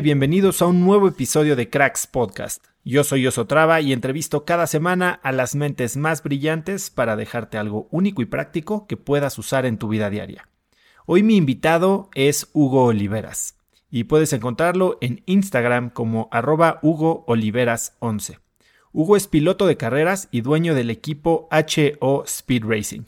Bienvenidos 0.00 0.62
a 0.62 0.66
un 0.66 0.84
nuevo 0.84 1.08
episodio 1.08 1.56
de 1.56 1.70
Cracks 1.70 2.06
Podcast. 2.06 2.64
Yo 2.84 3.02
soy 3.02 3.26
Osotrava 3.26 3.80
y 3.80 3.92
entrevisto 3.92 4.44
cada 4.44 4.66
semana 4.66 5.18
a 5.22 5.32
las 5.32 5.54
mentes 5.56 5.96
más 5.96 6.22
brillantes 6.22 6.90
para 6.90 7.16
dejarte 7.16 7.58
algo 7.58 7.88
único 7.90 8.22
y 8.22 8.26
práctico 8.26 8.86
que 8.86 8.96
puedas 8.96 9.38
usar 9.38 9.66
en 9.66 9.76
tu 9.76 9.88
vida 9.88 10.08
diaria. 10.08 10.48
Hoy 11.06 11.22
mi 11.22 11.36
invitado 11.36 12.10
es 12.14 12.48
Hugo 12.52 12.84
Oliveras 12.84 13.56
y 13.90 14.04
puedes 14.04 14.32
encontrarlo 14.32 14.98
en 15.00 15.22
Instagram 15.26 15.90
como 15.90 16.28
arroba 16.30 16.78
Hugo 16.82 17.24
Oliveras 17.26 17.96
11. 17.98 18.38
Hugo 18.92 19.16
es 19.16 19.26
piloto 19.26 19.66
de 19.66 19.76
carreras 19.76 20.28
y 20.30 20.42
dueño 20.42 20.74
del 20.74 20.90
equipo 20.90 21.48
HO 21.50 22.24
Speed 22.24 22.64
Racing. 22.64 23.02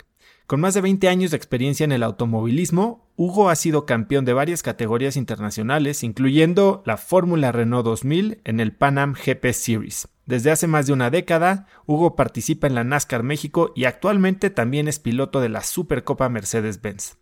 Con 0.50 0.58
más 0.58 0.74
de 0.74 0.80
20 0.80 1.08
años 1.08 1.30
de 1.30 1.36
experiencia 1.36 1.84
en 1.84 1.92
el 1.92 2.02
automovilismo, 2.02 3.08
Hugo 3.14 3.50
ha 3.50 3.54
sido 3.54 3.86
campeón 3.86 4.24
de 4.24 4.32
varias 4.32 4.64
categorías 4.64 5.16
internacionales, 5.16 6.02
incluyendo 6.02 6.82
la 6.84 6.96
Fórmula 6.96 7.52
Renault 7.52 7.84
2000 7.84 8.40
en 8.42 8.58
el 8.58 8.72
Pan 8.72 8.98
Am 8.98 9.14
GP 9.14 9.52
Series. 9.52 10.08
Desde 10.26 10.50
hace 10.50 10.66
más 10.66 10.88
de 10.88 10.92
una 10.92 11.08
década, 11.08 11.68
Hugo 11.86 12.16
participa 12.16 12.66
en 12.66 12.74
la 12.74 12.82
NASCAR 12.82 13.22
México 13.22 13.70
y 13.76 13.84
actualmente 13.84 14.50
también 14.50 14.88
es 14.88 14.98
piloto 14.98 15.40
de 15.40 15.50
la 15.50 15.62
Supercopa 15.62 16.28
Mercedes-Benz. 16.28 17.16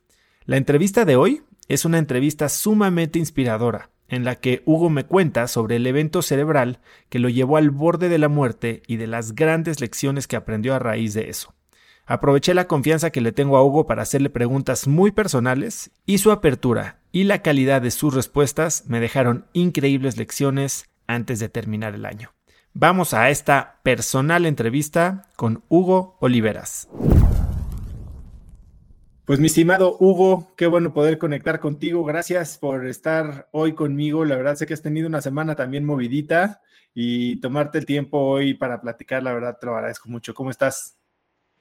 La 0.47 0.57
entrevista 0.57 1.05
de 1.05 1.17
hoy 1.17 1.43
es 1.69 1.85
una 1.85 1.99
entrevista 1.99 2.49
sumamente 2.49 3.19
inspiradora, 3.19 3.91
en 4.09 4.25
la 4.25 4.37
que 4.37 4.63
Hugo 4.65 4.89
me 4.89 5.05
cuenta 5.05 5.49
sobre 5.49 5.77
el 5.77 5.87
evento 5.87 6.23
cerebral 6.23 6.81
que 7.11 7.19
lo 7.19 7.29
llevó 7.29 7.59
al 7.59 7.69
borde 7.69 8.09
de 8.09 8.17
la 8.17 8.29
muerte 8.31 8.83
y 8.87 8.97
de 8.97 9.07
las 9.07 9.35
grandes 9.35 9.83
lecciones 9.83 10.27
que 10.27 10.37
aprendió 10.37 10.75
a 10.75 10.79
raíz 10.79 11.13
de 11.13 11.29
eso. 11.29 11.53
Aproveché 12.11 12.55
la 12.55 12.67
confianza 12.67 13.11
que 13.11 13.21
le 13.21 13.33
tengo 13.33 13.59
a 13.59 13.63
Hugo 13.63 13.87
para 13.87 14.01
hacerle 14.01 14.31
preguntas 14.31 14.89
muy 14.89 15.13
personales 15.13 15.91
y 16.07 16.17
su 16.17 16.33
apertura 16.33 17.01
y 17.13 17.25
la 17.25 17.43
calidad 17.43 17.83
de 17.83 17.91
sus 17.91 18.15
respuestas 18.15 18.85
me 18.87 18.99
dejaron 18.99 19.45
increíbles 19.53 20.17
lecciones 20.17 20.89
antes 21.07 21.39
de 21.39 21.51
terminar 21.51 21.95
el 21.95 22.07
año. 22.07 22.33
Vamos 22.73 23.13
a 23.13 23.29
esta 23.29 23.81
personal 23.83 24.47
entrevista 24.47 25.27
con 25.37 25.63
Hugo 25.69 26.17
Oliveras. 26.21 26.89
Pues 29.27 29.39
mi 29.39 29.49
estimado 29.49 29.99
Hugo, 30.01 30.55
qué 30.57 30.67
bueno 30.67 30.95
poder 30.95 31.19
conectar 31.19 31.61
contigo. 31.61 32.05
Gracias 32.05 32.57
por 32.57 32.87
estar 32.87 33.51
hoy 33.53 33.75
conmigo. 33.75 34.25
La 34.25 34.37
verdad 34.37 34.57
sé 34.57 34.67
que 34.67 34.73
has 34.73 34.81
tenido 34.81 35.09
una 35.09 35.21
semana 35.21 35.57
también 35.57 35.85
movidita 35.85 36.63
y 36.95 37.39
tomarte 37.43 37.77
el 37.77 37.85
tiempo 37.85 38.19
hoy 38.19 38.55
para 38.55 38.81
platicar, 38.81 39.23
la 39.23 39.35
verdad 39.35 39.59
te 39.61 39.67
lo 39.67 39.75
agradezco 39.75 40.09
mucho. 40.09 40.33
¿Cómo 40.33 40.49
estás? 40.49 40.98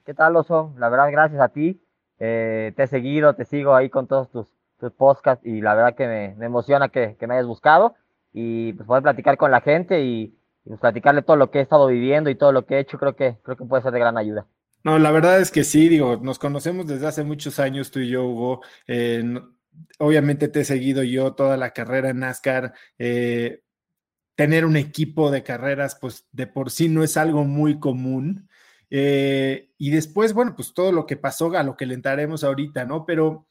¿Qué 0.08 0.14
tal, 0.14 0.34
Oso? 0.36 0.74
La 0.78 0.88
verdad, 0.88 1.10
gracias 1.12 1.38
a 1.38 1.50
ti. 1.50 1.82
Eh, 2.18 2.72
te 2.74 2.84
he 2.84 2.86
seguido, 2.86 3.34
te 3.34 3.44
sigo 3.44 3.74
ahí 3.74 3.90
con 3.90 4.06
todos 4.06 4.30
tus, 4.30 4.46
tus 4.80 4.90
podcasts 4.90 5.44
y 5.44 5.60
la 5.60 5.74
verdad 5.74 5.94
que 5.94 6.06
me, 6.06 6.46
emociona 6.46 6.88
que, 6.88 7.14
me 7.20 7.34
hayas 7.34 7.46
buscado 7.46 7.94
y 8.32 8.72
pues 8.72 8.86
poder 8.86 9.02
platicar 9.02 9.36
con 9.36 9.50
la 9.50 9.60
gente 9.60 10.00
y, 10.00 10.34
pues, 10.64 10.80
platicarle 10.80 11.20
todo 11.20 11.36
lo 11.36 11.50
que 11.50 11.58
he 11.58 11.60
estado 11.60 11.88
viviendo 11.88 12.30
y 12.30 12.36
todo 12.36 12.52
lo 12.52 12.64
que 12.64 12.76
he 12.76 12.80
hecho, 12.80 12.96
creo 12.96 13.16
que, 13.16 13.36
creo 13.42 13.58
que 13.58 13.66
puede 13.66 13.82
ser 13.82 13.92
de 13.92 13.98
gran 13.98 14.16
ayuda. 14.16 14.46
No, 14.82 14.98
la 14.98 15.10
verdad 15.10 15.42
es 15.42 15.50
que 15.50 15.62
sí, 15.62 15.90
digo, 15.90 16.16
nos 16.16 16.38
conocemos 16.38 16.86
desde 16.86 17.06
hace 17.06 17.22
muchos 17.22 17.60
años 17.60 17.90
tú 17.90 17.98
y 17.98 18.08
yo, 18.08 18.24
Hugo. 18.24 18.62
Eh, 18.86 19.22
obviamente 19.98 20.48
te 20.48 20.60
he 20.60 20.64
seguido 20.64 21.02
yo 21.02 21.34
toda 21.34 21.58
la 21.58 21.74
carrera 21.74 22.08
en 22.08 22.20
NASCAR. 22.20 22.72
Eh, 22.98 23.60
tener 24.36 24.64
un 24.64 24.78
equipo 24.78 25.30
de 25.30 25.42
carreras, 25.42 25.98
pues 26.00 26.26
de 26.32 26.46
por 26.46 26.70
sí 26.70 26.88
no 26.88 27.02
es 27.02 27.18
algo 27.18 27.44
muy 27.44 27.78
común. 27.78 28.47
Eh, 28.90 29.70
y 29.78 29.90
después, 29.90 30.32
bueno, 30.32 30.54
pues 30.56 30.72
todo 30.74 30.92
lo 30.92 31.06
que 31.06 31.16
pasó, 31.16 31.54
a 31.56 31.62
lo 31.62 31.76
que 31.76 31.86
le 31.86 31.94
entraremos 31.94 32.44
ahorita, 32.44 32.84
¿no? 32.84 33.04
Pero, 33.06 33.46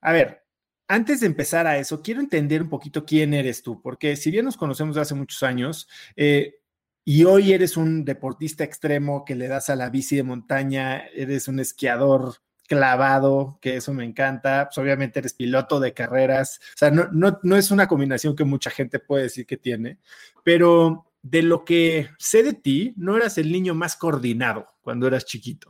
a 0.00 0.12
ver, 0.12 0.44
antes 0.88 1.20
de 1.20 1.26
empezar 1.26 1.66
a 1.66 1.78
eso, 1.78 2.02
quiero 2.02 2.20
entender 2.20 2.62
un 2.62 2.68
poquito 2.68 3.04
quién 3.04 3.34
eres 3.34 3.62
tú, 3.62 3.82
porque 3.82 4.16
si 4.16 4.30
bien 4.30 4.44
nos 4.44 4.56
conocemos 4.56 4.96
hace 4.96 5.14
muchos 5.14 5.42
años, 5.42 5.88
eh, 6.16 6.60
y 7.04 7.24
hoy 7.24 7.52
eres 7.52 7.76
un 7.76 8.04
deportista 8.04 8.64
extremo 8.64 9.24
que 9.24 9.34
le 9.34 9.48
das 9.48 9.70
a 9.70 9.76
la 9.76 9.88
bici 9.90 10.16
de 10.16 10.22
montaña, 10.22 11.06
eres 11.14 11.48
un 11.48 11.58
esquiador 11.58 12.34
clavado, 12.68 13.58
que 13.62 13.76
eso 13.76 13.94
me 13.94 14.04
encanta. 14.04 14.66
Pues 14.68 14.78
obviamente 14.78 15.18
eres 15.18 15.32
piloto 15.32 15.80
de 15.80 15.94
carreras. 15.94 16.60
O 16.74 16.78
sea, 16.78 16.90
no, 16.90 17.08
no, 17.10 17.40
no 17.42 17.56
es 17.56 17.70
una 17.70 17.88
combinación 17.88 18.36
que 18.36 18.44
mucha 18.44 18.70
gente 18.70 18.98
puede 19.00 19.24
decir 19.24 19.46
que 19.46 19.56
tiene, 19.56 19.98
pero 20.44 21.07
de 21.22 21.42
lo 21.42 21.64
que 21.64 22.08
sé 22.18 22.42
de 22.42 22.54
ti, 22.54 22.94
no 22.96 23.16
eras 23.16 23.38
el 23.38 23.52
niño 23.52 23.74
más 23.74 23.96
coordinado 23.96 24.66
cuando 24.82 25.06
eras 25.06 25.24
chiquito. 25.24 25.68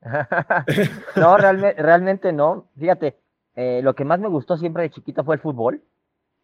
no, 1.16 1.36
realmente, 1.36 1.82
realmente 1.82 2.32
no. 2.32 2.68
Fíjate, 2.78 3.16
eh, 3.54 3.80
lo 3.82 3.94
que 3.94 4.04
más 4.04 4.20
me 4.20 4.28
gustó 4.28 4.56
siempre 4.56 4.84
de 4.84 4.90
chiquito 4.90 5.24
fue 5.24 5.34
el 5.34 5.40
fútbol 5.40 5.82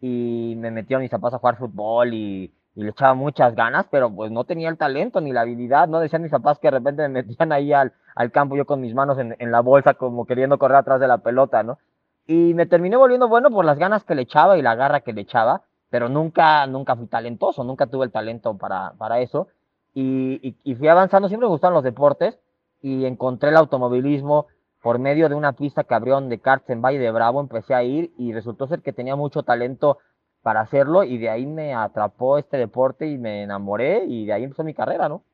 y 0.01 0.55
me 0.59 0.71
metió 0.71 0.97
a 0.97 1.01
mis 1.01 1.11
papás 1.11 1.35
a 1.35 1.39
jugar 1.39 1.57
fútbol 1.57 2.15
y, 2.15 2.53
le 2.75 2.91
echaba 2.91 3.15
muchas 3.15 3.55
ganas, 3.55 3.87
pero 3.91 4.15
pues 4.15 4.31
no 4.31 4.45
tenía 4.45 4.69
el 4.69 4.77
talento 4.77 5.23
ni 5.23 5.33
la 5.33 5.41
habilidad, 5.41 5.89
no 5.89 5.99
decían 5.99 6.21
mis 6.21 6.31
papás 6.31 6.59
que 6.59 6.67
de 6.67 6.73
repente 6.73 7.09
me 7.09 7.23
metían 7.23 7.51
ahí 7.51 7.73
al, 7.73 7.95
al 8.15 8.31
campo 8.31 8.55
yo 8.55 8.67
con 8.67 8.83
mis 8.83 8.93
manos 8.93 9.19
en, 9.19 9.35
en, 9.39 9.51
la 9.51 9.61
bolsa 9.61 9.95
como 9.95 10.27
queriendo 10.27 10.59
correr 10.59 10.77
atrás 10.77 11.01
de 11.01 11.09
la 11.09 11.17
pelota, 11.17 11.63
¿no? 11.63 11.79
Y 12.27 12.53
me 12.53 12.67
terminé 12.67 12.99
volviendo 12.99 13.29
bueno 13.29 13.51
por 13.51 13.65
las 13.65 13.79
ganas 13.79 14.05
que 14.05 14.15
le 14.15 14.23
echaba 14.23 14.59
y 14.59 14.63
la 14.63 14.75
garra 14.75 15.01
que 15.01 15.15
le 15.15 15.23
echaba, 15.23 15.63
pero 15.91 16.09
nunca, 16.09 16.67
nunca 16.67 16.97
fui 16.97 17.07
talentoso, 17.07 17.65
nunca 17.65 17.87
tuve 17.87 18.07
el 18.07 18.13
talento 18.13 18.57
para, 18.57 18.93
para 18.99 19.21
eso. 19.21 19.49
Y, 19.95 20.57
y, 20.63 20.75
fui 20.75 20.89
avanzando, 20.89 21.29
siempre 21.29 21.47
me 21.47 21.53
gustaron 21.53 21.75
los 21.75 21.85
deportes 21.85 22.39
y 22.83 23.07
encontré 23.07 23.49
el 23.49 23.57
automovilismo 23.57 24.47
por 24.83 24.99
medio 24.99 25.29
de 25.29 25.35
una 25.35 25.55
pista 25.55 25.85
que 25.85 25.95
abrieron 25.95 26.29
de 26.29 26.39
karts 26.39 26.69
en 26.69 26.83
Valle 26.83 26.99
de 26.99 27.11
Bravo, 27.11 27.41
empecé 27.41 27.75
a 27.75 27.83
ir 27.83 28.13
y 28.19 28.33
resultó 28.33 28.67
ser 28.67 28.83
que 28.83 28.93
tenía 28.93 29.17
mucho 29.17 29.43
talento 29.43 29.99
para 30.43 30.61
hacerlo 30.61 31.03
y 31.03 31.19
de 31.19 31.31
ahí 31.31 31.47
me 31.47 31.75
atrapó 31.75 32.39
este 32.39 32.57
deporte 32.57 33.07
y 33.09 33.19
me 33.19 33.43
enamoré 33.43 34.05
y 34.07 34.27
de 34.27 34.33
ahí 34.35 34.45
empezó 34.45 34.63
mi 34.63 34.75
carrera, 34.75 35.09
¿no? 35.09 35.25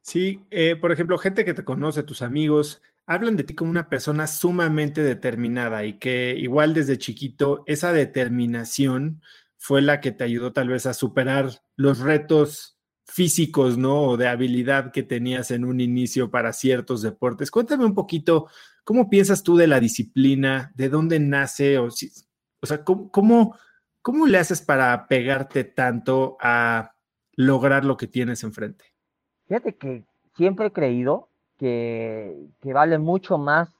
Sí, 0.00 0.40
eh, 0.50 0.76
por 0.76 0.92
ejemplo, 0.92 1.18
gente 1.18 1.44
que 1.44 1.52
te 1.52 1.64
conoce, 1.64 2.04
tus 2.04 2.22
amigos, 2.22 2.80
hablan 3.06 3.36
de 3.36 3.44
ti 3.44 3.54
como 3.54 3.70
una 3.70 3.88
persona 3.88 4.26
sumamente 4.26 5.02
determinada 5.02 5.84
y 5.84 5.94
que 5.94 6.34
igual 6.38 6.74
desde 6.74 6.96
chiquito 6.96 7.64
esa 7.66 7.92
determinación 7.92 9.20
fue 9.66 9.82
la 9.82 10.00
que 10.00 10.12
te 10.12 10.24
ayudó 10.24 10.52
tal 10.52 10.68
vez 10.68 10.86
a 10.86 10.94
superar 10.94 11.50
los 11.76 11.98
retos 11.98 12.78
físicos, 13.04 13.76
¿no? 13.78 14.02
O 14.02 14.16
de 14.16 14.28
habilidad 14.28 14.92
que 14.92 15.02
tenías 15.02 15.50
en 15.50 15.64
un 15.64 15.80
inicio 15.80 16.30
para 16.30 16.52
ciertos 16.52 17.02
deportes. 17.02 17.50
Cuéntame 17.50 17.84
un 17.84 17.94
poquito 17.94 18.48
¿Cómo 18.86 19.10
piensas 19.10 19.42
tú 19.42 19.56
de 19.56 19.66
la 19.66 19.80
disciplina? 19.80 20.70
¿De 20.76 20.88
dónde 20.88 21.18
nace? 21.18 21.76
O, 21.76 21.90
si, 21.90 22.08
o 22.60 22.66
sea, 22.66 22.84
¿cómo, 22.84 23.10
cómo, 24.00 24.26
le 24.28 24.38
haces 24.38 24.62
para 24.62 25.08
pegarte 25.08 25.64
tanto 25.64 26.36
a 26.40 26.92
lograr 27.34 27.84
lo 27.84 27.96
que 27.96 28.06
tienes 28.06 28.44
enfrente? 28.44 28.84
Fíjate 29.48 29.74
que 29.74 30.04
siempre 30.36 30.66
he 30.66 30.72
creído 30.72 31.28
que, 31.58 32.46
vale 32.62 32.98
mucho 32.98 33.38
más 33.38 33.70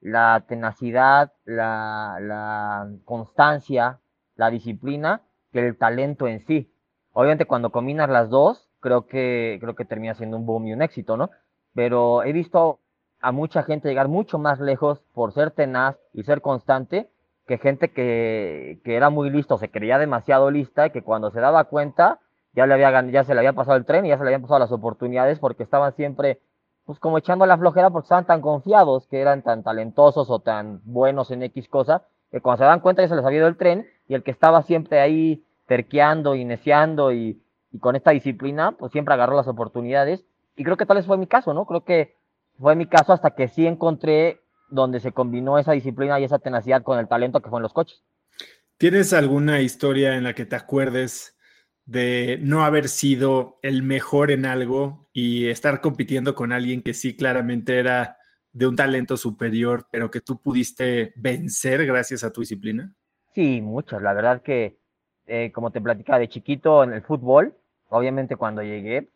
la 0.00 0.42
tenacidad, 0.48 1.34
la, 1.44 2.88
constancia, 3.04 4.00
la 4.36 4.48
disciplina 4.48 5.20
que 5.56 5.66
el 5.66 5.78
talento 5.78 6.28
en 6.28 6.44
sí. 6.46 6.70
Obviamente 7.12 7.46
cuando 7.46 7.70
combinas 7.70 8.10
las 8.10 8.28
dos, 8.28 8.68
creo 8.80 9.06
que, 9.06 9.58
creo 9.60 9.74
que 9.74 9.84
termina 9.84 10.14
siendo 10.14 10.36
un 10.36 10.44
boom 10.44 10.66
y 10.66 10.72
un 10.72 10.82
éxito, 10.82 11.16
¿no? 11.16 11.30
Pero 11.74 12.22
he 12.22 12.32
visto 12.32 12.80
a 13.20 13.32
mucha 13.32 13.62
gente 13.62 13.88
llegar 13.88 14.08
mucho 14.08 14.38
más 14.38 14.60
lejos 14.60 15.00
por 15.14 15.32
ser 15.32 15.50
tenaz 15.50 15.96
y 16.12 16.24
ser 16.24 16.42
constante 16.42 17.08
que 17.46 17.58
gente 17.58 17.90
que, 17.92 18.80
que 18.84 18.96
era 18.96 19.08
muy 19.08 19.30
listo, 19.30 19.56
se 19.56 19.70
creía 19.70 19.98
demasiado 19.98 20.50
lista 20.50 20.86
y 20.86 20.90
que 20.90 21.02
cuando 21.02 21.30
se 21.30 21.40
daba 21.40 21.64
cuenta 21.64 22.20
ya, 22.52 22.66
le 22.66 22.74
había, 22.74 23.02
ya 23.10 23.24
se 23.24 23.34
le 23.34 23.40
había 23.40 23.52
pasado 23.52 23.76
el 23.76 23.86
tren 23.86 24.04
y 24.04 24.10
ya 24.10 24.18
se 24.18 24.24
le 24.24 24.28
habían 24.28 24.42
pasado 24.42 24.60
las 24.60 24.72
oportunidades 24.72 25.38
porque 25.38 25.62
estaban 25.62 25.94
siempre 25.94 26.40
pues 26.84 26.98
como 26.98 27.18
echando 27.18 27.46
la 27.46 27.58
flojera 27.58 27.90
porque 27.90 28.06
estaban 28.06 28.26
tan 28.26 28.40
confiados 28.40 29.06
que 29.08 29.20
eran 29.20 29.42
tan 29.42 29.62
talentosos 29.62 30.28
o 30.30 30.40
tan 30.40 30.80
buenos 30.84 31.30
en 31.30 31.42
X 31.44 31.68
cosa 31.68 32.02
que 32.30 32.40
cuando 32.40 32.58
se 32.58 32.68
dan 32.68 32.80
cuenta 32.80 33.02
ya 33.02 33.08
se 33.08 33.16
les 33.16 33.24
había 33.24 33.38
ido 33.38 33.48
el 33.48 33.56
tren 33.56 33.86
y 34.06 34.14
el 34.14 34.22
que 34.22 34.30
estaba 34.30 34.62
siempre 34.62 35.00
ahí 35.00 35.45
terqueando 35.66 36.34
y 36.34 36.44
neciando 36.44 37.12
y, 37.12 37.42
y 37.72 37.78
con 37.78 37.96
esta 37.96 38.12
disciplina 38.12 38.72
pues 38.72 38.92
siempre 38.92 39.14
agarró 39.14 39.36
las 39.36 39.48
oportunidades 39.48 40.24
y 40.56 40.64
creo 40.64 40.76
que 40.76 40.86
tal 40.86 40.96
vez 40.96 41.06
fue 41.06 41.18
mi 41.18 41.26
caso, 41.26 41.52
¿no? 41.52 41.66
Creo 41.66 41.84
que 41.84 42.16
fue 42.58 42.74
mi 42.74 42.86
caso 42.86 43.12
hasta 43.12 43.34
que 43.34 43.48
sí 43.48 43.66
encontré 43.66 44.40
donde 44.70 45.00
se 45.00 45.12
combinó 45.12 45.58
esa 45.58 45.72
disciplina 45.72 46.18
y 46.18 46.24
esa 46.24 46.38
tenacidad 46.38 46.82
con 46.82 46.98
el 46.98 47.08
talento 47.08 47.40
que 47.40 47.50
fue 47.50 47.58
en 47.58 47.64
los 47.64 47.72
coches. 47.72 48.02
¿Tienes 48.78 49.12
alguna 49.12 49.60
historia 49.60 50.16
en 50.16 50.24
la 50.24 50.34
que 50.34 50.44
te 50.44 50.56
acuerdes 50.56 51.36
de 51.84 52.38
no 52.42 52.64
haber 52.64 52.88
sido 52.88 53.58
el 53.62 53.82
mejor 53.82 54.30
en 54.30 54.44
algo 54.44 55.08
y 55.12 55.48
estar 55.48 55.80
compitiendo 55.80 56.34
con 56.34 56.52
alguien 56.52 56.82
que 56.82 56.94
sí 56.94 57.16
claramente 57.16 57.78
era 57.78 58.18
de 58.52 58.66
un 58.66 58.74
talento 58.74 59.16
superior, 59.16 59.86
pero 59.92 60.10
que 60.10 60.20
tú 60.20 60.40
pudiste 60.40 61.12
vencer 61.16 61.86
gracias 61.86 62.24
a 62.24 62.32
tu 62.32 62.40
disciplina? 62.40 62.92
Sí, 63.34 63.60
muchas. 63.60 64.02
La 64.02 64.14
verdad 64.14 64.42
que, 64.42 64.78
eh, 65.26 65.52
como 65.52 65.70
te 65.70 65.80
platicaba 65.80 66.18
de 66.18 66.28
chiquito 66.28 66.84
en 66.84 66.92
el 66.92 67.02
fútbol, 67.02 67.54
obviamente 67.88 68.36
cuando 68.36 68.62
llegué, 68.62 69.08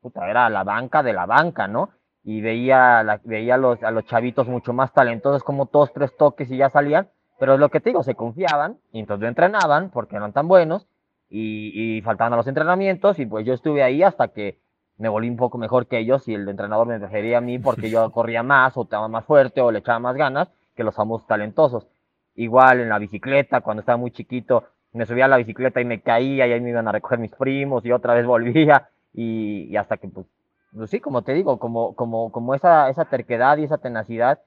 puta, 0.00 0.28
era 0.28 0.48
la 0.50 0.64
banca 0.64 1.02
de 1.02 1.12
la 1.12 1.26
banca, 1.26 1.68
¿no? 1.68 1.90
y 2.26 2.40
veía, 2.40 3.04
la, 3.04 3.20
veía 3.22 3.54
a, 3.54 3.56
los, 3.56 3.80
a 3.84 3.92
los 3.92 4.04
chavitos 4.04 4.48
mucho 4.48 4.72
más 4.72 4.92
talentosos, 4.92 5.44
como 5.44 5.66
todos 5.66 5.92
tres 5.92 6.14
toques 6.16 6.50
y 6.50 6.56
ya 6.56 6.68
salían, 6.68 7.08
pero 7.38 7.54
es 7.54 7.60
lo 7.60 7.68
que 7.68 7.78
te 7.80 7.90
digo, 7.90 8.02
se 8.02 8.16
confiaban 8.16 8.78
y 8.90 8.98
entonces 8.98 9.22
no 9.22 9.28
entrenaban 9.28 9.90
porque 9.90 10.16
eran 10.16 10.32
tan 10.32 10.48
buenos 10.48 10.88
y, 11.30 11.70
y 11.98 12.02
faltaban 12.02 12.32
a 12.32 12.36
los 12.36 12.48
entrenamientos 12.48 13.20
y 13.20 13.26
pues 13.26 13.46
yo 13.46 13.54
estuve 13.54 13.84
ahí 13.84 14.02
hasta 14.02 14.26
que 14.28 14.58
me 14.98 15.08
volví 15.08 15.28
un 15.28 15.36
poco 15.36 15.56
mejor 15.56 15.86
que 15.86 15.98
ellos 15.98 16.26
y 16.26 16.34
el 16.34 16.48
entrenador 16.48 16.88
me 16.88 16.98
prefería 16.98 17.38
a 17.38 17.40
mí 17.40 17.60
porque 17.60 17.90
yo 17.90 18.10
corría 18.12 18.42
más 18.42 18.76
o 18.76 18.82
estaba 18.82 19.06
más 19.06 19.24
fuerte 19.24 19.60
o 19.60 19.70
le 19.70 19.78
echaba 19.78 20.00
más 20.00 20.16
ganas 20.16 20.48
que 20.74 20.82
los 20.82 20.96
famosos 20.96 21.28
talentosos. 21.28 21.86
Igual 22.34 22.80
en 22.80 22.88
la 22.88 22.98
bicicleta, 22.98 23.60
cuando 23.60 23.82
estaba 23.82 23.98
muy 23.98 24.10
chiquito, 24.10 24.64
me 24.96 25.06
subía 25.06 25.26
a 25.26 25.28
la 25.28 25.36
bicicleta 25.36 25.80
y 25.80 25.84
me 25.84 26.00
caía 26.00 26.46
y 26.46 26.52
ahí 26.52 26.60
me 26.60 26.70
iban 26.70 26.88
a 26.88 26.92
recoger 26.92 27.18
mis 27.18 27.32
primos 27.32 27.84
y 27.84 27.92
otra 27.92 28.14
vez 28.14 28.26
volvía 28.26 28.88
y, 29.12 29.76
hasta 29.76 29.96
que 29.96 30.08
pues 30.08 30.26
pues 30.74 30.90
sí, 30.90 31.00
como 31.00 31.22
te 31.22 31.32
digo, 31.32 31.58
como, 31.58 31.94
como, 31.94 32.30
como 32.30 32.54
esa, 32.54 32.90
esa 32.90 33.06
terquedad 33.06 33.56
y 33.56 33.64
esa 33.64 33.78
tenacidad 33.78 34.40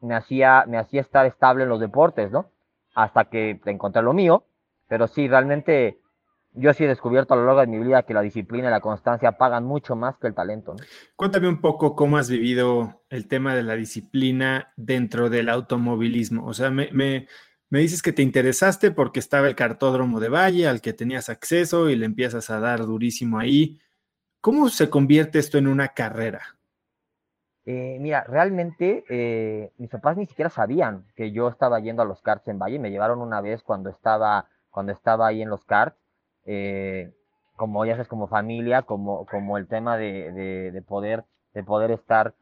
me 0.00 0.16
hacía, 0.16 0.64
me 0.66 0.78
hacía 0.78 1.00
estar 1.00 1.26
estable 1.26 1.62
en 1.62 1.68
los 1.68 1.78
deportes, 1.78 2.32
¿no? 2.32 2.46
Hasta 2.94 3.26
que 3.26 3.60
encontré 3.66 4.02
lo 4.02 4.12
mío, 4.12 4.42
pero 4.88 5.06
sí, 5.06 5.28
realmente 5.28 6.00
yo 6.56 6.72
sí 6.72 6.84
he 6.84 6.88
descubierto 6.88 7.34
a 7.34 7.36
lo 7.36 7.44
largo 7.44 7.60
de 7.60 7.66
mi 7.66 7.78
vida 7.78 8.02
que 8.02 8.14
la 8.14 8.22
disciplina 8.22 8.68
y 8.68 8.70
la 8.70 8.80
constancia 8.80 9.32
pagan 9.32 9.64
mucho 9.64 9.94
más 9.94 10.16
que 10.16 10.26
el 10.26 10.34
talento. 10.34 10.72
¿no? 10.72 10.84
Cuéntame 11.14 11.48
un 11.48 11.60
poco 11.60 11.94
cómo 11.94 12.16
has 12.16 12.30
vivido 12.30 13.02
el 13.10 13.28
tema 13.28 13.54
de 13.54 13.62
la 13.62 13.74
disciplina 13.74 14.72
dentro 14.76 15.28
del 15.28 15.48
automovilismo. 15.50 16.46
O 16.46 16.54
sea, 16.54 16.70
me, 16.70 17.28
me, 17.68 17.80
dices 17.80 18.02
que 18.02 18.12
te 18.12 18.22
interesaste 18.22 18.90
porque 18.90 19.20
estaba 19.20 19.48
el 19.48 19.56
cartódromo 19.56 20.20
de 20.20 20.28
Valle 20.28 20.68
al 20.68 20.80
que 20.80 20.92
tenías 20.92 21.28
acceso 21.28 21.90
y 21.90 21.96
le 21.96 22.06
empiezas 22.06 22.50
a 22.50 22.60
dar 22.60 22.80
durísimo 22.80 23.38
ahí. 23.38 23.80
¿Cómo 24.40 24.68
se 24.68 24.88
convierte 24.88 25.38
esto 25.38 25.58
en 25.58 25.66
una 25.66 25.88
carrera? 25.88 26.56
Eh, 27.64 27.98
mira, 28.00 28.22
realmente 28.22 29.04
eh, 29.08 29.72
mis 29.76 29.90
papás 29.90 30.16
ni 30.16 30.26
siquiera 30.26 30.48
sabían 30.50 31.04
que 31.16 31.32
yo 31.32 31.48
estaba 31.48 31.80
yendo 31.80 32.02
a 32.02 32.04
los 32.04 32.22
karts 32.22 32.46
en 32.46 32.60
Valle. 32.60 32.78
Me 32.78 32.92
llevaron 32.92 33.20
una 33.20 33.40
vez 33.40 33.64
cuando 33.64 33.90
estaba, 33.90 34.46
cuando 34.70 34.92
estaba 34.92 35.26
ahí 35.26 35.42
en 35.42 35.50
los 35.50 35.64
karts. 35.64 35.96
Eh, 36.44 37.12
como 37.56 37.84
ya 37.84 37.94
sabes, 37.94 38.06
como 38.06 38.28
familia, 38.28 38.82
como, 38.82 39.26
como 39.26 39.58
el 39.58 39.66
tema 39.66 39.96
de, 39.96 40.70
de, 40.70 40.82
poder, 40.82 41.24
de 41.54 41.64
poder 41.64 41.90
estar 41.90 42.34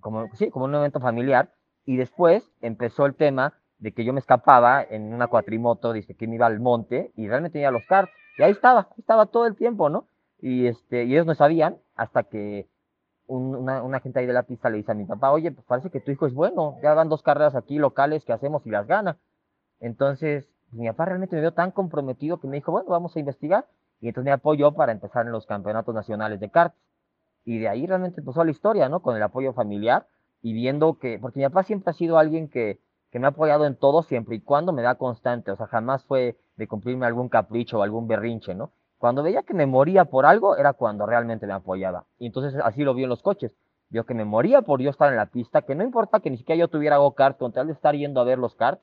como, 0.00 0.26
sí, 0.34 0.50
como 0.50 0.66
un 0.66 0.74
evento 0.74 1.00
familiar. 1.00 1.50
Y 1.86 1.96
después 1.96 2.52
empezó 2.60 3.06
el 3.06 3.14
tema 3.14 3.54
de 3.80 3.92
que 3.92 4.04
yo 4.04 4.12
me 4.12 4.20
escapaba 4.20 4.82
en 4.82 5.12
una 5.12 5.26
cuatrimoto, 5.26 5.92
dice 5.92 6.14
que 6.14 6.28
me 6.28 6.36
iba 6.36 6.46
al 6.46 6.60
monte 6.60 7.12
y 7.16 7.28
realmente 7.28 7.58
iba 7.58 7.68
a 7.68 7.72
los 7.72 7.84
karts. 7.86 8.12
Y 8.38 8.42
ahí 8.42 8.52
estaba, 8.52 8.88
estaba 8.98 9.26
todo 9.26 9.46
el 9.46 9.56
tiempo, 9.56 9.88
¿no? 9.88 10.06
Y, 10.38 10.66
este, 10.66 11.04
y 11.04 11.12
ellos 11.12 11.26
no 11.26 11.34
sabían 11.34 11.78
hasta 11.96 12.22
que 12.24 12.68
una, 13.26 13.82
una, 13.82 14.00
gente 14.00 14.20
ahí 14.20 14.26
de 14.26 14.32
la 14.32 14.42
pista 14.42 14.70
le 14.70 14.78
dice 14.78 14.92
a 14.92 14.94
mi 14.94 15.04
papá, 15.04 15.30
oye, 15.30 15.50
pues 15.50 15.66
parece 15.66 15.90
que 15.90 16.00
tu 16.00 16.10
hijo 16.10 16.26
es 16.26 16.34
bueno, 16.34 16.76
ya 16.82 16.94
van 16.94 17.08
dos 17.08 17.22
carreras 17.22 17.54
aquí 17.54 17.78
locales 17.78 18.24
que 18.24 18.32
hacemos 18.32 18.66
y 18.66 18.70
las 18.70 18.86
gana. 18.86 19.18
Entonces, 19.80 20.48
mi 20.72 20.86
papá 20.88 21.06
realmente 21.06 21.36
me 21.36 21.42
vio 21.42 21.52
tan 21.52 21.70
comprometido 21.70 22.38
que 22.38 22.48
me 22.48 22.56
dijo, 22.56 22.72
bueno, 22.72 22.90
vamos 22.90 23.16
a 23.16 23.18
investigar. 23.18 23.66
Y 24.00 24.08
entonces 24.08 24.26
me 24.26 24.32
apoyó 24.32 24.72
para 24.72 24.92
empezar 24.92 25.26
en 25.26 25.32
los 25.32 25.46
campeonatos 25.46 25.94
nacionales 25.94 26.40
de 26.40 26.50
karts. 26.50 26.76
Y 27.44 27.58
de 27.58 27.68
ahí 27.68 27.86
realmente 27.86 28.20
empezó 28.20 28.44
la 28.44 28.50
historia, 28.50 28.88
¿no? 28.88 29.00
Con 29.00 29.16
el 29.16 29.22
apoyo 29.22 29.52
familiar 29.52 30.06
y 30.42 30.52
viendo 30.52 30.98
que, 30.98 31.18
porque 31.18 31.38
mi 31.40 31.46
papá 31.46 31.62
siempre 31.64 31.90
ha 31.90 31.94
sido 31.94 32.18
alguien 32.18 32.48
que, 32.48 32.80
que 33.10 33.18
me 33.18 33.26
ha 33.26 33.30
apoyado 33.30 33.66
en 33.66 33.76
todo 33.76 34.02
siempre 34.02 34.36
y 34.36 34.40
cuando 34.40 34.72
me 34.72 34.82
da 34.82 34.94
constante, 34.94 35.50
o 35.50 35.56
sea, 35.56 35.66
jamás 35.66 36.04
fue 36.04 36.36
de 36.56 36.66
cumplirme 36.68 37.06
algún 37.06 37.28
capricho 37.28 37.78
o 37.78 37.82
algún 37.82 38.06
berrinche, 38.06 38.54
¿no? 38.54 38.72
Cuando 38.98 39.22
veía 39.22 39.42
que 39.42 39.54
me 39.54 39.66
moría 39.66 40.04
por 40.04 40.26
algo, 40.26 40.56
era 40.56 40.74
cuando 40.74 41.06
realmente 41.06 41.46
me 41.46 41.54
apoyaba. 41.54 42.04
Y 42.18 42.26
entonces 42.26 42.60
así 42.62 42.84
lo 42.84 42.94
vio 42.94 43.04
en 43.04 43.10
los 43.10 43.22
coches. 43.22 43.56
Vio 43.88 44.04
que 44.04 44.14
me 44.14 44.24
moría 44.24 44.62
por 44.62 44.80
yo 44.80 44.90
estar 44.90 45.10
en 45.10 45.16
la 45.16 45.26
pista, 45.26 45.62
que 45.62 45.74
no 45.74 45.82
importa 45.82 46.20
que 46.20 46.30
ni 46.30 46.36
siquiera 46.36 46.58
yo 46.58 46.68
tuviera 46.68 46.98
go-kart, 46.98 47.38
con 47.38 47.50
tal 47.50 47.66
de 47.66 47.72
estar 47.72 47.96
yendo 47.96 48.20
a 48.20 48.24
ver 48.24 48.38
los 48.38 48.54
karts. 48.54 48.82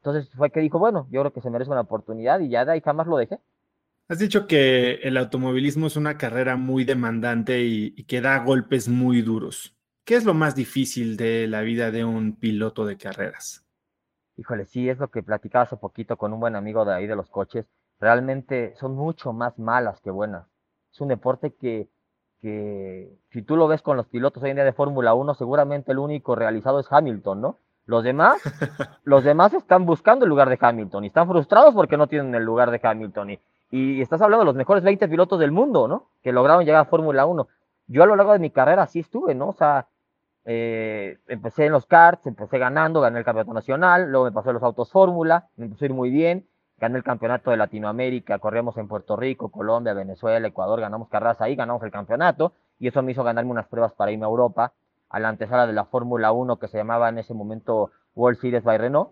Entonces 0.00 0.30
fue 0.36 0.50
que 0.50 0.60
dijo, 0.60 0.78
bueno, 0.78 1.08
yo 1.10 1.22
creo 1.22 1.32
que 1.32 1.40
se 1.40 1.50
merece 1.50 1.70
una 1.70 1.80
oportunidad 1.80 2.38
y 2.40 2.50
ya 2.50 2.64
de 2.64 2.72
ahí 2.72 2.80
jamás 2.82 3.06
lo 3.06 3.16
dejé. 3.16 3.40
Has 4.08 4.18
dicho 4.18 4.46
que 4.46 5.00
el 5.02 5.16
automovilismo 5.16 5.86
es 5.86 5.96
una 5.96 6.18
carrera 6.18 6.56
muy 6.56 6.84
demandante 6.84 7.62
y, 7.62 7.94
y 7.96 8.04
que 8.04 8.20
da 8.20 8.38
golpes 8.44 8.88
muy 8.88 9.22
duros. 9.22 9.77
¿Qué 10.08 10.16
es 10.16 10.24
lo 10.24 10.32
más 10.32 10.54
difícil 10.54 11.18
de 11.18 11.46
la 11.48 11.60
vida 11.60 11.90
de 11.90 12.02
un 12.02 12.34
piloto 12.34 12.86
de 12.86 12.96
carreras? 12.96 13.66
Híjole, 14.38 14.64
sí, 14.64 14.88
es 14.88 14.96
lo 14.96 15.08
que 15.08 15.22
platicaba 15.22 15.64
hace 15.64 15.76
poquito 15.76 16.16
con 16.16 16.32
un 16.32 16.40
buen 16.40 16.56
amigo 16.56 16.86
de 16.86 16.94
ahí 16.94 17.06
de 17.06 17.14
los 17.14 17.28
coches. 17.28 17.66
Realmente 18.00 18.74
son 18.76 18.94
mucho 18.94 19.34
más 19.34 19.58
malas 19.58 20.00
que 20.00 20.10
buenas. 20.10 20.46
Es 20.90 21.02
un 21.02 21.08
deporte 21.08 21.52
que, 21.52 21.90
que 22.40 23.18
si 23.32 23.42
tú 23.42 23.58
lo 23.58 23.68
ves 23.68 23.82
con 23.82 23.98
los 23.98 24.06
pilotos 24.06 24.42
hoy 24.42 24.48
en 24.48 24.56
día 24.56 24.64
de 24.64 24.72
Fórmula 24.72 25.12
1, 25.12 25.34
seguramente 25.34 25.92
el 25.92 25.98
único 25.98 26.34
realizado 26.34 26.80
es 26.80 26.86
Hamilton, 26.90 27.42
¿no? 27.42 27.58
Los 27.84 28.02
demás, 28.02 28.40
los 29.04 29.24
demás 29.24 29.52
están 29.52 29.84
buscando 29.84 30.24
el 30.24 30.30
lugar 30.30 30.48
de 30.48 30.56
Hamilton 30.58 31.04
y 31.04 31.08
están 31.08 31.28
frustrados 31.28 31.74
porque 31.74 31.98
no 31.98 32.06
tienen 32.06 32.34
el 32.34 32.44
lugar 32.44 32.70
de 32.70 32.80
Hamilton. 32.82 33.32
Y, 33.32 33.40
y 33.70 34.00
estás 34.00 34.22
hablando 34.22 34.44
de 34.44 34.46
los 34.46 34.56
mejores 34.56 34.82
20 34.82 35.06
pilotos 35.06 35.38
del 35.38 35.52
mundo, 35.52 35.86
¿no? 35.86 36.08
Que 36.22 36.32
lograron 36.32 36.64
llegar 36.64 36.80
a 36.80 36.86
Fórmula 36.86 37.26
1. 37.26 37.46
Yo 37.88 38.02
a 38.02 38.06
lo 38.06 38.16
largo 38.16 38.32
de 38.32 38.38
mi 38.38 38.48
carrera 38.48 38.84
así 38.84 39.00
estuve, 39.00 39.34
¿no? 39.34 39.48
O 39.50 39.52
sea, 39.52 39.86
eh, 40.50 41.18
empecé 41.28 41.66
en 41.66 41.72
los 41.72 41.84
karts, 41.84 42.26
empecé 42.26 42.56
ganando, 42.56 43.02
gané 43.02 43.18
el 43.18 43.24
campeonato 43.26 43.52
nacional, 43.52 44.10
luego 44.10 44.24
me 44.24 44.32
pasé 44.32 44.48
a 44.48 44.54
los 44.54 44.62
autos 44.62 44.90
Fórmula, 44.90 45.50
me 45.56 45.66
empezó 45.66 45.84
a 45.84 45.88
ir 45.88 45.92
muy 45.92 46.08
bien, 46.08 46.48
gané 46.78 46.96
el 46.96 47.04
campeonato 47.04 47.50
de 47.50 47.58
Latinoamérica, 47.58 48.38
corríamos 48.38 48.78
en 48.78 48.88
Puerto 48.88 49.14
Rico, 49.14 49.50
Colombia, 49.50 49.92
Venezuela, 49.92 50.48
Ecuador, 50.48 50.80
ganamos 50.80 51.10
carreras 51.10 51.38
ahí, 51.42 51.54
ganamos 51.54 51.82
el 51.82 51.90
campeonato, 51.90 52.54
y 52.78 52.88
eso 52.88 53.02
me 53.02 53.12
hizo 53.12 53.22
ganarme 53.24 53.50
unas 53.50 53.66
pruebas 53.66 53.92
para 53.92 54.10
irme 54.10 54.24
a 54.24 54.28
Europa, 54.28 54.72
a 55.10 55.20
la 55.20 55.28
antesala 55.28 55.66
de 55.66 55.74
la 55.74 55.84
Fórmula 55.84 56.32
1 56.32 56.58
que 56.58 56.68
se 56.68 56.78
llamaba 56.78 57.10
en 57.10 57.18
ese 57.18 57.34
momento 57.34 57.90
World 58.14 58.40
Series 58.40 58.64
by 58.64 58.78
Renault. 58.78 59.10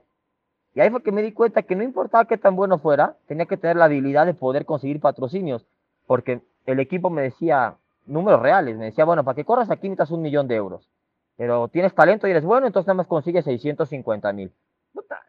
Y 0.74 0.80
ahí 0.80 0.88
fue 0.88 1.02
que 1.02 1.12
me 1.12 1.20
di 1.20 1.32
cuenta 1.32 1.64
que 1.64 1.76
no 1.76 1.82
importaba 1.82 2.24
qué 2.24 2.38
tan 2.38 2.56
bueno 2.56 2.78
fuera, 2.78 3.16
tenía 3.26 3.44
que 3.44 3.58
tener 3.58 3.76
la 3.76 3.84
habilidad 3.84 4.24
de 4.24 4.32
poder 4.32 4.64
conseguir 4.64 5.00
patrocinios, 5.00 5.66
porque 6.06 6.40
el 6.64 6.80
equipo 6.80 7.10
me 7.10 7.20
decía 7.20 7.76
números 8.06 8.40
reales, 8.40 8.78
me 8.78 8.86
decía, 8.86 9.04
bueno, 9.04 9.22
para 9.22 9.34
que 9.34 9.44
corras 9.44 9.70
aquí 9.70 9.86
necesitas 9.86 10.10
un 10.12 10.22
millón 10.22 10.48
de 10.48 10.54
euros, 10.56 10.88
pero 11.36 11.68
tienes 11.68 11.94
talento 11.94 12.26
y 12.26 12.30
eres 12.30 12.44
bueno, 12.44 12.66
entonces 12.66 12.86
nada 12.86 12.98
más 12.98 13.06
consigues 13.06 13.44
650 13.44 14.32
mil. 14.32 14.52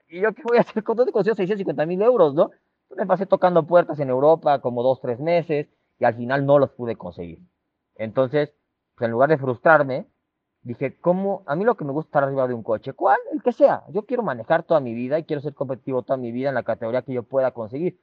¿Y 0.09 0.21
yo 0.21 0.33
qué 0.33 0.43
voy 0.43 0.57
a 0.57 0.61
hacer 0.61 0.83
con 0.83 0.95
dónde 0.95 1.11
consigo 1.11 1.35
650 1.35 1.85
mil 1.85 2.01
euros, 2.01 2.33
no? 2.33 2.51
Entonces 2.83 2.97
me 2.97 3.07
pasé 3.07 3.25
tocando 3.25 3.67
puertas 3.67 3.99
en 3.99 4.09
Europa 4.09 4.61
como 4.61 4.81
dos, 4.83 5.01
tres 5.01 5.19
meses 5.19 5.67
y 5.99 6.05
al 6.05 6.15
final 6.15 6.45
no 6.45 6.59
los 6.59 6.71
pude 6.71 6.95
conseguir. 6.95 7.39
Entonces, 7.95 8.53
pues 8.95 9.05
en 9.05 9.11
lugar 9.11 9.29
de 9.29 9.37
frustrarme, 9.37 10.07
dije, 10.61 10.97
¿cómo? 10.99 11.43
A 11.45 11.55
mí 11.55 11.65
lo 11.65 11.75
que 11.75 11.83
me 11.83 11.91
gusta 11.91 12.09
estar 12.09 12.23
arriba 12.23 12.47
de 12.47 12.53
un 12.53 12.63
coche, 12.63 12.93
¿cuál? 12.93 13.17
El 13.33 13.43
que 13.43 13.51
sea. 13.51 13.83
Yo 13.89 14.05
quiero 14.05 14.23
manejar 14.23 14.63
toda 14.63 14.79
mi 14.79 14.93
vida 14.93 15.19
y 15.19 15.23
quiero 15.23 15.41
ser 15.41 15.53
competitivo 15.53 16.03
toda 16.03 16.17
mi 16.17 16.31
vida 16.31 16.49
en 16.49 16.55
la 16.55 16.63
categoría 16.63 17.01
que 17.01 17.13
yo 17.13 17.23
pueda 17.23 17.51
conseguir. 17.51 17.99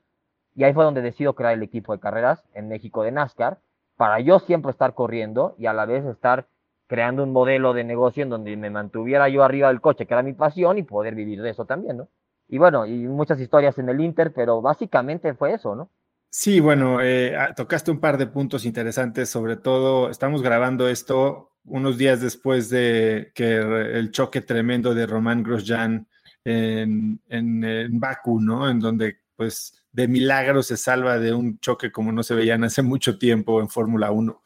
Y 0.55 0.65
ahí 0.65 0.75
fue 0.75 0.85
donde 0.85 1.03
decido 1.03 1.35
crear 1.35 1.55
el 1.55 1.63
equipo 1.63 1.93
de 1.93 2.01
carreras 2.01 2.45
en 2.53 2.69
México 2.69 3.03
de 3.03 3.13
NASCAR, 3.13 3.59
para 3.97 4.21
yo 4.21 4.39
siempre 4.41 4.71
estar 4.71 4.95
corriendo 4.95 5.55
y 5.59 5.67
a 5.67 5.73
la 5.73 5.87
vez 5.87 6.05
estar 6.05 6.49
creando 6.87 7.23
un 7.23 7.33
modelo 7.33 7.73
de 7.73 7.85
negocio 7.85 8.23
en 8.23 8.31
donde 8.31 8.57
me 8.57 8.71
mantuviera 8.71 9.29
yo 9.29 9.43
arriba 9.43 9.69
del 9.69 9.81
coche, 9.81 10.07
que 10.07 10.15
era 10.15 10.23
mi 10.23 10.33
pasión, 10.33 10.79
y 10.79 10.83
poder 10.83 11.15
vivir 11.15 11.43
de 11.43 11.51
eso 11.51 11.65
también, 11.65 11.99
¿no? 11.99 12.09
Y 12.49 12.59
bueno, 12.59 12.87
y 12.87 13.07
muchas 13.07 13.41
historias 13.41 13.79
en 13.79 13.89
el 13.89 14.01
Inter, 14.01 14.33
pero 14.33 14.61
básicamente 14.61 15.35
fue 15.35 15.55
eso, 15.55 15.75
¿no? 15.75 15.91
Sí, 16.31 16.61
bueno, 16.61 17.01
eh, 17.01 17.37
ah, 17.37 17.55
tocaste 17.55 17.91
un 17.91 18.01
par 18.01 18.19
de 18.19 18.27
puntos 18.27 18.65
interesantes, 18.65 19.31
sobre 19.31 19.57
todo 19.57 20.11
estamos 20.11 20.43
grabando 20.43 20.89
esto 20.89 21.53
unos 21.65 21.97
días 21.97 22.21
después 22.21 22.69
de 22.71 23.31
que 23.35 23.57
el 23.57 24.11
choque 24.11 24.41
tremendo 24.41 24.95
de 24.95 25.07
Román 25.07 25.43
Grosjean 25.43 26.09
en, 26.45 27.21
en, 27.29 28.01
Baku, 28.01 28.41
¿no? 28.41 28.69
En 28.69 28.81
donde 28.81 29.19
pues 29.37 29.85
de 29.93 30.09
milagro 30.09 30.63
se 30.63 30.77
salva 30.77 31.19
de 31.19 31.33
un 31.33 31.59
choque 31.61 31.91
como 31.91 32.13
no 32.13 32.23
se 32.23 32.35
veían 32.35 32.65
hace 32.65 32.83
mucho 32.83 33.17
tiempo 33.17 33.61
en 33.61 33.69
Fórmula 33.69 34.11
1. 34.11 34.43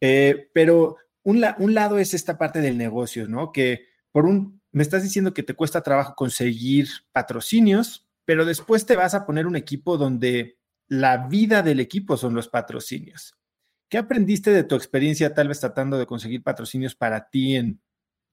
Eh, 0.00 0.48
pero 0.52 0.96
un, 1.26 1.74
lado 1.74 1.98
es 1.98 2.14
esta 2.14 2.38
parte 2.38 2.60
del 2.60 2.78
negocio, 2.78 3.26
¿no? 3.26 3.50
Que 3.50 3.88
por 4.12 4.26
un, 4.26 4.62
me 4.70 4.82
estás 4.82 5.02
diciendo 5.02 5.34
que 5.34 5.42
te 5.42 5.54
cuesta 5.54 5.82
trabajo 5.82 6.14
conseguir 6.14 6.88
patrocinios, 7.10 8.08
pero 8.24 8.44
después 8.44 8.86
te 8.86 8.94
vas 8.94 9.14
a 9.14 9.26
poner 9.26 9.46
un 9.46 9.56
equipo 9.56 9.98
donde 9.98 10.58
la 10.86 11.26
vida 11.26 11.62
del 11.62 11.80
equipo 11.80 12.16
son 12.16 12.34
los 12.34 12.48
patrocinios. 12.48 13.36
¿Qué 13.88 13.98
aprendiste 13.98 14.52
de 14.52 14.62
tu 14.62 14.76
experiencia 14.76 15.34
tal 15.34 15.48
vez 15.48 15.58
tratando 15.58 15.98
de 15.98 16.06
conseguir 16.06 16.44
patrocinios 16.44 16.94
para 16.94 17.28
ti 17.28 17.56
en, 17.56 17.80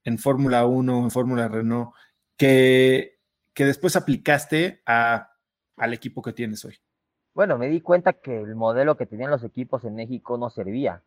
en 0.04 0.20
Fórmula 0.20 0.66
1 0.68 1.00
o 1.00 1.04
en 1.04 1.12
Fórmula 1.12 1.48
Renault 1.48 1.94
que, 2.38 3.20
que 3.56 3.66
después 3.66 3.96
aplicaste 3.96 4.84
a, 4.86 5.32
al 5.78 5.94
equipo 5.94 6.22
que 6.22 6.34
tienes 6.34 6.64
hoy? 6.64 6.78
Bueno, 7.34 7.58
me 7.58 7.70
di 7.70 7.82
cuenta 7.82 8.14
que 8.14 8.40
el 8.40 8.56
modelo 8.56 8.96
que 8.96 9.08
tenían 9.08 9.32
los 9.32 9.44
equipos 9.44 9.84
en 9.84 9.96
México 9.96 10.38
no 10.38 10.52
servía, 10.52 11.04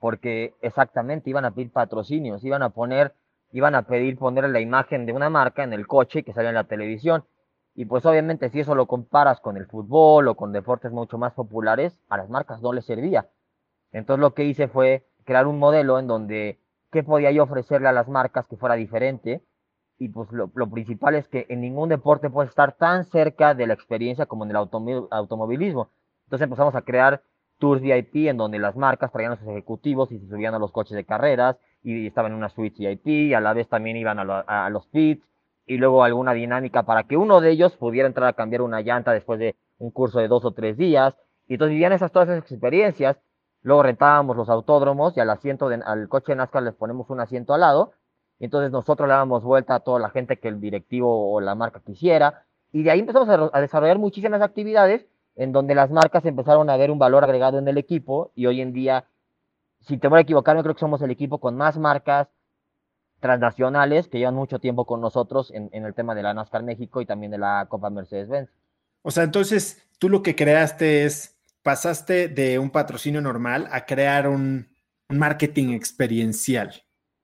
porque 0.00 0.54
exactamente 0.62 1.30
iban 1.30 1.44
a 1.44 1.52
pedir 1.52 1.70
patrocinios, 1.72 2.44
iban 2.44 2.62
a 2.62 2.70
poner, 2.70 3.14
iban 3.52 3.74
a 3.74 3.82
pedir 3.82 4.18
poner 4.18 4.48
la 4.48 4.60
imagen 4.60 5.06
de 5.06 5.12
una 5.12 5.30
marca 5.30 5.64
en 5.64 5.72
el 5.72 5.86
coche 5.86 6.22
que 6.22 6.32
salía 6.32 6.50
en 6.50 6.54
la 6.56 6.64
televisión 6.64 7.24
y 7.78 7.84
pues 7.84 8.04
obviamente 8.06 8.50
si 8.50 8.58
eso 8.58 8.74
lo 8.74 8.86
comparas 8.86 9.38
con 9.38 9.56
el 9.56 9.66
fútbol 9.66 10.26
o 10.26 10.34
con 10.34 10.50
deportes 10.50 10.90
mucho 10.90 11.16
más 11.16 11.32
populares, 11.32 11.96
a 12.08 12.16
las 12.16 12.28
marcas 12.28 12.60
no 12.60 12.72
les 12.72 12.84
servía. 12.84 13.28
Entonces 13.92 14.20
lo 14.20 14.34
que 14.34 14.42
hice 14.42 14.66
fue 14.66 15.06
crear 15.22 15.46
un 15.46 15.60
modelo 15.60 16.00
en 16.00 16.08
donde 16.08 16.58
qué 16.90 17.04
podía 17.04 17.30
yo 17.30 17.44
ofrecerle 17.44 17.86
a 17.86 17.92
las 17.92 18.08
marcas 18.08 18.46
que 18.48 18.56
fuera 18.56 18.74
diferente. 18.74 19.44
Y 19.96 20.08
pues 20.08 20.28
lo, 20.32 20.48
principal 20.68 21.14
es 21.14 21.28
que 21.28 21.46
en 21.50 21.60
ningún 21.60 21.88
deporte 21.88 22.30
puedes 22.30 22.50
estar 22.50 22.72
tan 22.72 23.04
cerca 23.04 23.54
de 23.54 23.68
la 23.68 23.74
experiencia 23.74 24.26
como 24.26 24.42
en 24.42 24.50
el 24.50 24.56
automovilismo. 24.56 25.90
Entonces 26.24 26.46
empezamos 26.46 26.74
a 26.74 26.82
crear 26.82 27.22
tours 27.58 27.82
VIP 27.82 28.28
en 28.28 28.36
donde 28.36 28.58
las 28.58 28.76
marcas 28.76 29.12
traían 29.12 29.32
a 29.32 29.36
sus 29.36 29.48
ejecutivos 29.48 30.10
y 30.12 30.18
se 30.18 30.28
subían 30.28 30.54
a 30.54 30.58
los 30.58 30.72
coches 30.72 30.96
de 30.96 31.04
carreras 31.04 31.56
y 31.82 32.06
estaban 32.06 32.32
en 32.32 32.38
una 32.38 32.48
suite 32.48 32.76
VIP 32.78 33.06
y 33.06 33.34
a 33.34 33.40
la 33.40 33.52
vez 33.52 33.68
también 33.68 33.96
iban 33.96 34.18
a, 34.18 34.70
los 34.70 34.86
pits 34.86 35.24
y 35.66 35.76
luego 35.76 36.02
alguna 36.02 36.32
dinámica 36.32 36.84
para 36.84 37.04
que 37.04 37.16
uno 37.16 37.40
de 37.40 37.50
ellos 37.50 37.76
pudiera 37.76 38.08
entrar 38.08 38.28
a 38.28 38.32
cambiar 38.32 38.62
una 38.62 38.80
llanta 38.80 39.12
después 39.12 39.38
de 39.38 39.56
un 39.78 39.90
curso 39.90 40.18
de 40.18 40.28
dos 40.28 40.44
o 40.44 40.52
tres 40.52 40.76
días. 40.76 41.14
Y 41.46 41.54
entonces 41.54 41.72
vivían 41.72 41.92
esas, 41.92 42.10
todas 42.10 42.28
esas 42.28 42.50
experiencias. 42.50 43.18
Luego 43.62 43.82
rentábamos 43.82 44.36
los 44.36 44.48
autódromos 44.48 45.16
y 45.16 45.20
al 45.20 45.30
asiento 45.30 45.68
al 45.68 46.08
coche 46.08 46.32
de 46.32 46.36
NASCAR 46.36 46.62
les 46.62 46.74
ponemos 46.74 47.10
un 47.10 47.20
asiento 47.20 47.54
al 47.54 47.60
lado. 47.60 47.92
Y 48.38 48.44
entonces 48.44 48.70
nosotros 48.70 49.08
le 49.08 49.14
damos 49.14 49.42
vuelta 49.42 49.74
a 49.74 49.80
toda 49.80 49.98
la 49.98 50.10
gente 50.10 50.38
que 50.38 50.48
el 50.48 50.60
directivo 50.60 51.32
o 51.32 51.40
la 51.40 51.54
marca 51.54 51.80
quisiera. 51.84 52.44
Y 52.72 52.82
de 52.82 52.90
ahí 52.90 53.00
empezamos 53.00 53.28
a, 53.28 53.60
desarrollar 53.60 53.98
muchísimas 53.98 54.42
actividades 54.42 55.06
en 55.38 55.52
donde 55.52 55.74
las 55.74 55.90
marcas 55.90 56.26
empezaron 56.26 56.68
a 56.68 56.76
ver 56.76 56.90
un 56.90 56.98
valor 56.98 57.22
agregado 57.22 57.58
en 57.58 57.68
el 57.68 57.78
equipo. 57.78 58.32
Y 58.34 58.46
hoy 58.46 58.60
en 58.60 58.72
día, 58.72 59.04
si 59.80 59.96
te 59.96 60.08
voy 60.08 60.18
a 60.18 60.22
equivocar, 60.22 60.56
yo 60.56 60.62
creo 60.64 60.74
que 60.74 60.80
somos 60.80 61.00
el 61.00 61.12
equipo 61.12 61.38
con 61.38 61.56
más 61.56 61.78
marcas 61.78 62.28
transnacionales 63.20 64.08
que 64.08 64.18
llevan 64.18 64.34
mucho 64.34 64.58
tiempo 64.58 64.84
con 64.84 65.00
nosotros 65.00 65.52
en, 65.52 65.70
el 65.72 65.94
tema 65.94 66.14
de 66.14 66.22
la 66.22 66.34
NASCAR 66.34 66.64
México 66.64 67.00
y 67.00 67.06
también 67.06 67.30
de 67.30 67.38
la 67.38 67.66
Copa 67.68 67.88
Mercedes-Benz. 67.88 68.50
O 69.02 69.12
sea, 69.12 69.22
entonces 69.22 69.88
tú 69.98 70.08
lo 70.08 70.22
que 70.22 70.34
creaste 70.34 71.04
es, 71.04 71.38
pasaste 71.62 72.28
de 72.28 72.58
un 72.58 72.70
patrocinio 72.70 73.20
normal 73.20 73.68
a 73.70 73.86
crear 73.86 74.28
un, 74.28 74.68
marketing 75.10 75.72
experiencial. 75.72 76.82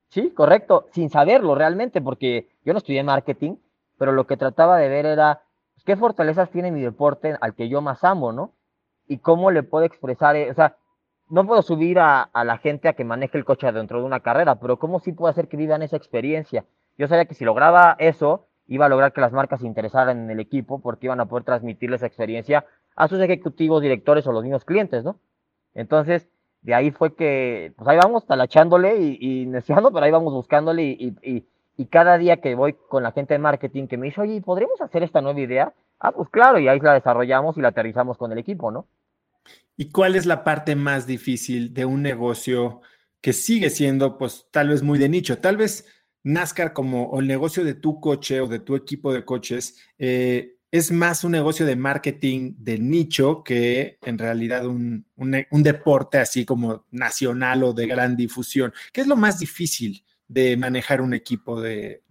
Sí, 0.08 0.30
correcto, 0.30 0.86
sin 0.92 1.10
saberlo 1.10 1.54
realmente, 1.54 2.00
porque 2.00 2.48
yo 2.64 2.72
no 2.72 2.78
estudié 2.78 3.02
marketing, 3.02 3.56
pero 3.98 4.12
lo 4.12 4.26
que 4.26 4.38
trataba 4.38 4.78
de 4.78 4.88
ver 4.88 5.04
era 5.04 5.43
qué 5.84 5.96
fortalezas 5.96 6.50
tiene 6.50 6.72
mi 6.72 6.80
deporte 6.80 7.36
al 7.40 7.54
que 7.54 7.68
yo 7.68 7.80
más 7.80 8.04
amo, 8.04 8.32
¿no? 8.32 8.52
Y 9.06 9.18
cómo 9.18 9.50
le 9.50 9.62
puedo 9.62 9.84
expresar, 9.84 10.36
eh, 10.36 10.50
o 10.50 10.54
sea, 10.54 10.76
no 11.28 11.46
puedo 11.46 11.62
subir 11.62 11.98
a, 11.98 12.30
la 12.34 12.58
gente 12.58 12.88
a 12.88 12.92
que 12.94 13.04
maneje 13.04 13.38
el 13.38 13.44
coche 13.44 13.70
dentro 13.72 13.98
de 13.98 14.04
una 14.04 14.20
carrera, 14.20 14.56
pero 14.56 14.78
¿cómo 14.78 15.00
sí 15.00 15.12
puedo 15.12 15.30
hacer 15.30 15.48
que 15.48 15.56
vivan 15.56 15.82
esa 15.82 15.96
experiencia? 15.96 16.64
Yo 16.98 17.08
sabía 17.08 17.24
que 17.24 17.34
si 17.34 17.44
lograba 17.44 17.96
eso, 17.98 18.46
iba 18.66 18.86
a 18.86 18.88
lograr 18.88 19.12
que 19.12 19.20
las 19.20 19.32
marcas 19.32 19.60
se 19.60 19.66
interesaran 19.66 20.24
en 20.24 20.30
el 20.30 20.40
equipo 20.40 20.80
porque 20.80 21.06
iban 21.06 21.20
a 21.20 21.26
poder 21.26 21.44
transmitirle 21.44 21.96
esa 21.96 22.06
experiencia 22.06 22.66
a 22.96 23.08
sus 23.08 23.20
ejecutivos, 23.20 23.82
directores 23.82 24.26
o 24.26 24.32
los 24.32 24.42
mismos 24.42 24.64
clientes, 24.64 25.02
¿no? 25.02 25.18
Entonces, 25.74 26.28
de 26.62 26.74
ahí 26.74 26.90
fue 26.90 27.14
que, 27.14 27.72
pues 27.76 27.88
ahí 27.88 27.98
vamos 27.98 28.26
talachándole 28.26 28.96
y, 28.98 29.18
y 29.20 29.46
neceando, 29.46 29.92
pero 29.92 30.04
ahí 30.06 30.12
vamos 30.12 30.32
buscándole 30.32 30.82
y, 30.82 31.46
y, 31.76 31.86
cada 31.86 32.18
día 32.18 32.38
que 32.38 32.54
voy 32.54 32.74
con 32.88 33.02
la 33.02 33.12
gente 33.12 33.34
de 33.34 33.38
marketing 33.38 33.86
que 33.86 33.96
me 33.96 34.06
dice, 34.06 34.20
oye, 34.20 34.40
¿podríamos 34.40 34.80
hacer 34.80 35.02
esta 35.02 35.20
nueva 35.20 35.40
idea? 35.40 35.72
Ah, 36.00 36.12
pues 36.12 36.28
claro, 36.30 36.58
y 36.58 36.68
ahí 36.68 36.80
la 36.80 36.94
desarrollamos 36.94 37.56
y 37.56 37.60
la 37.60 37.68
aterrizamos 37.68 38.18
con 38.18 38.32
el 38.32 38.38
equipo, 38.38 38.70
¿no? 38.70 38.86
¿Y 39.76 39.90
cuál 39.90 40.16
es 40.16 40.26
la 40.26 40.44
parte 40.44 40.76
más 40.76 41.06
difícil 41.06 41.74
de 41.74 41.84
un 41.84 42.02
negocio 42.02 42.80
que 43.20 43.32
sigue 43.32 43.70
siendo, 43.70 44.18
pues, 44.18 44.46
tal 44.50 44.68
vez 44.68 44.82
muy 44.82 44.98
de 44.98 45.08
nicho? 45.08 45.38
Tal 45.38 45.56
vez 45.56 45.86
NASCAR 46.22 46.72
como 46.72 47.18
el 47.20 47.26
negocio 47.26 47.64
de 47.64 47.74
tu 47.74 48.00
coche 48.00 48.40
o 48.40 48.46
de 48.46 48.58
tu 48.58 48.76
equipo 48.76 49.12
de 49.12 49.24
coches 49.24 49.78
eh, 49.98 50.54
es 50.74 50.90
más 50.90 51.22
un 51.22 51.30
negocio 51.30 51.64
de 51.66 51.76
marketing 51.76 52.54
de 52.58 52.80
nicho 52.80 53.44
que 53.44 53.96
en 54.02 54.18
realidad 54.18 54.66
un, 54.66 55.06
deporte 55.50 56.18
así 56.18 56.44
como 56.44 56.84
nacional 56.90 57.62
o 57.62 57.72
de 57.72 57.86
gran 57.86 58.16
difusión. 58.16 58.72
¿Qué 58.92 59.02
es 59.02 59.06
lo 59.06 59.14
más 59.14 59.38
difícil 59.38 60.04
de 60.28 60.56
manejar 60.56 61.00
un 61.00 61.14
equipo 61.14 61.60
de, 61.60 62.02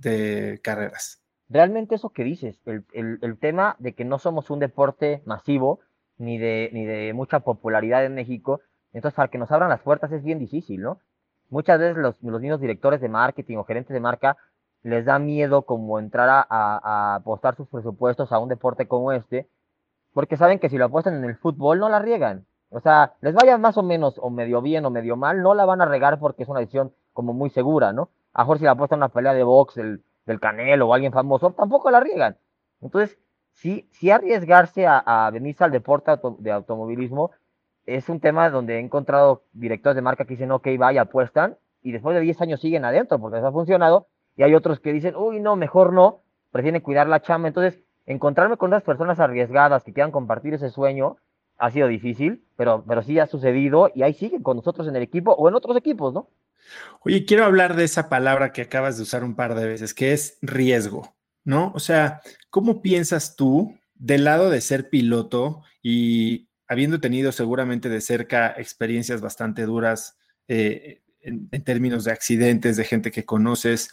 carreras? 0.63 1.21
Realmente 1.49 1.95
eso 1.95 2.09
que 2.09 2.23
dices, 2.23 2.59
el 2.65 3.37
tema 3.39 3.75
de 3.79 3.93
que 3.93 4.05
no 4.05 4.19
somos 4.19 4.49
un 4.49 4.59
deporte 4.59 5.21
masivo, 5.25 5.79
ni 6.17 6.37
de, 6.37 7.11
mucha 7.13 7.41
popularidad 7.41 8.05
en 8.05 8.15
México. 8.15 8.61
Entonces, 8.93 9.15
para 9.15 9.29
que 9.29 9.37
nos 9.37 9.51
abran 9.51 9.69
las 9.69 9.81
puertas 9.81 10.11
es 10.11 10.23
bien 10.23 10.39
difícil, 10.39 10.81
¿no? 10.81 10.99
muchas 11.49 11.77
veces 11.77 11.97
los, 11.97 12.21
los 12.23 12.41
mismos 12.41 12.59
directores 12.59 12.99
de 12.99 13.09
marketing 13.09 13.57
o 13.57 13.63
gerentes 13.63 13.93
de 13.93 13.99
marca 13.99 14.37
les 14.81 15.05
da 15.05 15.19
miedo 15.19 15.61
como 15.63 15.99
entrar 15.99 16.27
a, 16.29 16.45
a, 16.49 17.15
apostar 17.15 17.55
sus 17.55 17.67
presupuestos 17.67 18.31
a 18.31 18.39
un 18.39 18.49
deporte 18.49 18.87
como 18.87 19.11
este, 19.11 19.47
porque 20.13 20.35
saben 20.35 20.57
que 20.57 20.69
si 20.69 20.77
lo 20.77 20.85
apuestan 20.85 21.15
en 21.15 21.23
el 21.23 21.37
fútbol 21.37 21.79
no 21.79 21.89
la 21.89 21.99
riegan. 21.99 22.45
O 22.69 22.79
sea, 22.79 23.13
les 23.21 23.35
vaya 23.35 23.57
más 23.59 23.77
o 23.77 23.83
menos 23.83 24.15
o 24.17 24.31
medio 24.31 24.61
bien 24.61 24.83
o 24.85 24.89
medio 24.89 25.15
mal, 25.15 25.43
no 25.43 25.53
la 25.53 25.65
van 25.65 25.81
a 25.81 25.85
regar 25.85 26.19
porque 26.19 26.41
es 26.41 26.49
una 26.49 26.59
decisión 26.59 26.91
como 27.13 27.33
muy 27.33 27.49
segura, 27.49 27.93
¿no? 27.93 28.09
A 28.33 28.41
lo 28.41 28.45
mejor 28.45 28.57
si 28.59 28.65
la 28.65 28.73
una 28.73 29.09
pelea 29.09 29.33
de 29.33 29.43
box 29.43 29.75
del, 29.75 30.03
del 30.25 30.39
Canelo 30.39 30.87
o 30.87 30.93
alguien 30.93 31.11
famoso, 31.11 31.51
tampoco 31.51 31.91
la 31.91 31.99
riegan. 31.99 32.37
Entonces, 32.81 33.17
sí, 33.53 33.87
sí 33.91 34.11
arriesgarse 34.11 34.87
a, 34.87 34.97
a 34.97 35.29
venirse 35.31 35.63
al 35.63 35.71
deporte 35.71 36.11
de 36.39 36.51
automovilismo 36.51 37.31
es 37.85 38.09
un 38.09 38.19
tema 38.19 38.49
donde 38.49 38.75
he 38.75 38.79
encontrado 38.79 39.43
directores 39.53 39.95
de 39.95 40.01
marca 40.01 40.25
que 40.25 40.33
dicen, 40.33 40.51
ok, 40.51 40.67
vaya, 40.77 41.01
apuestan, 41.01 41.57
y 41.81 41.91
después 41.91 42.15
de 42.15 42.21
10 42.21 42.41
años 42.41 42.61
siguen 42.61 42.85
adentro 42.85 43.19
porque 43.19 43.37
les 43.37 43.45
ha 43.45 43.51
funcionado, 43.51 44.07
y 44.35 44.43
hay 44.43 44.55
otros 44.55 44.79
que 44.79 44.93
dicen, 44.93 45.15
uy, 45.15 45.39
no, 45.39 45.55
mejor 45.55 45.93
no, 45.93 46.21
prefieren 46.51 46.81
cuidar 46.81 47.07
la 47.07 47.21
chamba. 47.21 47.49
Entonces, 47.49 47.79
encontrarme 48.05 48.57
con 48.57 48.69
otras 48.69 48.83
personas 48.83 49.19
arriesgadas 49.19 49.83
que 49.83 49.93
quieran 49.93 50.11
compartir 50.11 50.53
ese 50.53 50.69
sueño 50.69 51.17
ha 51.57 51.69
sido 51.69 51.87
difícil, 51.87 52.43
pero, 52.55 52.83
pero 52.87 53.03
sí 53.03 53.19
ha 53.19 53.27
sucedido 53.27 53.91
y 53.93 54.03
ahí 54.03 54.13
siguen 54.13 54.41
con 54.41 54.57
nosotros 54.57 54.87
en 54.87 54.95
el 54.95 55.03
equipo 55.03 55.33
o 55.33 55.47
en 55.47 55.55
otros 55.55 55.77
equipos, 55.77 56.13
¿no? 56.13 56.27
Oye, 57.01 57.25
quiero 57.25 57.45
hablar 57.45 57.75
de 57.75 57.83
esa 57.83 58.09
palabra 58.09 58.51
que 58.51 58.61
acabas 58.61 58.97
de 58.97 59.03
usar 59.03 59.23
un 59.23 59.35
par 59.35 59.55
de 59.55 59.67
veces, 59.67 59.93
que 59.93 60.13
es 60.13 60.37
riesgo, 60.41 61.15
¿no? 61.43 61.71
O 61.75 61.79
sea, 61.79 62.21
¿cómo 62.49 62.81
piensas 62.81 63.35
tú 63.35 63.77
del 63.95 64.23
lado 64.23 64.49
de 64.49 64.61
ser 64.61 64.89
piloto 64.89 65.63
y 65.81 66.49
habiendo 66.67 66.99
tenido 66.99 67.31
seguramente 67.31 67.89
de 67.89 68.01
cerca 68.01 68.53
experiencias 68.57 69.21
bastante 69.21 69.63
duras 69.63 70.17
eh, 70.47 71.01
en, 71.21 71.47
en, 71.51 71.63
términos 71.63 72.03
de 72.03 72.11
accidentes, 72.11 72.77
de 72.77 72.83
gente 72.83 73.11
que 73.11 73.25
conoces, 73.25 73.91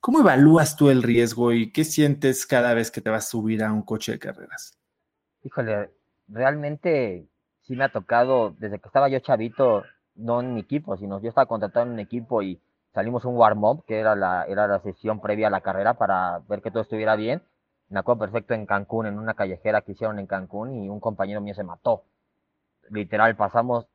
¿cómo 0.00 0.20
evalúas 0.20 0.76
tú 0.76 0.90
el 0.90 1.02
riesgo 1.02 1.52
y 1.52 1.72
qué 1.72 1.84
sientes 1.84 2.46
cada 2.46 2.74
vez 2.74 2.90
que 2.90 3.00
te 3.00 3.10
vas 3.10 3.26
a 3.26 3.30
subir 3.30 3.62
a 3.62 3.72
un 3.72 3.82
coche 3.82 4.12
de 4.12 4.18
carreras? 4.18 4.78
Híjole, 5.42 5.90
realmente 6.28 7.28
sí 7.62 7.76
me 7.76 7.84
ha 7.84 7.92
tocado, 7.92 8.54
desde 8.58 8.78
que 8.80 8.88
estaba 8.88 9.08
yo 9.08 9.20
chavito, 9.20 9.84
no 10.16 10.40
en 10.40 10.56
equipo, 10.58 10.96
sino 10.96 11.20
yo 11.20 11.28
estaba 11.28 11.46
contratado 11.46 11.86
en 11.86 11.92
un 11.92 12.00
equipo 12.00 12.42
y 12.42 12.60
salimos 12.92 13.24
un 13.24 13.36
warm-up, 13.36 13.84
que 13.86 13.98
era 13.98 14.14
la, 14.14 14.44
era 14.44 14.66
la 14.68 14.80
sesión 14.80 15.20
previa 15.20 15.48
a 15.48 15.50
la 15.50 15.60
carrera 15.60 15.94
para 15.94 16.40
ver 16.48 16.62
que 16.62 16.70
todo 16.70 16.82
estuviera 16.82 17.16
bien. 17.16 17.42
Me 17.88 18.00
acuerdo 18.00 18.20
perfecto 18.20 18.54
en 18.54 18.66
Cancún, 18.66 19.06
en 19.06 19.18
una 19.18 19.34
callejera 19.34 19.82
que 19.82 19.92
hicieron 19.92 20.18
en 20.18 20.26
Cancún 20.26 20.74
y 20.74 20.88
un 20.88 21.00
compañero 21.00 21.40
mío 21.40 21.54
se 21.54 21.64
mató. 21.64 22.04
Literal, 22.90 23.36
pasamos, 23.36 23.86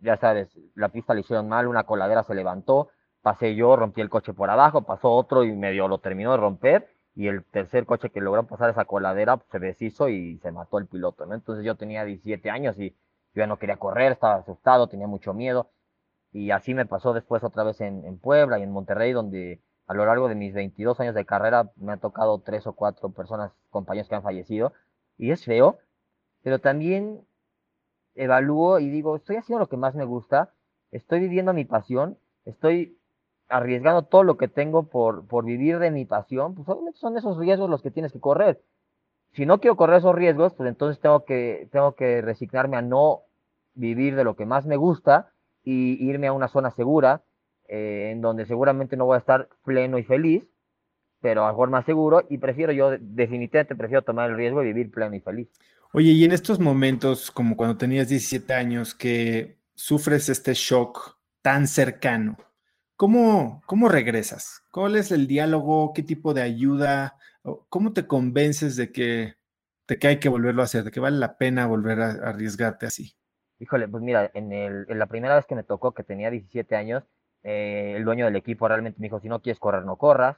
ya 0.00 0.16
sabes, 0.16 0.48
la 0.74 0.88
pista 0.88 1.14
le 1.14 1.20
hicieron 1.20 1.48
mal, 1.48 1.66
una 1.66 1.84
coladera 1.84 2.24
se 2.24 2.34
levantó, 2.34 2.88
pasé 3.22 3.54
yo, 3.54 3.76
rompí 3.76 4.00
el 4.00 4.10
coche 4.10 4.32
por 4.34 4.50
abajo, 4.50 4.82
pasó 4.82 5.10
otro 5.10 5.44
y 5.44 5.52
medio 5.52 5.88
lo 5.88 5.98
terminó 5.98 6.32
de 6.32 6.38
romper 6.38 6.88
y 7.14 7.28
el 7.28 7.44
tercer 7.44 7.86
coche 7.86 8.10
que 8.10 8.20
logró 8.20 8.46
pasar 8.46 8.70
esa 8.70 8.84
coladera 8.84 9.40
se 9.50 9.58
deshizo 9.58 10.08
y 10.08 10.38
se 10.38 10.52
mató 10.52 10.78
el 10.78 10.86
piloto. 10.86 11.24
Entonces 11.32 11.64
yo 11.64 11.74
tenía 11.74 12.04
17 12.04 12.50
años 12.50 12.78
y 12.78 12.94
yo 13.36 13.42
ya 13.42 13.46
no 13.46 13.58
quería 13.58 13.76
correr, 13.76 14.12
estaba 14.12 14.36
asustado, 14.36 14.88
tenía 14.88 15.06
mucho 15.06 15.34
miedo. 15.34 15.68
Y 16.32 16.50
así 16.52 16.72
me 16.74 16.86
pasó 16.86 17.12
después 17.12 17.44
otra 17.44 17.64
vez 17.64 17.80
en, 17.82 18.18
Puebla 18.18 18.58
y 18.58 18.62
en 18.62 18.72
Monterrey, 18.72 19.12
donde 19.12 19.60
a 19.86 19.94
lo 19.94 20.06
largo 20.06 20.28
de 20.28 20.34
mis 20.34 20.54
22 20.54 20.98
años 21.00 21.14
de 21.14 21.26
carrera 21.26 21.70
me 21.76 21.92
han 21.92 22.00
tocado 22.00 22.40
tres 22.40 22.66
o 22.66 22.72
cuatro 22.72 23.10
personas, 23.10 23.52
compañeros 23.70 24.08
que 24.08 24.14
han 24.14 24.22
fallecido. 24.22 24.72
Y 25.18 25.32
es 25.32 25.44
feo, 25.44 25.78
pero 26.42 26.60
también 26.60 27.26
evalúo 28.14 28.80
y 28.80 28.88
digo, 28.88 29.16
estoy 29.16 29.36
haciendo 29.36 29.60
lo 29.60 29.68
que 29.68 29.76
más 29.76 29.94
me 29.94 30.06
gusta, 30.06 30.54
estoy 30.90 31.20
viviendo 31.20 31.52
mi 31.52 31.66
pasión, 31.66 32.18
estoy 32.46 32.98
arriesgando 33.48 34.02
todo 34.02 34.24
lo 34.24 34.38
que 34.38 34.48
tengo 34.48 34.84
por, 34.84 35.26
por 35.26 35.44
vivir 35.44 35.78
de 35.78 35.90
mi 35.90 36.06
pasión, 36.06 36.54
pues 36.54 36.68
obviamente 36.70 36.98
son 36.98 37.18
esos 37.18 37.36
riesgos 37.36 37.68
los 37.68 37.82
que 37.82 37.90
tienes 37.90 38.12
que 38.12 38.20
correr. 38.20 38.62
Si 39.32 39.44
no 39.44 39.60
quiero 39.60 39.76
correr 39.76 39.98
esos 39.98 40.14
riesgos, 40.14 40.54
pues 40.54 40.68
entonces 40.68 40.98
tengo 41.00 41.26
que, 41.26 41.68
tengo 41.70 41.94
que 41.94 42.22
resignarme 42.22 42.78
a 42.78 42.82
no 42.82 43.25
vivir 43.76 44.16
de 44.16 44.24
lo 44.24 44.34
que 44.34 44.44
más 44.44 44.66
me 44.66 44.76
gusta 44.76 45.32
y 45.62 46.04
irme 46.04 46.26
a 46.26 46.32
una 46.32 46.48
zona 46.48 46.72
segura, 46.72 47.22
eh, 47.68 48.10
en 48.12 48.20
donde 48.20 48.46
seguramente 48.46 48.96
no 48.96 49.06
voy 49.06 49.14
a 49.14 49.20
estar 49.20 49.48
pleno 49.64 49.98
y 49.98 50.02
feliz, 50.02 50.44
pero 51.20 51.44
a 51.44 51.46
lo 51.46 51.52
mejor 51.52 51.70
más 51.70 51.86
seguro, 51.86 52.26
y 52.28 52.38
prefiero 52.38 52.72
yo, 52.72 52.90
definitivamente 52.98 53.76
prefiero 53.76 54.02
tomar 54.02 54.30
el 54.30 54.36
riesgo 54.36 54.60
de 54.60 54.66
vivir 54.66 54.90
pleno 54.90 55.14
y 55.14 55.20
feliz. 55.20 55.48
Oye, 55.92 56.10
y 56.10 56.24
en 56.24 56.32
estos 56.32 56.58
momentos, 56.58 57.30
como 57.30 57.56
cuando 57.56 57.76
tenías 57.76 58.08
17 58.08 58.52
años, 58.52 58.94
que 58.94 59.58
sufres 59.74 60.28
este 60.28 60.52
shock 60.54 61.16
tan 61.42 61.68
cercano, 61.68 62.36
¿Cómo, 62.96 63.62
¿Cómo 63.66 63.90
regresas? 63.90 64.62
¿Cuál 64.70 64.96
es 64.96 65.12
el 65.12 65.26
diálogo? 65.26 65.92
¿Qué 65.92 66.02
tipo 66.02 66.32
de 66.32 66.40
ayuda? 66.40 67.18
¿Cómo 67.68 67.92
te 67.92 68.06
convences 68.06 68.74
de 68.76 68.90
que, 68.90 69.34
de 69.86 69.98
que 69.98 70.06
hay 70.08 70.18
que 70.18 70.30
volverlo 70.30 70.62
a 70.62 70.64
hacer, 70.64 70.82
de 70.82 70.90
que 70.90 71.00
vale 71.00 71.18
la 71.18 71.36
pena 71.36 71.66
volver 71.66 72.00
a, 72.00 72.10
arriesgarte 72.12 72.86
así? 72.86 73.14
Híjole, 73.58 73.88
pues 73.88 74.02
mira, 74.02 74.30
en, 74.34 74.86
la 74.98 75.06
primera 75.06 75.36
vez 75.36 75.46
que 75.46 75.54
me 75.54 75.62
tocó, 75.62 75.92
que 75.92 76.02
tenía 76.02 76.30
17 76.30 76.76
años, 76.76 77.04
eh, 77.42 77.94
el 77.96 78.04
dueño 78.04 78.26
del 78.26 78.36
equipo 78.36 78.68
realmente 78.68 79.00
me 79.00 79.06
dijo, 79.06 79.20
si 79.20 79.28
no 79.28 79.40
quieres 79.40 79.58
correr, 79.60 79.84
no 79.84 79.96
corras. 79.96 80.36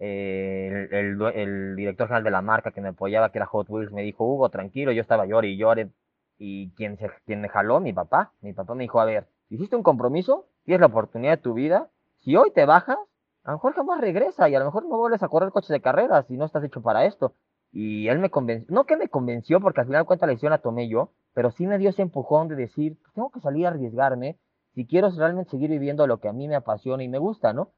Eh, 0.00 0.88
el, 0.92 1.76
director 1.76 2.06
general 2.08 2.24
de 2.24 2.30
la 2.30 2.42
marca 2.42 2.70
que 2.70 2.80
me 2.80 2.88
apoyaba, 2.88 3.32
que 3.32 3.38
era 3.38 3.46
Hot 3.46 3.68
Wheels, 3.70 3.92
me 3.92 4.02
dijo, 4.02 4.24
Hugo, 4.24 4.50
tranquilo, 4.50 4.92
yo 4.92 5.00
estaba 5.02 5.24
llorando 5.26 5.46
y 5.48 5.56
llore. 5.56 5.90
Y 6.38 6.70
quien, 6.72 6.98
se, 6.98 7.10
quien 7.26 7.40
me 7.40 7.48
jaló, 7.48 7.80
mi 7.80 7.92
papá, 7.92 8.32
mi 8.42 8.52
papá 8.52 8.74
me 8.74 8.84
dijo, 8.84 9.00
a 9.00 9.04
ver, 9.04 9.26
hiciste 9.48 9.74
un 9.76 9.82
compromiso, 9.82 10.46
tienes 10.64 10.80
la 10.80 10.86
oportunidad 10.86 11.32
de 11.32 11.42
tu 11.42 11.54
vida, 11.54 11.88
si 12.18 12.36
hoy 12.36 12.50
te 12.52 12.64
bajas, 12.64 12.98
a 13.44 13.50
lo 13.50 13.56
mejor 13.56 13.74
jamás 13.74 14.00
regresa 14.00 14.48
y 14.48 14.54
a 14.54 14.58
lo 14.58 14.66
mejor 14.66 14.84
no 14.84 14.98
vuelves 14.98 15.22
a 15.22 15.28
correr 15.28 15.50
coches 15.50 15.70
de 15.70 15.80
carreras 15.80 16.26
si 16.26 16.36
no 16.36 16.44
estás 16.44 16.62
hecho 16.64 16.82
para 16.82 17.06
esto. 17.06 17.32
Y 17.72 18.08
él 18.08 18.18
me 18.18 18.30
convenció, 18.30 18.74
no 18.74 18.84
que 18.84 18.96
me 18.96 19.08
convenció, 19.08 19.60
porque 19.60 19.80
al 19.80 19.86
final 19.86 20.02
de 20.02 20.06
cuentas 20.06 20.26
la 20.26 20.32
decisión 20.32 20.50
la 20.50 20.58
tomé 20.58 20.88
yo, 20.88 21.10
pero 21.38 21.52
sí 21.52 21.68
me 21.68 21.78
dio 21.78 21.90
ese 21.90 22.02
empujón 22.02 22.48
de 22.48 22.56
decir, 22.56 22.96
pues 23.00 23.14
tengo 23.14 23.30
que 23.30 23.38
salir 23.38 23.64
a 23.64 23.68
arriesgarme 23.68 24.40
si 24.74 24.84
quiero 24.88 25.08
realmente 25.10 25.52
seguir 25.52 25.70
viviendo 25.70 26.04
lo 26.08 26.18
que 26.18 26.26
a 26.26 26.32
mí 26.32 26.48
me 26.48 26.56
apasiona 26.56 27.04
y 27.04 27.08
me 27.08 27.18
gusta, 27.18 27.52
¿no? 27.52 27.70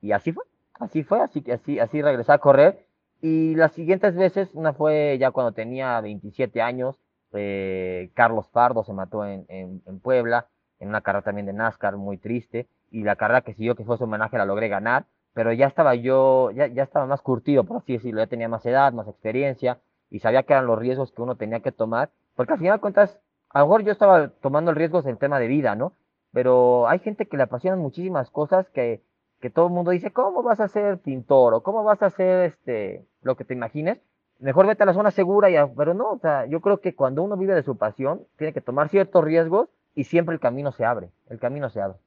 Y 0.00 0.12
así 0.12 0.32
fue, 0.32 0.44
así 0.80 1.02
fue, 1.02 1.20
así, 1.20 1.44
así, 1.50 1.78
así 1.78 2.00
regresé 2.00 2.32
a 2.32 2.38
correr. 2.38 2.86
Y 3.20 3.56
las 3.56 3.72
siguientes 3.72 4.16
veces, 4.16 4.48
una 4.54 4.72
fue 4.72 5.18
ya 5.18 5.32
cuando 5.32 5.52
tenía 5.52 6.00
27 6.00 6.62
años, 6.62 6.98
eh, 7.34 8.10
Carlos 8.14 8.48
Pardo 8.48 8.84
se 8.84 8.94
mató 8.94 9.26
en, 9.26 9.44
en, 9.48 9.82
en 9.84 10.00
Puebla, 10.00 10.48
en 10.78 10.88
una 10.88 11.02
carrera 11.02 11.24
también 11.24 11.44
de 11.44 11.52
NASCAR 11.52 11.98
muy 11.98 12.16
triste 12.16 12.68
y 12.90 13.02
la 13.02 13.16
carrera 13.16 13.42
que 13.42 13.52
siguió, 13.52 13.74
que 13.74 13.84
fue 13.84 13.98
su 13.98 14.04
homenaje, 14.04 14.38
la 14.38 14.46
logré 14.46 14.68
ganar, 14.68 15.04
pero 15.34 15.52
ya 15.52 15.66
estaba 15.66 15.94
yo, 15.94 16.52
ya, 16.52 16.68
ya 16.68 16.84
estaba 16.84 17.04
más 17.04 17.20
curtido, 17.20 17.64
por 17.64 17.76
así 17.76 17.92
decirlo, 17.92 18.22
ya 18.22 18.28
tenía 18.28 18.48
más 18.48 18.64
edad, 18.64 18.94
más 18.94 19.08
experiencia, 19.08 19.78
y 20.08 20.20
sabía 20.20 20.44
que 20.44 20.54
eran 20.54 20.64
los 20.64 20.78
riesgos 20.78 21.12
que 21.12 21.20
uno 21.20 21.36
tenía 21.36 21.60
que 21.60 21.70
tomar, 21.70 22.08
porque 22.36 22.52
al 22.52 22.58
final 22.58 22.76
de 22.76 22.80
cuentas, 22.80 23.18
a 23.50 23.60
lo 23.60 23.66
mejor 23.66 23.84
yo 23.84 23.92
estaba 23.92 24.28
tomando 24.28 24.70
el 24.70 24.76
riesgo 24.76 25.02
en 25.06 25.16
tema 25.16 25.38
de 25.38 25.46
vida, 25.46 25.74
¿no? 25.74 25.92
Pero 26.32 26.88
hay 26.88 26.98
gente 26.98 27.26
que 27.26 27.36
le 27.36 27.44
apasionan 27.44 27.78
muchísimas 27.78 28.30
cosas 28.30 28.68
que, 28.70 29.00
que 29.40 29.50
todo 29.50 29.66
el 29.66 29.72
mundo 29.72 29.92
dice, 29.92 30.12
¿cómo 30.12 30.42
vas 30.42 30.60
a 30.60 30.68
ser 30.68 30.98
pintor? 30.98 31.54
o 31.54 31.62
¿cómo 31.62 31.84
vas 31.84 32.02
a 32.02 32.06
hacer 32.06 32.46
este, 32.46 33.04
lo 33.22 33.36
que 33.36 33.44
te 33.44 33.54
imagines? 33.54 33.98
Mejor 34.40 34.66
vete 34.66 34.82
a 34.82 34.86
la 34.86 34.94
zona 34.94 35.12
segura, 35.12 35.48
y 35.48 35.54
pero 35.76 35.94
no, 35.94 36.10
o 36.10 36.18
sea, 36.18 36.46
yo 36.46 36.60
creo 36.60 36.80
que 36.80 36.94
cuando 36.94 37.22
uno 37.22 37.36
vive 37.36 37.54
de 37.54 37.62
su 37.62 37.76
pasión, 37.76 38.26
tiene 38.36 38.52
que 38.52 38.60
tomar 38.60 38.88
ciertos 38.88 39.24
riesgos 39.24 39.68
y 39.94 40.04
siempre 40.04 40.34
el 40.34 40.40
camino 40.40 40.72
se 40.72 40.84
abre, 40.84 41.10
el 41.28 41.38
camino 41.38 41.70
se 41.70 41.80
abre. 41.80 41.98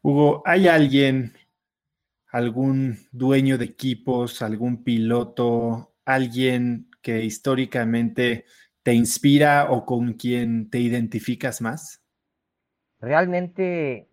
Hugo, 0.00 0.42
¿hay 0.46 0.68
alguien, 0.68 1.32
algún 2.30 2.96
dueño 3.12 3.58
de 3.58 3.66
equipos, 3.66 4.40
algún 4.40 4.82
piloto, 4.84 5.92
alguien 6.04 6.88
que 7.02 7.22
históricamente 7.22 8.46
te 8.84 8.92
inspira 8.92 9.70
o 9.70 9.84
con 9.84 10.12
quien 10.12 10.70
te 10.70 10.78
identificas 10.78 11.60
más? 11.60 12.02
Realmente 13.00 14.08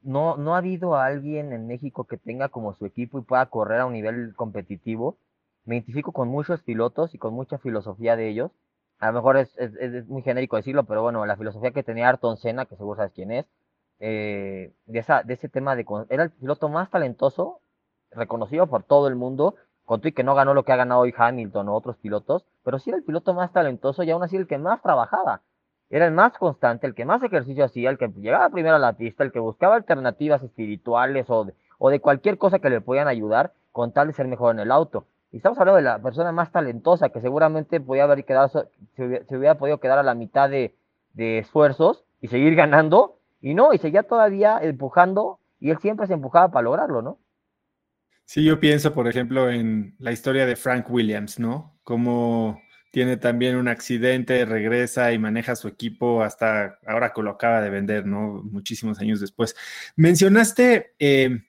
no, 0.00 0.36
no 0.36 0.54
ha 0.54 0.58
habido 0.58 0.96
alguien 0.96 1.52
en 1.52 1.66
México 1.66 2.04
que 2.04 2.16
tenga 2.16 2.48
como 2.48 2.72
su 2.74 2.86
equipo 2.86 3.18
y 3.18 3.22
pueda 3.22 3.44
correr 3.46 3.80
a 3.80 3.86
un 3.86 3.92
nivel 3.92 4.34
competitivo. 4.36 5.18
Me 5.64 5.74
identifico 5.74 6.12
con 6.12 6.28
muchos 6.28 6.62
pilotos 6.62 7.14
y 7.14 7.18
con 7.18 7.34
mucha 7.34 7.58
filosofía 7.58 8.16
de 8.16 8.28
ellos. 8.28 8.52
A 9.00 9.08
lo 9.08 9.14
mejor 9.14 9.36
es, 9.36 9.56
es, 9.58 9.74
es 9.74 10.06
muy 10.06 10.22
genérico 10.22 10.56
decirlo, 10.56 10.84
pero 10.84 11.02
bueno, 11.02 11.26
la 11.26 11.36
filosofía 11.36 11.72
que 11.72 11.82
tenía 11.82 12.08
Ayrton 12.08 12.36
Senna, 12.36 12.66
que 12.66 12.76
seguro 12.76 12.96
sabes 12.96 13.12
quién 13.12 13.32
es, 13.32 13.46
eh, 13.98 14.72
de, 14.86 14.98
esa, 14.98 15.24
de 15.24 15.34
ese 15.34 15.48
tema 15.48 15.74
de... 15.74 15.84
Era 16.08 16.22
el 16.22 16.30
piloto 16.30 16.68
más 16.68 16.88
talentoso, 16.88 17.60
reconocido 18.12 18.68
por 18.68 18.84
todo 18.84 19.08
el 19.08 19.16
mundo, 19.16 19.56
con 19.88 20.02
y 20.04 20.12
que 20.12 20.22
no 20.22 20.34
ganó 20.34 20.52
lo 20.52 20.64
que 20.64 20.72
ha 20.72 20.76
ganado 20.76 21.00
hoy 21.00 21.14
Hamilton 21.16 21.66
o 21.70 21.74
otros 21.74 21.96
pilotos, 21.96 22.44
pero 22.62 22.78
sí 22.78 22.90
era 22.90 22.98
el 22.98 23.04
piloto 23.04 23.32
más 23.32 23.54
talentoso 23.54 24.02
y 24.02 24.10
aún 24.10 24.22
así 24.22 24.36
el 24.36 24.46
que 24.46 24.58
más 24.58 24.82
trabajaba. 24.82 25.40
Era 25.88 26.04
el 26.04 26.12
más 26.12 26.36
constante, 26.36 26.86
el 26.86 26.94
que 26.94 27.06
más 27.06 27.22
ejercicio 27.22 27.64
hacía, 27.64 27.88
el 27.88 27.96
que 27.96 28.08
llegaba 28.08 28.50
primero 28.50 28.76
a 28.76 28.78
la 28.78 28.92
pista, 28.92 29.24
el 29.24 29.32
que 29.32 29.38
buscaba 29.38 29.76
alternativas 29.76 30.42
espirituales 30.42 31.30
o 31.30 31.46
de, 31.46 31.54
o 31.78 31.88
de 31.88 32.00
cualquier 32.00 32.36
cosa 32.36 32.58
que 32.58 32.68
le 32.68 32.82
podían 32.82 33.08
ayudar 33.08 33.54
con 33.72 33.92
tal 33.92 34.08
de 34.08 34.12
ser 34.12 34.28
mejor 34.28 34.54
en 34.54 34.60
el 34.60 34.72
auto. 34.72 35.06
Y 35.32 35.38
estamos 35.38 35.58
hablando 35.58 35.78
de 35.78 35.84
la 35.84 35.98
persona 36.00 36.32
más 36.32 36.52
talentosa 36.52 37.08
que 37.08 37.22
seguramente 37.22 37.80
podía 37.80 38.04
haber 38.04 38.26
quedado, 38.26 38.48
se 38.94 39.02
hubiera, 39.02 39.24
se 39.24 39.38
hubiera 39.38 39.54
podido 39.54 39.80
quedar 39.80 39.98
a 39.98 40.02
la 40.02 40.14
mitad 40.14 40.50
de, 40.50 40.74
de 41.14 41.38
esfuerzos 41.38 42.04
y 42.20 42.28
seguir 42.28 42.54
ganando 42.56 43.16
Y 43.40 43.54
no, 43.54 43.72
y 43.72 43.78
seguía 43.78 44.02
todavía 44.02 44.58
empujando 44.60 45.38
y 45.60 45.70
él 45.70 45.78
siempre 45.78 46.06
se 46.06 46.12
empujaba 46.12 46.48
para 46.48 46.64
lograrlo, 46.64 47.00
¿no? 47.00 47.16
Sí, 48.30 48.44
yo 48.44 48.60
pienso, 48.60 48.92
por 48.92 49.08
ejemplo, 49.08 49.50
en 49.50 49.96
la 49.98 50.12
historia 50.12 50.44
de 50.44 50.54
Frank 50.54 50.90
Williams, 50.90 51.38
¿no? 51.38 51.80
Como 51.82 52.60
tiene 52.92 53.16
también 53.16 53.56
un 53.56 53.68
accidente, 53.68 54.44
regresa 54.44 55.12
y 55.14 55.18
maneja 55.18 55.56
su 55.56 55.66
equipo 55.66 56.22
hasta 56.22 56.78
ahora 56.86 57.14
que 57.14 57.22
lo 57.22 57.30
acaba 57.30 57.62
de 57.62 57.70
vender, 57.70 58.04
¿no? 58.04 58.42
Muchísimos 58.44 59.00
años 59.00 59.20
después. 59.20 59.56
Mencionaste 59.96 60.94
eh, 60.98 61.40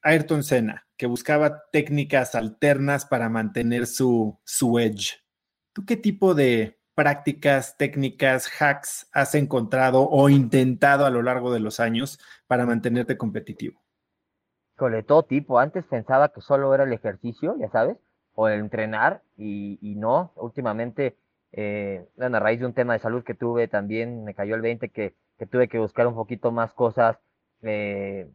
Ayrton 0.00 0.44
Senna, 0.44 0.86
que 0.96 1.04
buscaba 1.04 1.64
técnicas 1.72 2.34
alternas 2.34 3.04
para 3.04 3.28
mantener 3.28 3.86
su, 3.86 4.40
su 4.44 4.78
edge. 4.78 5.22
¿Tú 5.74 5.84
qué 5.84 5.98
tipo 5.98 6.34
de 6.34 6.80
prácticas, 6.94 7.76
técnicas, 7.76 8.50
hacks 8.58 9.08
has 9.12 9.34
encontrado 9.34 10.08
o 10.08 10.30
intentado 10.30 11.04
a 11.04 11.10
lo 11.10 11.20
largo 11.22 11.52
de 11.52 11.60
los 11.60 11.80
años 11.80 12.18
para 12.46 12.64
mantenerte 12.64 13.18
competitivo? 13.18 13.82
De 14.86 15.02
todo 15.02 15.24
tipo. 15.24 15.58
Antes 15.58 15.84
pensaba 15.84 16.30
que 16.30 16.40
solo 16.40 16.74
era 16.74 16.84
el 16.84 16.92
ejercicio, 16.92 17.56
ya 17.58 17.68
sabes, 17.68 17.96
o 18.34 18.48
el 18.48 18.60
entrenar, 18.60 19.22
y, 19.36 19.94
no. 19.96 20.32
Últimamente, 20.36 21.16
eh, 21.52 22.06
a 22.18 22.28
raíz 22.40 22.60
de 22.60 22.66
un 22.66 22.74
tema 22.74 22.92
de 22.94 23.00
salud 23.00 23.24
que 23.24 23.34
tuve 23.34 23.68
también, 23.68 24.24
me 24.24 24.34
cayó 24.34 24.54
el 24.54 24.62
20 24.62 24.90
que, 24.90 25.14
que 25.38 25.46
tuve 25.46 25.68
que 25.68 25.78
buscar 25.78 26.06
un 26.06 26.14
poquito 26.14 26.52
más 26.52 26.72
cosas, 26.74 27.18
eh, 27.62 28.30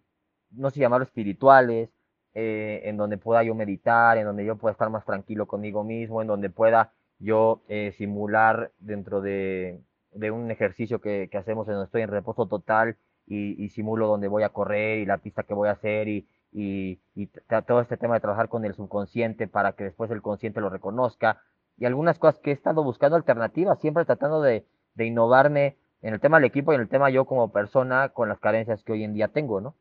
no 0.52 0.70
sé 0.70 0.80
llamarlo 0.80 1.06
espirituales, 1.06 1.90
eh, 2.36 2.82
en 2.86 2.98
donde 2.98 3.18
pueda 3.18 3.44
yo 3.44 3.54
meditar, 3.54 4.18
en 4.18 4.26
donde 4.26 4.44
yo 4.46 4.58
pueda 4.58 4.72
estar 4.72 4.90
más 4.90 5.06
tranquilo 5.06 5.46
conmigo 5.46 5.84
mismo, 5.84 6.22
en 6.22 6.28
donde 6.28 6.50
pueda 6.50 6.92
yo 7.20 7.62
eh, 7.68 7.94
simular 7.98 8.72
dentro 8.80 9.22
de, 9.22 9.82
de 10.14 10.32
un 10.32 10.50
ejercicio 10.50 11.00
que, 11.00 11.30
que, 11.32 11.38
hacemos 11.38 11.68
en 11.68 11.76
donde 11.76 11.86
estoy 11.86 12.02
en 12.02 12.10
reposo 12.10 12.48
total 12.48 12.98
y, 13.28 13.64
y, 13.64 13.70
simulo 13.70 14.08
donde 14.08 14.28
voy 14.28 14.44
a 14.44 14.50
correr 14.50 15.00
y 15.00 15.06
la 15.06 15.20
pista 15.20 15.44
que 15.44 15.54
voy 15.54 15.70
a 15.70 15.74
hacer 15.74 16.08
y, 16.08 16.28
y, 16.54 17.00
y 17.16 17.28
todo 17.68 17.82
este 17.82 17.98
tema 17.98 18.16
de 18.16 18.20
trabajar 18.22 18.48
con 18.48 18.64
el 18.64 18.76
subconsciente 18.76 19.48
para 19.48 19.74
que 19.74 19.86
después 19.86 20.12
el 20.12 20.22
consciente 20.22 20.62
lo 20.62 20.70
reconozca 20.70 21.42
y 21.78 21.86
algunas 21.86 22.20
cosas 22.20 22.40
que 22.40 22.52
he 22.52 22.54
estado 22.54 22.84
buscando 22.84 23.16
alternativas, 23.16 23.80
siempre 23.80 24.06
tratando 24.06 24.42
de, 24.42 24.66
de 24.94 25.06
innovarme 25.06 25.78
en 26.02 26.14
el 26.14 26.20
tema 26.20 26.38
del 26.38 26.46
equipo 26.46 26.72
y 26.72 26.76
en 26.76 26.82
el 26.82 26.90
tema 26.90 27.10
yo 27.10 27.26
como 27.26 27.52
persona 27.52 28.10
con 28.10 28.30
las 28.30 28.40
carencias 28.40 28.84
que 28.84 28.92
hoy 28.92 29.04
en 29.04 29.14
día 29.14 29.30
tengo, 29.30 29.62
¿no? 29.62 29.76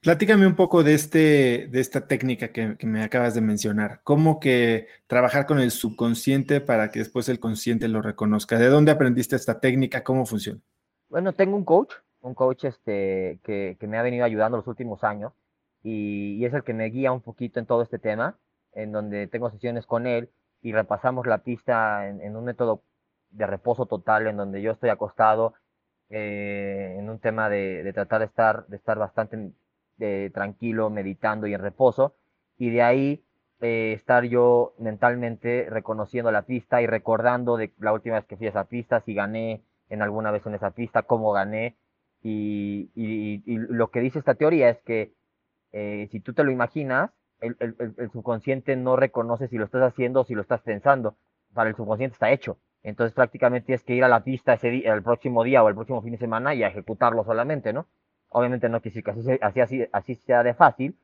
Platícame 0.00 0.46
un 0.46 0.56
poco 0.56 0.82
de, 0.82 0.94
este, 0.94 1.68
de 1.70 1.80
esta 1.80 2.08
técnica 2.08 2.48
que, 2.48 2.76
que, 2.76 2.86
me 2.86 3.04
acabas 3.04 3.34
de 3.34 3.40
mencionar. 3.40 4.00
¿Cómo 4.02 4.40
que 4.40 4.88
trabajar 5.06 5.46
con 5.46 5.60
el 5.60 5.70
subconsciente 5.70 6.60
para 6.60 6.90
que 6.90 6.98
después 6.98 7.28
el 7.28 7.38
consciente 7.38 7.86
lo 7.86 8.02
reconozca? 8.02 8.58
¿De 8.58 8.68
dónde 8.68 8.90
aprendiste 8.90 9.36
esta 9.36 9.60
técnica? 9.60 10.02
¿Cómo 10.02 10.26
funciona? 10.26 10.60
Bueno, 11.08 11.32
tengo 11.32 11.56
un 11.56 11.64
coach, 11.64 11.92
un 12.22 12.34
coach 12.34 12.64
este, 12.64 13.38
que, 13.44 13.76
que 13.78 13.86
me 13.86 13.98
ha 13.98 14.02
venido 14.02 14.24
ayudando 14.24 14.56
los 14.56 14.66
últimos 14.66 15.04
años 15.04 15.32
y, 15.88 16.44
es 16.44 16.52
el 16.54 16.64
que 16.64 16.74
me 16.74 16.86
guía 16.86 17.12
un 17.12 17.20
poquito 17.20 17.58
en 17.60 17.66
todo 17.66 17.82
este 17.82 17.98
tema, 17.98 18.36
en 18.72 18.92
donde 18.92 19.26
tengo 19.26 19.50
sesiones 19.50 19.86
con 19.86 20.06
él 20.06 20.30
y 20.62 20.72
repasamos 20.72 21.26
la 21.26 21.38
pista 21.38 22.08
en, 22.08 22.36
un 22.36 22.44
método 22.44 22.82
de 23.30 23.46
reposo 23.46 23.86
total, 23.86 24.26
en 24.26 24.36
donde 24.36 24.60
yo 24.62 24.72
estoy 24.72 24.90
acostado 24.90 25.54
eh, 26.10 26.96
en 26.98 27.08
un 27.08 27.18
tema 27.18 27.48
de, 27.48 27.90
tratar 27.94 28.20
de 28.20 28.26
estar, 28.26 28.66
de 28.66 28.76
estar 28.76 28.98
bastante 28.98 29.52
de, 29.96 30.30
tranquilo, 30.30 30.90
meditando 30.90 31.46
y 31.46 31.54
en 31.54 31.60
reposo, 31.60 32.14
y 32.58 32.70
de 32.70 32.82
ahí 32.82 33.24
eh, 33.60 33.92
estar 33.94 34.24
yo 34.24 34.74
mentalmente 34.78 35.66
reconociendo 35.70 36.30
la 36.30 36.42
pista 36.42 36.82
y 36.82 36.86
recordando 36.86 37.56
de 37.56 37.72
la 37.78 37.92
última 37.92 38.16
vez 38.16 38.26
que 38.26 38.36
fui 38.36 38.46
a 38.46 38.50
esa 38.50 38.64
pista, 38.64 39.00
si 39.00 39.14
gané 39.14 39.62
en 39.88 40.02
alguna 40.02 40.30
vez 40.30 40.44
en 40.46 40.54
esa 40.54 40.70
pista, 40.72 41.02
cómo 41.02 41.32
gané, 41.32 41.76
y 42.22 42.90
lo 43.46 43.90
que 43.90 44.00
dice 44.00 44.18
esta 44.18 44.34
teoría 44.34 44.68
es 44.70 44.82
que 44.82 45.12
eh, 45.72 46.08
si 46.10 46.20
tú 46.20 46.32
te 46.32 46.44
lo 46.44 46.50
imaginas, 46.50 47.10
el, 47.40 47.56
el, 47.60 47.74
el, 47.96 48.10
subconsciente 48.10 48.74
no 48.76 48.96
reconoce 48.96 49.48
si 49.48 49.56
lo 49.56 49.64
estás 49.64 49.82
haciendo 49.82 50.20
o 50.20 50.24
si 50.24 50.34
lo 50.34 50.42
estás 50.42 50.60
pensando, 50.62 51.16
para 51.54 51.70
el 51.70 51.76
subconsciente 51.76 52.14
está 52.14 52.30
hecho. 52.30 52.58
Entonces 52.82 53.14
prácticamente 53.14 53.66
tienes 53.66 53.84
que 53.84 53.94
ir 53.94 54.04
a 54.04 54.08
la 54.08 54.24
pista 54.24 54.54
ese 54.54 54.70
día, 54.70 54.94
el 54.94 55.02
próximo 55.02 55.44
día 55.44 55.62
o 55.62 55.68
el 55.68 55.74
próximo 55.74 56.02
fin 56.02 56.12
de 56.12 56.18
semana 56.18 56.54
y 56.54 56.62
a 56.62 56.68
ejecutarlo 56.68 57.24
solamente, 57.24 57.72
¿no? 57.72 57.86
Obviamente 58.30 58.68
no 58.68 58.80
quiere 58.80 59.02
que 59.02 59.10
así, 59.10 59.60
así, 59.60 59.86
así 59.92 60.14
sea 60.14 60.42
de 60.42 60.54
fácil, 60.54 60.96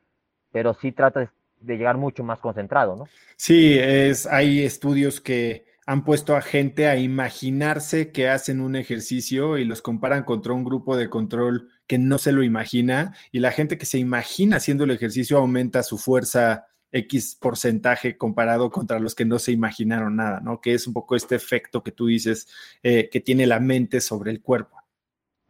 pero 0.53 0.75
sí 0.75 0.93
trata 0.93 1.31
de 1.61 1.77
llegar 1.77 1.97
mucho 1.97 2.23
más 2.23 2.39
concentrado, 2.41 2.97
¿no? 2.97 3.07
Sí, 3.37 3.79
es, 3.79 4.27
hay 4.27 4.65
estudios 4.65 5.21
que 5.21 5.65
han 5.87 6.05
puesto 6.05 6.35
a 6.35 6.41
gente 6.41 6.89
a 6.89 6.97
imaginarse 6.97 8.11
que 8.11 8.29
hacen 8.29 8.61
un 8.61 8.75
ejercicio 8.77 9.59
y 9.59 9.65
los 9.65 9.83
comparan 9.83 10.25
contra 10.25 10.55
un 10.55 10.65
grupo 10.65 10.97
de 10.97 11.11
control 11.11 11.69
que 11.87 11.99
no 11.99 12.19
se 12.19 12.33
lo 12.33 12.43
imagina 12.43 13.15
y 13.33 13.41
la 13.41 13.53
gente 13.53 13.77
que 13.77 13.87
se 13.87 13.99
imagina 13.99 14.57
haciendo 14.57 14.85
el 14.85 14.93
ejercicio 14.93 15.39
aumenta 15.39 15.83
su 15.83 15.99
fuerza 15.99 16.67
X 16.91 17.37
porcentaje 17.41 18.17
comparado 18.17 18.71
contra 18.71 18.99
los 18.99 19.15
que 19.15 19.25
no 19.25 19.39
se 19.39 19.53
imaginaron 19.53 20.17
nada, 20.17 20.41
¿no? 20.41 20.61
Que 20.61 20.75
es 20.75 20.87
un 20.87 20.95
poco 20.95 21.17
este 21.17 21.35
efecto 21.35 21.83
que 21.83 21.91
tú 21.91 22.07
dices 22.07 22.49
eh, 22.83 23.11
que 23.11 23.21
tiene 23.21 23.47
la 23.47 23.61
mente 23.61 24.01
sobre 24.01 24.31
el 24.31 24.41
cuerpo. 24.41 24.77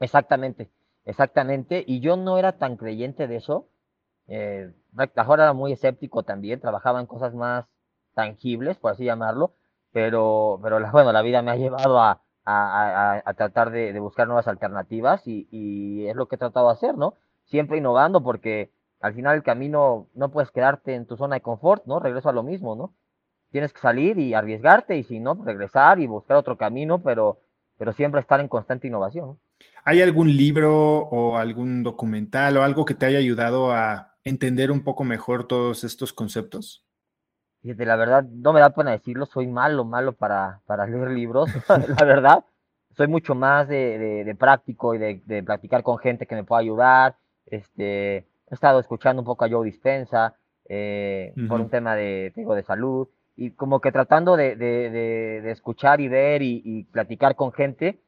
Exactamente, 0.01 0.71
exactamente. 1.05 1.85
Y 1.87 2.01
yo 2.01 2.17
no 2.17 2.39
era 2.39 2.57
tan 2.57 2.77
creyente 2.77 3.29
de 3.29 3.37
eso. 3.37 3.69
Eh, 4.27 4.73
ahora 5.17 5.45
era 5.45 5.53
muy 5.53 5.73
escéptico 5.73 6.23
también, 6.23 6.61
trabajaba 6.61 6.99
en 6.99 7.07
cosas 7.07 7.35
más 7.35 7.67
tangibles, 8.15 8.79
por 8.79 8.93
así 8.93 9.05
llamarlo, 9.05 9.55
pero, 9.95 10.59
pero 10.61 10.81
bueno, 10.91 11.13
la 11.13 11.23
vida 11.23 11.41
me 11.41 11.53
ha 11.53 11.57
llevado 11.57 12.01
a, 12.01 12.21
tratar 13.37 13.71
de, 13.71 13.99
buscar 14.01 14.27
nuevas 14.27 14.49
alternativas 14.49 15.23
y, 15.25 16.05
es 16.09 16.17
lo 16.17 16.27
que 16.27 16.35
he 16.35 16.39
tratado 16.39 16.67
de 16.67 16.73
hacer, 16.73 16.99
¿no? 16.99 17.15
Siempre 17.45 17.79
innovando 17.79 18.21
porque 18.21 18.73
al 19.01 19.15
final 19.15 19.37
el 19.37 19.45
camino 19.45 20.09
no 20.15 20.33
puedes 20.33 20.51
quedarte 20.51 20.97
en 20.97 21.07
tu 21.07 21.17
zona 21.17 21.37
de 21.37 21.43
confort, 21.43 21.87
¿no? 21.87 22.01
Regreso 22.01 22.29
a 22.29 22.33
lo 22.33 22.43
mismo, 22.43 22.75
¿no? 22.75 22.93
Tienes 23.53 23.73
que 23.73 23.81
salir 23.81 24.19
y 24.19 24.35
arriesgarte 24.35 24.97
y 24.99 25.05
si 25.05 25.21
no, 25.21 25.37
pues 25.37 25.47
regresar 25.47 26.01
y 26.01 26.09
buscar 26.09 26.39
otro 26.39 26.59
camino, 26.59 27.01
pero 27.01 27.39
siempre 27.95 28.21
estar 28.21 28.41
en 28.41 28.49
constante 28.49 28.89
innovación. 28.89 29.39
¿Hay 29.85 30.03
algún 30.03 30.37
libro 30.37 31.03
o 31.03 31.37
algún 31.37 31.85
documental 31.85 32.57
o 32.57 32.65
algo 32.65 32.85
que 32.85 32.95
te 32.95 33.07
haya 33.07 33.19
ayudado 33.19 33.71
a 33.71 34.17
entender 34.25 34.73
un 34.73 34.83
poco 34.83 35.05
mejor 35.05 35.47
todos 35.47 35.85
estos 35.85 36.13
conceptos? 36.13 36.84
Fíjate, 37.65 37.87
la 37.87 37.97
verdad, 37.97 38.25
no 38.25 38.53
me 38.53 38.61
da 38.61 38.69
pena 38.75 38.91
decirlo, 38.91 39.25
soy 39.25 39.47
malo, 39.47 39.87
malo 39.87 40.13
para, 40.13 40.61
para 40.67 40.87
leer 40.87 41.11
libros, 41.13 41.49
la 41.99 42.05
verdad. 42.05 42.45
Soy 42.95 43.09
mucho 43.09 43.35
más 43.35 43.69
de, 43.69 43.99
de, 43.99 44.25
de 44.25 44.35
práctico 44.35 44.95
y 44.95 44.99
de, 44.99 45.23
de, 45.25 45.43
practicar 45.43 45.83
con 45.83 45.97
gente 45.97 46.27
que 46.27 46.35
me 46.35 46.45
pueda 46.45 46.61
ayudar. 46.61 47.17
Este, 47.47 48.17
he 48.19 48.25
estado 48.51 48.81
escuchando 48.81 49.23
un 49.23 49.27
poco 49.27 49.47
a 49.47 49.49
Joe 49.49 49.65
Dispensa 49.65 50.35
eh, 50.69 51.33
uh 51.35 51.41
-huh. 51.41 51.49
por 51.49 51.61
un 51.63 51.71
tema 51.71 51.97
de, 51.97 52.35
digo, 52.37 52.55
de 52.55 52.65
salud 52.65 53.09
y 53.35 53.53
como 53.53 53.81
que 53.81 53.93
tratando 53.93 54.37
de, 54.37 54.57
de, 54.57 54.91
de 55.41 55.51
escuchar 55.51 56.03
y 56.03 56.09
ver 56.09 56.43
y, 56.43 56.61
y 56.65 56.85
platicar 56.85 57.35
con 57.35 57.51
gente. 57.51 57.99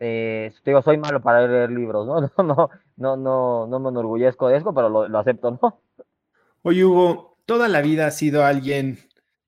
Eh, 0.00 0.52
digo, 0.64 0.80
soy 0.80 0.96
malo 0.96 1.20
para 1.20 1.46
leer 1.46 1.70
libros, 1.70 2.06
¿no? 2.06 2.30
No, 2.42 2.70
no, 2.96 3.16
no, 3.16 3.66
no, 3.66 3.78
me 3.78 3.90
enorgullezco 3.90 4.48
de 4.48 4.56
eso, 4.56 4.72
pero 4.72 4.88
lo, 4.88 5.06
lo 5.06 5.18
acepto, 5.18 5.58
¿no? 5.62 5.80
Oye, 6.62 6.84
Hugo, 6.84 7.31
toda 7.46 7.68
la 7.68 7.80
vida 7.82 8.06
has 8.06 8.16
sido 8.16 8.44
alguien 8.44 8.98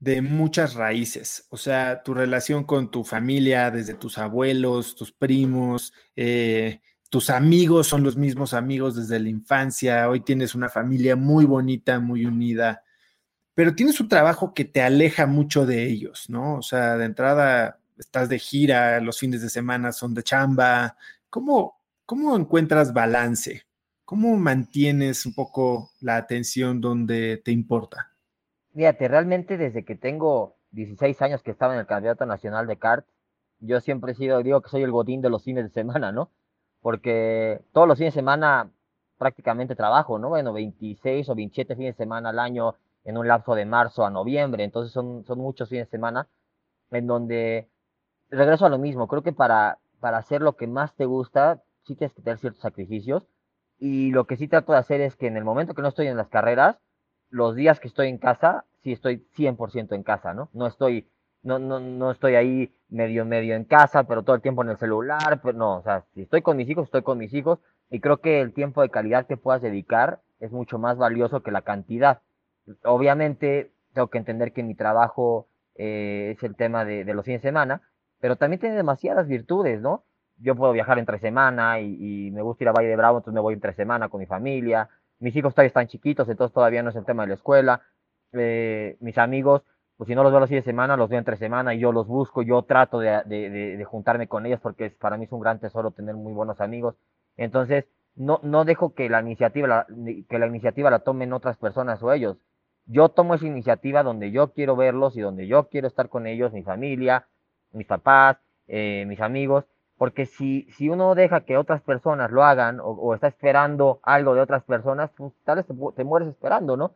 de 0.01 0.21
muchas 0.21 0.75
raíces, 0.75 1.47
o 1.51 1.57
sea, 1.57 2.03
tu 2.03 2.13
relación 2.13 2.65
con 2.65 2.91
tu 2.91 3.05
familia, 3.05 3.71
desde 3.71 3.95
tus 3.95 4.19
abuelos, 4.19 4.97
tus 4.97 5.13
primos, 5.13 5.95
eh, 6.15 6.81
tus 7.09 7.31
amigos 7.31 7.87
son 7.87 8.03
los 8.03 8.17
mismos 8.17 8.53
amigos 8.53 8.97
desde 8.97 9.19
la 9.19 9.31
infancia, 9.31 10.09
hoy 10.11 10.21
tienes 10.21 10.55
una 10.55 10.69
familia 10.69 11.17
muy 11.17 11.47
bonita, 11.47 12.01
muy 12.01 12.27
unida, 12.27 12.83
pero 13.55 13.75
tienes 13.75 14.01
un 14.01 14.09
trabajo 14.09 14.53
que 14.53 14.65
te 14.65 14.83
aleja 14.83 15.27
mucho 15.27 15.65
de 15.65 15.85
ellos, 15.87 16.29
¿no? 16.29 16.57
O 16.57 16.63
sea, 16.63 16.97
de 16.99 17.07
entrada 17.07 17.81
estás 17.97 18.29
de 18.29 18.39
gira, 18.39 19.01
los 19.01 19.19
fines 19.19 19.43
de 19.43 19.51
semana 19.51 19.93
son 19.93 20.13
de 20.15 20.23
chamba, 20.23 20.97
¿cómo, 21.31 21.81
cómo 22.05 22.37
encuentras 22.37 22.93
balance? 22.93 23.65
¿Cómo 24.05 24.37
mantienes 24.37 25.27
un 25.27 25.35
poco 25.35 25.91
la 26.01 26.17
atención 26.17 26.81
donde 26.81 27.41
te 27.45 27.53
importa? 27.53 28.11
Fíjate, 28.75 29.09
realmente 29.09 29.57
desde 29.57 29.85
que 29.85 29.97
tengo 29.97 30.57
16 30.73 31.23
años 31.23 31.43
que 31.43 31.51
estaba 31.51 31.75
en 31.75 31.81
el 31.81 31.87
Campeonato 31.87 32.27
Nacional 32.27 32.67
de 32.67 32.77
Kart, 32.77 33.07
yo 33.61 33.81
siempre 33.81 34.13
he 34.13 34.15
sido, 34.15 34.43
digo 34.43 34.61
que 34.61 34.69
soy 34.69 34.83
el 34.83 34.91
godín 34.91 35.23
de 35.23 35.31
los 35.31 35.45
fines 35.45 35.65
de 35.65 35.71
semana, 35.71 36.13
¿no? 36.13 36.31
porque 36.85 37.63
todos 37.73 37.89
los 37.89 37.97
fines 37.97 38.13
de 38.13 38.21
semana 38.21 38.71
prácticamente 39.17 39.75
trabajo, 39.75 40.19
¿no? 40.19 40.29
Bueno, 40.29 40.53
26 40.53 41.31
o 41.31 41.35
27 41.35 41.77
fines 41.77 41.97
de 41.97 42.05
semana 42.05 42.29
al 42.29 42.39
año 42.39 42.75
en 43.05 43.17
un 43.17 43.27
lapso 43.27 43.55
de 43.55 43.65
marzo 43.65 44.05
a 44.05 44.11
noviembre, 44.11 44.65
entonces 44.65 44.93
son, 44.93 45.25
son 45.25 45.39
muchos 45.39 45.71
fines 45.71 45.87
de 45.87 45.91
semana 45.93 46.29
en 46.91 47.07
donde 47.07 47.71
regreso 48.29 48.67
a 48.67 48.69
lo 48.69 48.77
mismo, 48.77 49.09
creo 49.09 49.23
que 49.23 49.33
para, 49.33 49.79
para 49.99 50.19
hacer 50.19 50.43
lo 50.43 50.57
que 50.57 50.67
más 50.67 50.95
te 50.95 51.07
gusta, 51.07 51.63
sí 51.85 51.95
tienes 51.97 52.13
que 52.13 52.21
tener 52.21 52.39
ciertos 52.39 52.61
sacrificios 52.61 53.27
y 53.79 54.11
lo 54.11 54.27
que 54.27 54.37
sí 54.37 54.49
trato 54.49 54.73
de 54.73 54.79
hacer 54.79 55.01
es 55.01 55.17
que 55.17 55.27
en 55.27 55.37
el 55.37 55.45
momento 55.45 55.75
que 55.75 55.83
no 55.83 55.89
estoy 55.89 56.07
en 56.07 56.17
las 56.17 56.29
carreras, 56.29 56.79
los 57.31 57.55
días 57.55 57.81
que 57.81 57.89
estoy 57.89 58.09
en 58.09 58.19
casa, 58.19 58.65
sí 58.83 58.93
estoy 58.93 59.27
100% 59.37 59.95
en 59.95 60.03
casa, 60.03 60.35
¿no? 60.35 60.51
No 60.53 60.67
estoy 60.67 61.09
no, 61.45 61.59
no, 61.59 61.79
no 61.79 62.11
estoy 62.11 62.35
ahí 62.35 62.75
medio, 62.89 63.25
medio 63.25 63.55
en 63.55 63.65
casa, 63.65 64.05
pero 64.05 64.23
todo 64.23 64.35
el 64.35 64.43
tiempo 64.43 64.63
en 64.63 64.71
el 64.71 64.79
celular, 64.79 65.41
pero 65.43 65.57
no, 65.57 65.77
o 65.77 65.83
sea, 65.83 66.05
si 66.15 66.23
estoy 66.23 66.43
con 66.43 66.57
mis 66.57 66.69
hijos, 66.69 66.87
estoy 66.87 67.03
con 67.03 67.19
mis 67.19 67.33
hijos, 67.35 67.61
Y 67.91 68.01
creo 68.01 68.19
que 68.21 68.41
el 68.41 68.53
tiempo 68.55 68.83
de 68.83 68.89
calidad 68.91 69.27
que 69.27 69.37
puedas 69.37 69.63
dedicar 69.63 70.21
es 70.41 70.51
mucho 70.53 70.79
más 70.79 70.97
valioso 70.97 71.43
que 71.43 71.51
la 71.53 71.63
cantidad. 71.63 72.23
Obviamente, 72.85 73.73
tengo 73.93 74.09
que 74.09 74.19
entender 74.19 74.53
que 74.53 74.63
mi 74.63 74.75
trabajo 74.75 75.49
eh, 75.77 76.35
es 76.37 76.43
el 76.43 76.57
tema 76.57 76.85
de, 76.85 77.05
los 77.15 77.25
fines 77.25 77.43
de 77.43 77.49
semana, 77.49 77.83
pero 78.21 78.37
también 78.37 78.61
tiene 78.61 78.77
demasiadas 78.77 79.29
virtudes, 79.29 79.81
¿no? 79.81 80.05
Yo 80.39 80.57
puedo 80.57 80.73
viajar 80.73 80.99
entre 80.99 81.19
semana 81.19 81.81
y, 81.81 82.31
me 82.33 82.43
gusta 82.43 82.65
ir 82.65 82.69
a 82.69 82.73
Valle 82.73 82.89
de 82.89 82.97
Bravo, 82.97 83.19
entonces 83.19 83.35
me 83.35 83.41
voy 83.41 83.55
entre 83.55 83.73
semana 83.75 84.09
con 84.09 84.21
mi 84.21 84.27
familia. 84.27 84.89
Mis 85.21 85.35
hijos 85.37 85.55
todavía 85.55 85.69
están 85.69 85.87
chiquitos, 85.87 86.29
entonces 86.29 86.53
todavía 86.53 86.83
no 86.83 86.91
es 86.91 86.97
el 86.97 87.05
tema 87.05 87.23
de 87.23 87.29
la 87.29 87.35
escuela. 87.35 87.83
Eh, 88.33 88.97
mis 89.01 89.17
amigos, 89.17 89.63
pues 89.97 90.09
si 90.09 90.15
no 90.15 90.23
los 90.23 90.33
veo 90.33 90.41
los 90.41 90.49
fines 90.49 90.65
de 90.65 90.71
semana, 90.71 90.97
los 90.97 91.09
veo 91.09 91.19
entre 91.19 91.37
semana 91.37 91.75
y 91.75 91.79
yo 91.79 91.93
los 91.93 92.07
busco, 92.07 92.43
yo 92.43 92.63
trato 92.63 92.99
de, 92.99 93.23
de, 93.25 93.85
juntarme 93.85 94.27
con 94.27 94.45
ellos 94.45 94.61
porque 94.61 94.91
para 94.91 95.17
mí 95.17 95.25
es 95.27 95.33
un 95.33 95.41
gran 95.41 95.61
tesoro 95.61 95.93
tener 95.93 96.17
muy 96.17 96.33
buenos 96.33 96.61
amigos. 96.61 96.97
Entonces, 97.37 97.85
no, 98.17 98.41
no 98.43 98.65
dejo 98.65 98.95
que 98.95 99.09
la 99.09 99.21
iniciativa 99.21 99.69
la, 99.69 99.87
que 100.29 100.39
la 100.39 100.47
iniciativa 100.47 100.91
la 100.91 101.01
tomen 101.01 101.33
otras 101.33 101.57
personas 101.57 102.03
o 102.03 102.13
ellos. 102.13 102.37
Yo 102.87 103.09
tomo 103.09 103.35
esa 103.35 103.47
iniciativa 103.47 104.03
donde 104.03 104.31
yo 104.31 104.53
quiero 104.53 104.77
verlos 104.77 105.17
y 105.17 105.21
donde 105.21 105.47
yo 105.47 105.69
quiero 105.69 105.87
estar 105.87 106.09
con 106.09 106.27
ellos, 106.27 106.53
mi 106.53 106.63
familia, 106.63 107.27
mis 107.73 107.87
papás, 107.87 108.37
eh, 108.67 109.05
mis 109.07 109.21
amigos, 109.21 109.65
porque 109.97 110.27
si, 110.27 110.67
si 110.73 110.89
uno 110.89 111.15
deja 111.15 111.43
que 111.43 111.57
otras 111.57 111.83
personas 111.83 112.31
lo 112.31 112.45
hagan 112.45 112.81
o, 112.83 113.15
está 113.15 113.29
esperando 113.29 114.01
algo 114.03 114.35
de 114.35 114.41
otras 114.41 114.65
personas, 114.65 115.11
pues 115.17 115.33
tal 115.45 115.57
vez 115.57 115.67
te, 115.95 116.05
mueres 116.05 116.29
esperando, 116.29 116.77
¿no? 116.77 116.93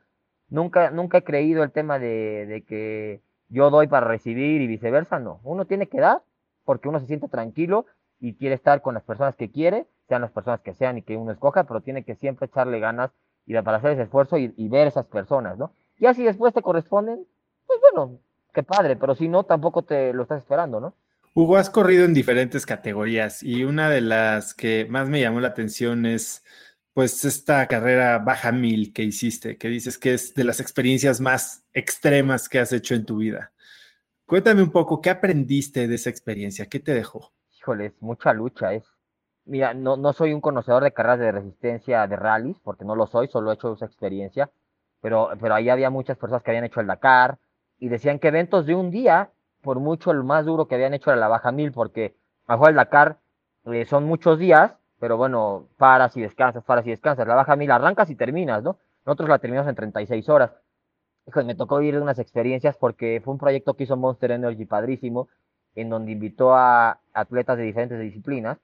Nunca, 0.48 0.90
nunca 0.90 1.18
he 1.18 1.24
creído 1.24 1.62
el 1.62 1.70
tema 1.70 1.98
de, 1.98 2.46
de 2.46 2.62
que 2.64 3.20
yo 3.48 3.70
doy 3.70 3.87
para 3.87 4.06
recibir 4.06 4.61
y 4.61 4.66
viceversa, 4.66 5.18
no. 5.18 5.40
Uno 5.44 5.64
tiene 5.66 5.87
que 5.87 6.00
dar 6.00 6.22
porque 6.64 6.88
uno 6.88 7.00
se 7.00 7.06
siente 7.06 7.28
tranquilo 7.28 7.87
y 8.20 8.34
quiere 8.34 8.54
estar 8.54 8.82
con 8.82 8.94
las 8.94 9.02
personas 9.04 9.37
que 9.37 9.50
quiere, 9.50 9.87
sean 10.08 10.22
las 10.22 10.32
personas 10.32 10.61
que 10.61 10.74
sean 10.74 10.98
y 10.98 11.02
que 11.02 11.16
uno 11.16 11.32
escoja, 11.32 11.64
pero 11.64 11.80
tiene 11.80 12.04
que 12.04 12.16
siempre 12.16 12.46
echarle 12.46 12.80
ganas 12.80 13.11
y 13.46 13.54
para 13.62 13.78
hacer 13.78 13.92
ese 13.92 14.02
esfuerzo 14.02 14.37
y, 14.37 14.68
ver 14.68 14.88
esas 14.88 15.06
personas, 15.06 15.56
¿no? 15.56 15.72
Ya 15.98 16.12
si 16.12 16.22
después 16.22 16.52
te 16.52 16.61
corresponden, 16.61 17.26
pues 17.66 17.80
bueno, 17.80 18.18
qué 18.52 18.62
padre, 18.62 18.96
pero 18.96 19.14
si 19.14 19.28
no, 19.28 19.44
tampoco 19.44 19.82
te 19.82 20.12
lo 20.12 20.24
estás 20.24 20.42
esperando, 20.42 20.80
¿no? 20.80 20.92
Hugo, 21.40 21.57
has 21.57 21.70
corrido 21.70 22.05
en 22.05 22.14
diferentes 22.14 22.66
categorías 22.66 23.44
y 23.44 23.62
una 23.62 23.88
de 23.90 24.01
las 24.01 24.55
que 24.55 24.88
más 24.90 25.09
me 25.09 25.20
llamó 25.20 25.38
la 25.38 25.46
atención 25.46 26.05
es 26.05 26.42
pues 26.92 27.24
esta 27.24 27.68
carrera 27.68 28.18
baja 28.18 28.51
mil 28.51 28.92
que 28.92 29.05
hiciste, 29.05 29.57
que 29.57 29.68
dices 29.68 29.98
que 29.98 30.14
es 30.14 30.35
de 30.35 30.42
las 30.42 30.59
experiencias 30.59 31.20
más 31.20 31.64
extremas 31.72 32.48
que 32.48 32.59
has 32.59 32.72
hecho 32.72 32.96
en 32.96 33.07
tu 33.07 33.18
vida. 33.18 33.53
Cuéntame 34.27 34.64
un 34.64 34.72
poco, 34.72 35.01
¿qué 35.01 35.11
aprendiste 35.11 35.87
de 35.87 35.94
esa 35.94 36.11
experiencia? 36.11 36.66
¿Qué 36.66 36.81
te 36.81 36.92
dejó? 36.92 37.31
Híjole, 37.57 37.87
es 37.87 38.03
mucha 38.03 38.33
lucha, 38.33 38.74
es 38.74 38.83
Mira, 39.44 39.74
no, 39.74 39.96
no 39.96 40.12
soy 40.12 40.33
un 40.33 40.40
conocedor 40.40 40.83
de 40.83 40.92
carreras 40.92 41.20
de 41.20 41.31
resistencia 41.31 42.05
de 42.09 42.16
rallies, 42.16 42.59
porque 42.64 42.85
no 42.85 42.96
lo 42.96 43.07
soy, 43.07 43.29
solo 43.29 43.53
he 43.53 43.55
hecho 43.55 43.74
esa 43.74 43.87
experiencia, 43.87 44.51
pero, 45.01 45.31
pero 45.40 45.55
ahí 45.55 45.68
había 45.68 45.88
muchas 45.88 46.18
personas 46.18 46.42
que 46.42 46.51
habían 46.51 46.64
hecho 46.64 46.81
el 46.81 46.88
Dakar 46.88 47.38
y 47.79 47.90
decían 47.90 48.18
que 48.18 48.27
eventos 48.27 48.66
de 48.66 48.74
un 48.74 48.90
día, 48.90 49.31
por 49.62 49.81
mucho 49.81 50.11
el 50.11 50.25
más 50.25 50.47
duro 50.47 50.66
que 50.66 50.75
habían 50.75 50.94
hecho 50.94 51.11
era 51.11 51.21
la 51.21 51.29
Baja 51.29 51.53
Mil, 51.53 51.73
porque 51.73 52.14
mejor 52.47 52.71
el 52.71 52.77
Dakar 52.77 53.18
eh, 53.66 53.85
son 53.85 54.05
muchos 54.05 54.38
días, 54.38 54.73
pero 54.99 55.16
bueno, 55.16 55.68
paras 55.77 56.16
y 56.16 56.21
descansas, 56.21 56.64
paras 56.64 56.87
y 56.87 56.90
descansas. 56.90 57.27
La 57.27 57.35
Baja 57.35 57.57
Mil 57.57 57.71
arrancas 57.71 58.11
y 58.11 58.14
terminas, 58.14 58.62
¿no? 58.62 58.79
Nosotros 59.05 59.29
la 59.29 59.38
terminamos 59.38 59.68
en 59.68 59.77
36 59.77 60.29
horas. 60.29 60.53
Me 61.44 61.55
tocó 61.55 61.79
vivir 61.79 62.01
unas 62.01 62.18
experiencias 62.18 62.77
porque 62.77 63.21
fue 63.23 63.33
un 63.35 63.38
proyecto 63.38 63.75
que 63.75 63.85
hizo 63.85 63.97
Monster 63.97 64.31
Energy 64.31 64.64
padrísimo, 64.64 65.29
en 65.75 65.90
donde 65.90 66.12
invitó 66.12 66.55
a 66.55 67.01
atletas 67.12 67.59
de 67.59 67.64
diferentes 67.64 68.01
disciplinas 68.01 68.59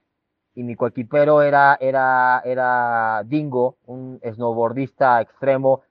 y 0.55 0.63
mi 0.63 0.75
coequipero 0.75 1.41
era, 1.41 1.77
era, 1.79 2.41
era 2.45 3.23
Dingo, 3.25 3.77
un 3.85 4.19
snowboardista 4.23 5.21
extremo. 5.21 5.81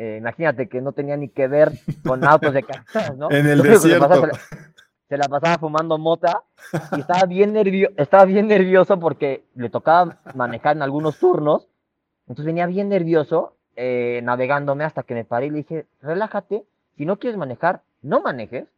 Eh, 0.00 0.18
imagínate 0.20 0.68
que 0.68 0.80
no 0.80 0.92
tenía 0.92 1.16
ni 1.16 1.28
que 1.28 1.48
ver 1.48 1.72
con 2.06 2.24
autos 2.24 2.54
de 2.54 2.62
carreras, 2.62 3.16
¿no? 3.16 3.28
En 3.32 3.46
el 3.46 3.62
desierto. 3.62 4.28
Se 5.08 5.16
la, 5.16 5.26
pasaba 5.26 5.58
fumando 5.58 5.98
mota 5.98 6.42
y 6.94 7.00
estaba 7.00 7.24
bien, 7.24 7.52
nervio, 7.52 7.90
estaba 7.96 8.24
bien 8.26 8.46
nervioso 8.46 9.00
porque 9.00 9.44
le 9.54 9.70
tocaba 9.70 10.18
manejar 10.34 10.76
en 10.76 10.82
algunos 10.82 11.18
turnos. 11.18 11.66
Entonces 12.28 12.44
venía 12.44 12.66
bien 12.66 12.90
nervioso 12.90 13.56
eh, 13.74 14.20
navegándome 14.22 14.84
hasta 14.84 15.02
que 15.02 15.14
me 15.14 15.24
paré 15.24 15.46
y 15.46 15.50
le 15.50 15.56
dije, 15.58 15.86
relájate, 16.02 16.64
si 16.96 17.06
no 17.06 17.18
quieres 17.18 17.38
manejar, 17.38 17.80
no 18.02 18.20
manejes. 18.20 18.68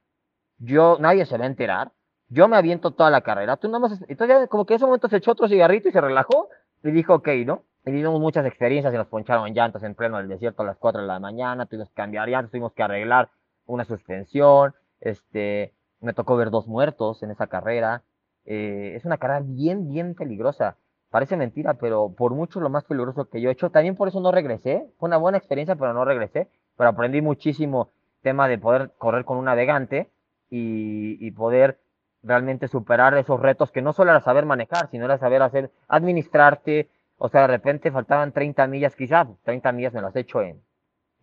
Yo, 0.59 0.98
nadie 1.00 1.26
se 1.26 1.37
va 1.37 1.44
a 1.44 1.48
enterar 1.48 1.90
yo 2.30 2.46
me 2.46 2.56
aviento 2.56 2.92
toda 2.92 3.11
la 3.11 3.20
carrera, 3.20 3.56
tú 3.56 3.66
nada 3.66 3.80
más, 3.80 4.00
entonces 4.09 4.48
como 4.48 4.64
que 4.64 4.74
en 4.74 4.76
ese 4.76 4.87
momento 4.87 5.09
se 5.09 5.16
echó 5.16 5.33
otro 5.33 5.48
cigarrito 5.48 5.88
y 5.88 5.92
se 5.92 6.00
relajó 6.00 6.48
y 6.83 6.92
dijo, 6.92 7.14
ok, 7.14 7.28
¿no? 7.44 7.64
Vivimos 7.85 8.21
muchas 8.21 8.45
experiencias 8.45 8.93
y 8.93 8.97
nos 8.97 9.07
poncharon 9.07 9.55
llantas 9.55 9.83
en 9.83 9.95
pleno 9.95 10.19
del 10.19 10.29
desierto 10.29 10.62
a 10.62 10.66
las 10.66 10.77
4 10.77 11.01
de 11.01 11.07
la 11.07 11.19
mañana, 11.19 11.66
tuvimos 11.66 11.88
que 11.88 11.95
cambiar 11.95 12.29
llantas, 12.29 12.51
tuvimos 12.51 12.73
que 12.75 12.83
arreglar 12.83 13.31
una 13.64 13.85
suspensión, 13.85 14.75
este, 15.01 15.73
me 16.01 16.12
tocó 16.12 16.37
ver 16.37 16.51
dos 16.51 16.66
muertos 16.66 17.23
en 17.23 17.31
esa 17.31 17.47
carrera, 17.47 18.03
eh, 18.45 18.93
es 18.97 19.05
una 19.05 19.16
carrera 19.16 19.40
bien, 19.43 19.88
bien 19.88 20.14
peligrosa. 20.14 20.77
Parece 21.09 21.37
mentira, 21.37 21.75
pero 21.75 22.14
por 22.14 22.35
mucho 22.35 22.61
lo 22.61 22.69
más 22.69 22.85
peligroso 22.85 23.29
que 23.29 23.40
yo 23.40 23.49
he 23.49 23.53
hecho. 23.53 23.71
También 23.71 23.97
por 23.97 24.09
eso 24.09 24.21
no 24.21 24.31
regresé. 24.31 24.87
Fue 24.99 25.09
una 25.09 25.16
buena 25.16 25.38
experiencia, 25.38 25.75
pero 25.75 25.93
no 25.93 26.05
regresé. 26.05 26.49
Pero 26.77 26.90
aprendí 26.90 27.21
muchísimo 27.21 27.90
tema 28.23 28.47
de 28.49 28.59
poder 28.59 28.93
correr 28.97 29.25
con 29.25 29.37
un 29.38 29.47
navegante 29.47 30.11
y, 30.51 31.16
y 31.25 31.31
poder 31.33 31.81
realmente 32.23 32.69
superar 32.69 33.16
esos 33.16 33.40
retos 33.40 33.73
que 33.73 33.83
no 33.83 33.93
solo 33.93 34.11
era 34.11 34.21
saber 34.21 34.47
manejar, 34.47 34.88
sino 34.90 35.07
era 35.07 35.19
saber 35.19 35.43
hacer, 35.43 35.71
administrarte, 35.88 36.88
o 37.22 37.28
sea, 37.28 37.42
de 37.42 37.48
repente 37.48 37.92
faltaban 37.92 38.33
30 38.33 38.66
millas 38.66 38.96
quizás, 38.96 39.28
30 39.44 39.72
millas 39.72 39.92
me 39.92 40.00
las 40.00 40.16
he 40.16 40.20
hecho 40.20 40.40
en 40.40 40.62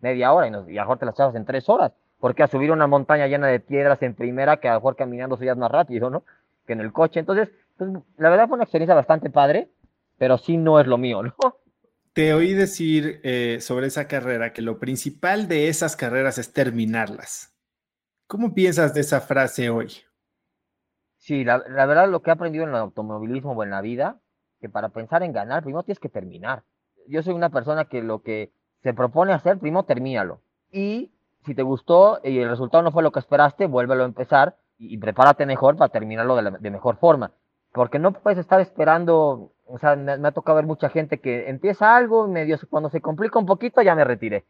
media 0.00 0.32
hora 0.32 0.46
y, 0.46 0.50
nos, 0.52 0.70
y 0.70 0.78
a 0.78 0.82
mejor 0.82 0.98
te 0.98 1.04
las 1.04 1.16
echabas 1.16 1.34
en 1.34 1.44
tres 1.44 1.68
horas, 1.68 1.92
porque 2.20 2.44
a 2.44 2.46
subir 2.46 2.70
una 2.70 2.86
montaña 2.86 3.26
llena 3.26 3.48
de 3.48 3.58
piedras 3.58 4.00
en 4.02 4.14
primera, 4.14 4.58
que 4.58 4.68
a 4.68 4.74
lo 4.74 4.78
mejor 4.78 4.94
caminando 4.94 5.36
subías 5.36 5.56
más 5.56 5.72
rápido, 5.72 6.08
¿no? 6.08 6.24
Que 6.66 6.74
en 6.74 6.80
el 6.80 6.92
coche, 6.92 7.18
entonces, 7.18 7.50
pues, 7.76 7.90
la 8.16 8.30
verdad 8.30 8.46
fue 8.46 8.54
una 8.54 8.62
experiencia 8.62 8.94
bastante 8.94 9.28
padre, 9.28 9.72
pero 10.18 10.38
sí 10.38 10.56
no 10.56 10.78
es 10.78 10.86
lo 10.86 10.98
mío, 10.98 11.24
¿no? 11.24 11.34
Te 12.12 12.32
oí 12.32 12.54
decir 12.54 13.20
eh, 13.24 13.58
sobre 13.60 13.88
esa 13.88 14.06
carrera 14.06 14.52
que 14.52 14.62
lo 14.62 14.78
principal 14.78 15.48
de 15.48 15.68
esas 15.68 15.96
carreras 15.96 16.38
es 16.38 16.52
terminarlas. 16.52 17.56
¿Cómo 18.28 18.54
piensas 18.54 18.94
de 18.94 19.00
esa 19.00 19.20
frase 19.20 19.68
hoy? 19.68 19.88
Sí, 21.16 21.42
la, 21.42 21.58
verdad 21.58 22.08
lo 22.08 22.22
que 22.22 22.30
he 22.30 22.32
aprendido 22.32 22.62
en 22.62 22.70
el 22.70 22.76
automovilismo 22.76 23.50
o 23.50 23.64
en 23.64 23.70
la 23.70 23.80
vida, 23.80 24.20
que 24.60 24.68
para 24.68 24.88
pensar 24.90 25.22
en 25.22 25.32
ganar, 25.32 25.62
primero 25.62 25.82
tienes 25.82 26.00
que 26.00 26.08
terminar. 26.08 26.62
Yo 27.06 27.22
soy 27.22 27.34
una 27.34 27.50
persona 27.50 27.86
que 27.86 28.02
lo 28.02 28.22
que 28.22 28.52
se 28.82 28.94
propone 28.94 29.32
hacer, 29.32 29.58
primero 29.58 29.84
termínalo. 29.84 30.40
Y 30.70 31.10
si 31.44 31.54
te 31.54 31.62
gustó 31.62 32.20
y 32.22 32.38
el 32.38 32.48
resultado 32.48 32.82
no 32.82 32.92
fue 32.92 33.02
lo 33.02 33.12
que 33.12 33.20
esperaste, 33.20 33.66
vuélvelo 33.66 34.02
a 34.02 34.06
empezar 34.06 34.56
y, 34.78 34.96
prepárate 34.98 35.46
mejor 35.46 35.76
para 35.76 35.90
terminarlo 35.90 36.36
de, 36.36 36.70
mejor 36.70 36.96
forma. 36.96 37.32
Porque 37.72 37.98
no 37.98 38.12
puedes 38.12 38.38
estar 38.38 38.60
esperando, 38.60 39.52
o 39.66 39.78
sea, 39.78 39.96
me, 39.96 40.12
ha 40.12 40.32
tocado 40.32 40.56
ver 40.56 40.66
mucha 40.66 40.88
gente 40.88 41.18
que 41.18 41.48
empieza 41.48 41.96
algo, 41.96 42.28
medio, 42.28 42.58
cuando 42.70 42.88
se 42.90 43.00
complica 43.00 43.38
un 43.38 43.46
poquito 43.46 43.82
ya 43.82 43.94
me 43.94 44.04
retiré. 44.04 44.44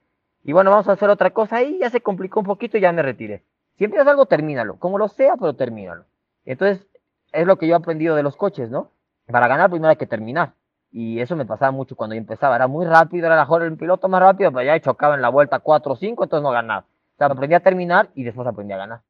Y 0.44 0.52
bueno, 0.52 0.70
vamos 0.70 0.88
a 0.88 0.92
hacer 0.92 1.08
otra 1.08 1.30
cosa 1.30 1.62
y 1.62 1.78
ya 1.78 1.90
se 1.90 2.00
complicó 2.00 2.40
un 2.40 2.46
poquito 2.46 2.78
y 2.78 2.80
ya 2.80 2.92
me 2.92 3.02
retiré. 3.02 3.42
Si 3.76 3.84
empiezas 3.84 4.08
algo, 4.08 4.26
termínalo, 4.26 4.76
como 4.78 4.98
lo 4.98 5.08
sea, 5.08 5.36
pero 5.36 5.54
termínalo. 5.54 6.04
Entonces, 6.44 6.86
es 7.32 7.46
lo 7.46 7.56
que 7.56 7.66
yo 7.66 7.74
he 7.74 7.78
aprendido 7.78 8.16
de 8.16 8.22
los 8.22 8.36
coches, 8.36 8.70
¿no? 8.70 8.90
Para 9.30 9.48
ganar 9.48 9.70
primero 9.70 9.90
hay 9.90 9.96
que 9.96 10.06
terminar. 10.06 10.54
Y 10.90 11.20
eso 11.20 11.36
me 11.36 11.44
pasaba 11.44 11.70
mucho 11.70 11.96
cuando 11.96 12.14
yo 12.14 12.18
empezaba. 12.20 12.56
Era 12.56 12.66
muy 12.66 12.86
rápido, 12.86 13.26
era 13.26 13.38
mejor 13.38 13.62
el 13.62 13.76
piloto 13.76 14.08
más 14.08 14.20
rápido, 14.20 14.50
pero 14.50 14.64
ya 14.64 14.80
chocaba 14.80 15.14
en 15.14 15.22
la 15.22 15.28
vuelta 15.28 15.58
4 15.58 15.92
o 15.92 15.96
5, 15.96 16.24
entonces 16.24 16.42
no 16.42 16.50
ganaba. 16.50 16.80
O 16.80 17.16
sea, 17.18 17.26
aprendí 17.26 17.54
a 17.54 17.60
terminar 17.60 18.10
y 18.14 18.24
después 18.24 18.48
aprendí 18.48 18.72
a 18.72 18.78
ganar. 18.78 19.00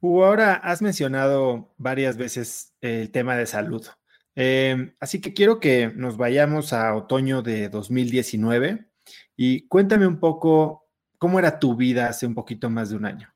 Hugo, 0.00 0.26
ahora 0.26 0.54
has 0.54 0.82
mencionado 0.82 1.70
varias 1.78 2.16
veces 2.16 2.74
el 2.80 3.10
tema 3.10 3.36
de 3.36 3.46
salud. 3.46 3.86
Em, 4.34 4.94
así 5.00 5.20
que 5.20 5.32
quiero 5.32 5.60
que 5.60 5.90
nos 5.96 6.18
vayamos 6.18 6.74
a 6.74 6.94
otoño 6.94 7.40
de 7.40 7.70
2019 7.70 8.86
y 9.34 9.66
cuéntame 9.66 10.06
un 10.06 10.20
poco 10.20 10.86
cómo 11.16 11.38
era 11.38 11.58
tu 11.58 11.74
vida 11.74 12.08
hace 12.08 12.26
un 12.26 12.34
poquito 12.34 12.68
más 12.68 12.90
de 12.90 12.96
un 12.96 13.06
año. 13.06 13.32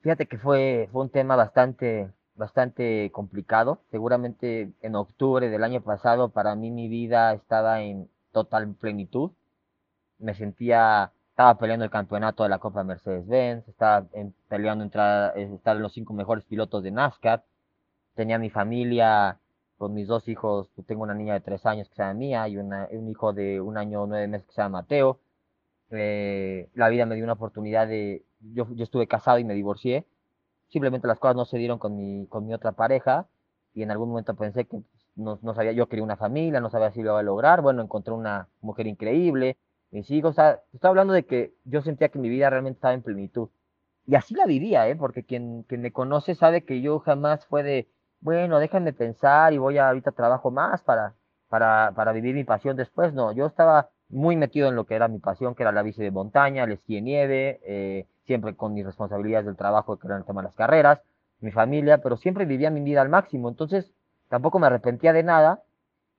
Fíjate 0.00 0.26
que 0.26 0.38
fue, 0.38 0.88
fue 0.92 1.02
un 1.02 1.10
tema 1.10 1.34
bastante, 1.34 2.08
bastante 2.36 3.10
complicado. 3.12 3.80
Seguramente 3.90 4.72
en 4.82 4.94
octubre 4.94 5.48
del 5.48 5.64
año 5.64 5.80
pasado 5.80 6.28
para 6.28 6.54
mí 6.54 6.70
mi 6.70 6.88
vida 6.88 7.32
estaba 7.32 7.82
en 7.82 8.08
total 8.32 8.74
plenitud. 8.74 9.30
Me 10.18 10.34
sentía, 10.34 11.12
estaba 11.30 11.58
peleando 11.58 11.84
el 11.84 11.90
campeonato 11.90 12.42
de 12.42 12.48
la 12.48 12.58
Copa 12.58 12.84
Mercedes-Benz, 12.84 13.68
estaba 13.68 14.06
peleando 14.48 14.84
entrar, 14.84 15.36
estar 15.38 15.76
en 15.76 15.82
los 15.82 15.92
cinco 15.92 16.14
mejores 16.14 16.44
pilotos 16.44 16.82
de 16.82 16.90
NASCAR. 16.90 17.44
Tenía 18.14 18.38
mi 18.38 18.50
familia 18.50 19.38
con 19.78 19.92
mis 19.92 20.06
dos 20.08 20.26
hijos, 20.28 20.70
tengo 20.86 21.02
una 21.02 21.14
niña 21.14 21.34
de 21.34 21.40
tres 21.40 21.66
años 21.66 21.88
que 21.88 21.96
se 21.96 22.02
llama 22.02 22.14
Mía 22.14 22.48
y 22.48 22.56
un 22.56 23.08
hijo 23.08 23.32
de 23.32 23.60
un 23.60 23.76
año 23.76 24.06
nueve 24.06 24.26
meses 24.26 24.46
que 24.46 24.54
se 24.54 24.62
llama 24.62 24.80
Mateo. 24.80 25.18
Eh, 25.90 26.68
la 26.74 26.88
vida 26.88 27.06
me 27.06 27.14
dio 27.14 27.24
una 27.24 27.34
oportunidad 27.34 27.86
de, 27.86 28.24
yo, 28.40 28.66
yo 28.74 28.84
estuve 28.84 29.06
casado 29.06 29.38
y 29.38 29.44
me 29.44 29.54
divorcié 29.54 30.04
simplemente 30.68 31.06
las 31.06 31.18
cosas 31.18 31.36
no 31.36 31.44
se 31.44 31.58
dieron 31.58 31.78
con 31.78 31.96
mi, 31.96 32.26
con 32.26 32.46
mi 32.46 32.54
otra 32.54 32.72
pareja 32.72 33.28
y 33.74 33.82
en 33.82 33.90
algún 33.90 34.08
momento 34.10 34.34
pensé 34.34 34.64
que 34.66 34.80
no, 35.16 35.38
no, 35.42 35.54
sabía, 35.54 35.72
yo 35.72 35.88
quería 35.88 36.04
una 36.04 36.16
familia, 36.16 36.60
no 36.60 36.70
sabía 36.70 36.90
si 36.90 37.02
lo 37.02 37.12
iba 37.12 37.20
a 37.20 37.22
lograr, 37.22 37.62
bueno, 37.62 37.82
encontré 37.82 38.12
una 38.12 38.48
mujer 38.60 38.86
increíble, 38.86 39.58
mis 39.90 40.10
hijos, 40.10 40.30
o 40.30 40.34
sea, 40.34 40.62
estaba 40.72 40.90
hablando 40.90 41.12
de 41.14 41.24
que 41.24 41.54
yo 41.64 41.82
sentía 41.82 42.08
que 42.08 42.18
mi 42.18 42.28
vida 42.28 42.50
realmente 42.50 42.76
estaba 42.78 42.94
en 42.94 43.02
plenitud. 43.02 43.48
Y 44.06 44.14
así 44.14 44.34
la 44.34 44.46
vivía, 44.46 44.88
¿eh? 44.88 44.96
Porque 44.96 45.24
quien, 45.24 45.64
quien 45.64 45.82
me 45.82 45.92
conoce 45.92 46.34
sabe 46.34 46.64
que 46.64 46.80
yo 46.80 47.00
jamás 47.00 47.44
fue 47.46 47.62
de, 47.62 47.88
bueno, 48.20 48.58
déjenme 48.58 48.92
pensar 48.92 49.52
y 49.52 49.58
voy 49.58 49.78
a 49.78 49.88
ahorita 49.88 50.12
trabajo 50.12 50.50
más 50.50 50.82
para, 50.82 51.14
para, 51.48 51.92
para 51.94 52.12
vivir 52.12 52.34
mi 52.34 52.44
pasión 52.44 52.76
después. 52.76 53.12
No, 53.14 53.32
yo 53.32 53.46
estaba 53.46 53.90
muy 54.08 54.36
metido 54.36 54.68
en 54.68 54.76
lo 54.76 54.84
que 54.84 54.94
era 54.94 55.08
mi 55.08 55.18
pasión, 55.18 55.54
que 55.54 55.62
era 55.62 55.72
la 55.72 55.82
bici 55.82 56.02
de 56.02 56.10
montaña, 56.10 56.64
el 56.64 56.72
esquí 56.72 56.96
de 56.96 57.02
nieve, 57.02 57.60
eh, 57.64 58.06
siempre 58.24 58.54
con 58.54 58.74
mis 58.74 58.84
responsabilidades 58.84 59.46
del 59.46 59.56
trabajo, 59.56 59.98
que 59.98 60.06
eran 60.06 60.20
el 60.20 60.24
tema 60.24 60.42
de 60.42 60.48
las 60.48 60.54
carreras, 60.54 61.02
mi 61.40 61.50
familia, 61.50 61.98
pero 61.98 62.16
siempre 62.16 62.44
vivía 62.44 62.70
mi 62.70 62.80
vida 62.80 63.02
al 63.02 63.08
máximo. 63.08 63.48
Entonces, 63.48 63.92
tampoco 64.28 64.58
me 64.58 64.66
arrepentía 64.66 65.12
de 65.12 65.22
nada 65.22 65.62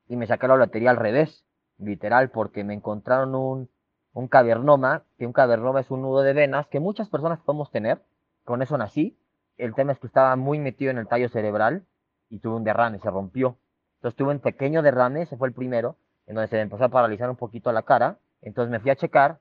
y 0.07 0.15
me 0.15 0.27
saqué 0.27 0.47
la 0.47 0.57
lotería 0.57 0.89
al 0.89 0.97
revés, 0.97 1.45
literal, 1.77 2.29
porque 2.29 2.63
me 2.63 2.73
encontraron 2.73 3.35
un, 3.35 3.69
un 4.13 4.27
cavernoma, 4.27 5.03
que 5.17 5.25
un 5.25 5.33
cavernoma 5.33 5.81
es 5.81 5.91
un 5.91 6.01
nudo 6.01 6.21
de 6.21 6.33
venas 6.33 6.67
que 6.67 6.79
muchas 6.79 7.09
personas 7.09 7.39
podemos 7.39 7.71
tener, 7.71 8.01
con 8.43 8.61
eso 8.61 8.77
nací. 8.77 9.17
El 9.57 9.73
tema 9.73 9.91
es 9.91 9.99
que 9.99 10.07
estaba 10.07 10.35
muy 10.35 10.59
metido 10.59 10.91
en 10.91 10.97
el 10.97 11.07
tallo 11.07 11.29
cerebral 11.29 11.85
y 12.29 12.39
tuve 12.39 12.55
un 12.55 12.63
derrame, 12.63 12.99
se 12.99 13.09
rompió. 13.09 13.57
Entonces 13.97 14.17
tuve 14.17 14.33
un 14.33 14.39
pequeño 14.39 14.81
derrame, 14.81 15.23
ese 15.23 15.37
fue 15.37 15.47
el 15.47 15.53
primero, 15.53 15.97
en 16.27 16.35
donde 16.35 16.47
se 16.49 16.57
me 16.57 16.63
empezó 16.63 16.83
a 16.83 16.89
paralizar 16.89 17.29
un 17.29 17.35
poquito 17.35 17.71
la 17.71 17.83
cara. 17.83 18.17
Entonces 18.41 18.69
me 18.69 18.79
fui 18.79 18.91
a 18.91 18.95
checar, 18.95 19.39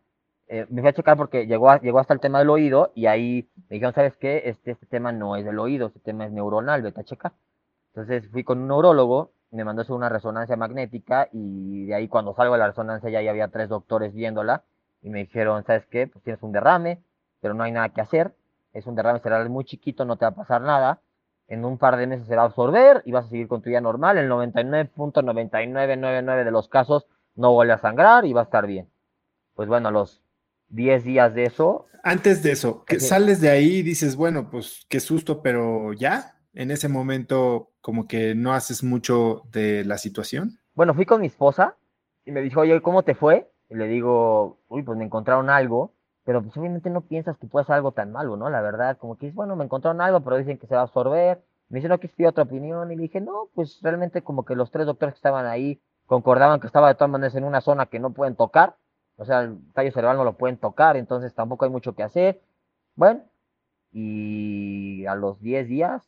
eh, 0.49 0.67
me 0.71 0.81
fui 0.81 0.89
a 0.89 0.93
checar 0.93 1.17
porque 1.17 1.47
llegó, 1.47 1.75
llegó 1.81 1.99
hasta 1.99 2.15
el 2.15 2.21
tema 2.21 2.39
del 2.39 2.51
oído 2.51 2.93
y 2.95 3.07
ahí 3.07 3.49
me 3.69 3.75
dijeron, 3.75 3.93
¿sabes 3.93 4.17
qué? 4.17 4.43
Este, 4.47 4.71
este 4.71 4.87
tema 4.87 5.13
no 5.13 5.37
es 5.37 5.45
del 5.45 5.59
oído, 5.59 5.89
este 5.89 6.01
tema 6.01 6.25
es 6.25 6.33
neuronal, 6.33 6.83
vete 6.83 7.01
a 7.01 7.05
checar. 7.05 7.33
Entonces 7.89 8.31
fui 8.31 8.45
con 8.45 8.61
un 8.61 8.69
neurólogo, 8.69 9.33
me 9.51 9.65
mandó 9.65 9.83
hacer 9.83 9.95
una 9.95 10.09
resonancia 10.09 10.57
magnética 10.57 11.29
y 11.33 11.87
de 11.87 11.95
ahí 11.95 12.09
cuando 12.09 12.35
salgo 12.35 12.55
de 12.55 12.61
la 12.61 12.69
resonancia 12.69 13.11
ya, 13.11 13.31
había 13.31 13.49
tres 13.49 13.69
doctores 13.69 14.15
viéndola 14.15 14.63
y 15.03 15.11
me 15.11 15.21
dijeron, 15.21 15.65
¿sabes 15.65 15.87
qué? 15.87 16.07
Pues 16.07 16.23
tienes 16.25 16.43
un 16.43 16.53
derrame, 16.53 17.03
pero 17.41 17.55
no 17.55 17.65
hay 17.65 17.73
nada 17.73 17.89
que 17.91 18.01
hacer. 18.01 18.35
Es 18.73 18.87
un 18.87 18.95
derrame 18.95 19.21
cerebral 19.21 19.49
muy 19.49 19.65
chiquito, 19.65 20.05
no 20.05 20.17
te 20.17 20.25
va 20.25 20.31
a 20.31 20.35
pasar 20.35 20.63
nada. 20.63 21.01
En 21.49 21.65
un 21.65 21.79
par 21.79 21.97
de 21.97 22.07
meses 22.07 22.27
se 22.27 22.37
va 22.37 22.43
a 22.43 22.47
absorber 22.47 23.03
y 23.05 23.13
vas 23.13 23.27
a 23.27 23.29
seguir 23.29 23.47
con 23.49 23.63
tu 23.63 23.71
vida 23.71 23.81
normal. 23.81 24.19
El 24.19 24.29
99.9999 24.31 26.45
de 26.45 26.51
los 26.51 26.69
casos 26.69 27.07
no 27.35 27.53
vuelve 27.53 27.75
a 27.75 27.79
sangrar 27.79 28.25
y 28.25 28.33
va 28.33 28.43
a 28.43 28.45
estar 28.45 28.67
bien. 28.67 28.89
Pues 29.55 29.69
bueno, 29.69 29.91
los 29.91 30.23
10 30.69 31.05
días 31.05 31.35
de 31.35 31.45
eso. 31.45 31.87
Antes 32.03 32.43
de 32.43 32.53
eso, 32.53 32.85
que 32.85 33.01
sales 33.01 33.41
de 33.41 33.51
ahí 33.51 33.77
y 33.77 33.83
dices, 33.83 34.17
bueno, 34.17 34.51
pues 34.51 34.87
qué 34.89 35.01
susto, 35.01 35.43
pero 35.43 35.93
ya, 35.93 36.37
en 36.55 36.71
ese 36.71 36.89
momento 36.89 37.71
como 37.81 38.09
que 38.09 38.35
no 38.35 38.53
haces 38.53 38.83
mucho 38.83 39.43
de 39.53 39.85
la 39.85 39.99
situación. 39.99 40.59
Bueno, 40.75 40.95
fui 40.95 41.07
con 41.07 41.21
mi 41.21 41.29
esposa 41.29 41.77
y 42.25 42.33
me 42.33 42.43
dijo, 42.43 42.61
oye, 42.61 42.81
¿cómo 42.83 43.03
te 43.03 43.15
fue? 43.15 43.51
Y 43.71 43.77
le 43.77 43.89
digo, 43.89 44.59
uy, 44.69 44.83
pues 44.83 44.99
me 44.99 45.05
encontraron 45.05 45.51
algo, 45.51 45.93
pero 46.27 46.43
pues 46.43 46.57
obviamente 46.57 46.91
no 46.91 47.03
piensas 47.03 47.39
que 47.39 47.47
puede 47.47 47.67
ser 47.67 47.77
algo 47.77 47.93
tan 47.93 48.11
malo, 48.11 48.37
¿no? 48.37 48.51
La 48.51 48.61
verdad, 48.61 48.99
como 48.99 49.17
que 49.17 49.29
es, 49.29 49.35
bueno, 49.35 49.55
me 49.55 49.65
encontraron 49.65 50.01
algo, 50.01 50.23
pero 50.23 50.37
dicen 50.37 50.59
que 50.59 50.67
se 50.67 50.75
va 50.75 50.81
a 50.81 50.85
absorber. 50.85 51.41
Me 51.69 51.77
dijeron 51.79 52.01
que 52.01 52.09
estoy 52.09 52.27
otra 52.27 52.43
opinión 52.43 52.91
y 52.91 52.97
dije, 52.97 53.21
no, 53.21 53.49
pues 53.55 53.81
realmente 53.81 54.23
como 54.23 54.45
que 54.45 54.57
los 54.57 54.73
tres 54.73 54.87
doctores 54.87 55.15
que 55.15 55.19
estaban 55.19 55.47
ahí 55.47 55.81
concordaban 56.07 56.59
que 56.59 56.67
estaba 56.67 56.89
de 56.89 56.97
todas 56.97 57.13
maneras 57.13 57.37
en 57.37 57.45
una 57.45 57.61
zona 57.61 57.87
que 57.87 58.01
no 58.01 58.11
pueden 58.13 58.35
tocar, 58.35 58.75
o 59.17 59.25
sea, 59.25 59.43
el 59.43 59.59
tallo 59.73 59.93
cerebral 59.93 60.17
no 60.17 60.25
lo 60.25 60.37
pueden 60.37 60.57
tocar, 60.59 60.97
entonces 60.97 61.33
tampoco 61.33 61.65
hay 61.65 61.71
mucho 61.71 61.95
que 61.95 62.03
hacer. 62.03 62.41
Bueno, 62.97 63.23
y 63.93 65.07
a 65.07 65.15
los 65.15 65.41
10 65.41 65.69
días 65.69 66.03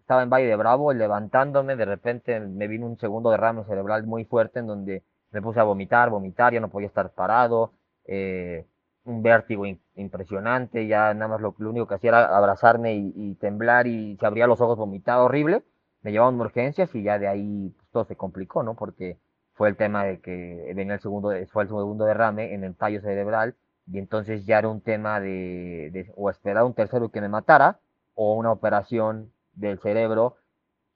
estaba 0.00 0.22
en 0.22 0.30
Valle 0.30 0.46
de 0.46 0.56
Bravo, 0.56 0.94
levantándome, 0.94 1.76
de 1.76 1.84
repente 1.84 2.40
me 2.40 2.68
vino 2.68 2.86
un 2.86 2.98
segundo 2.98 3.30
derrame 3.30 3.64
cerebral 3.64 4.06
muy 4.06 4.24
fuerte 4.24 4.60
en 4.60 4.66
donde 4.66 5.02
me 5.30 5.42
puse 5.42 5.60
a 5.60 5.64
vomitar, 5.64 6.08
vomitar, 6.08 6.54
ya 6.54 6.60
no 6.60 6.70
podía 6.70 6.88
estar 6.88 7.10
parado, 7.10 7.72
eh, 8.06 8.66
un 9.08 9.22
vértigo 9.22 9.64
impresionante, 9.94 10.86
ya 10.86 11.14
nada 11.14 11.28
más 11.28 11.40
lo, 11.40 11.54
único 11.58 11.86
que 11.86 11.94
hacía 11.94 12.10
era 12.10 12.36
abrazarme 12.36 12.94
y, 12.94 13.34
temblar 13.36 13.86
y 13.86 14.16
se 14.16 14.26
abría 14.26 14.46
los 14.46 14.60
ojos 14.60 14.78
vomitado 14.78 15.24
horrible, 15.24 15.62
me 16.02 16.12
llevaban 16.12 16.40
urgencias 16.40 16.94
y 16.94 17.02
ya 17.02 17.18
de 17.18 17.28
ahí 17.28 17.74
pues, 17.76 17.88
todo 17.90 18.04
se 18.04 18.16
complicó, 18.16 18.62
¿no? 18.62 18.74
Porque 18.74 19.18
fue 19.54 19.68
el 19.68 19.76
tema 19.76 20.04
de 20.04 20.20
que 20.20 20.72
venía 20.74 20.94
el 20.94 21.00
segundo, 21.00 21.30
fue 21.50 21.64
el 21.64 21.68
segundo 21.68 22.04
derrame 22.04 22.54
en 22.54 22.64
el 22.64 22.76
tallo 22.76 23.00
cerebral 23.00 23.56
y 23.86 23.98
entonces 23.98 24.46
ya 24.46 24.58
era 24.58 24.68
un 24.68 24.80
tema 24.80 25.20
de, 25.20 25.90
de 25.92 26.12
o 26.16 26.30
esperar 26.30 26.64
un 26.64 26.74
tercero 26.74 27.10
que 27.10 27.20
me 27.20 27.28
matara 27.28 27.80
o 28.14 28.34
una 28.34 28.52
operación 28.52 29.32
del 29.54 29.78
cerebro 29.80 30.36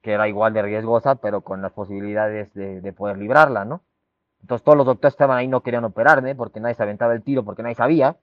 que 0.03 0.13
era 0.13 0.29
igual 0.29 0.53
de 0.53 0.63
riesgosa, 0.63 1.15
pero 1.17 1.43
con 1.43 1.63
las 1.63 1.73
posibilidades 1.73 2.53
de, 2.55 2.93
poder 2.93 3.17
librarla, 3.19 3.65
¿no? 3.65 3.83
Entonces 4.43 4.65
todos 4.65 4.77
los 4.77 4.87
doctores 4.87 5.15
estaban 5.15 5.39
ahí, 5.39 5.49
no 5.49 5.63
querían 5.63 5.85
operarme 5.85 6.35
porque 6.35 6.61
nadie 6.61 6.75
se 6.75 6.83
aventaba 6.83 7.15
el 7.15 7.23
tiro, 7.23 7.45
porque 7.45 7.63
nadie 7.63 7.77
sabía. 7.77 8.17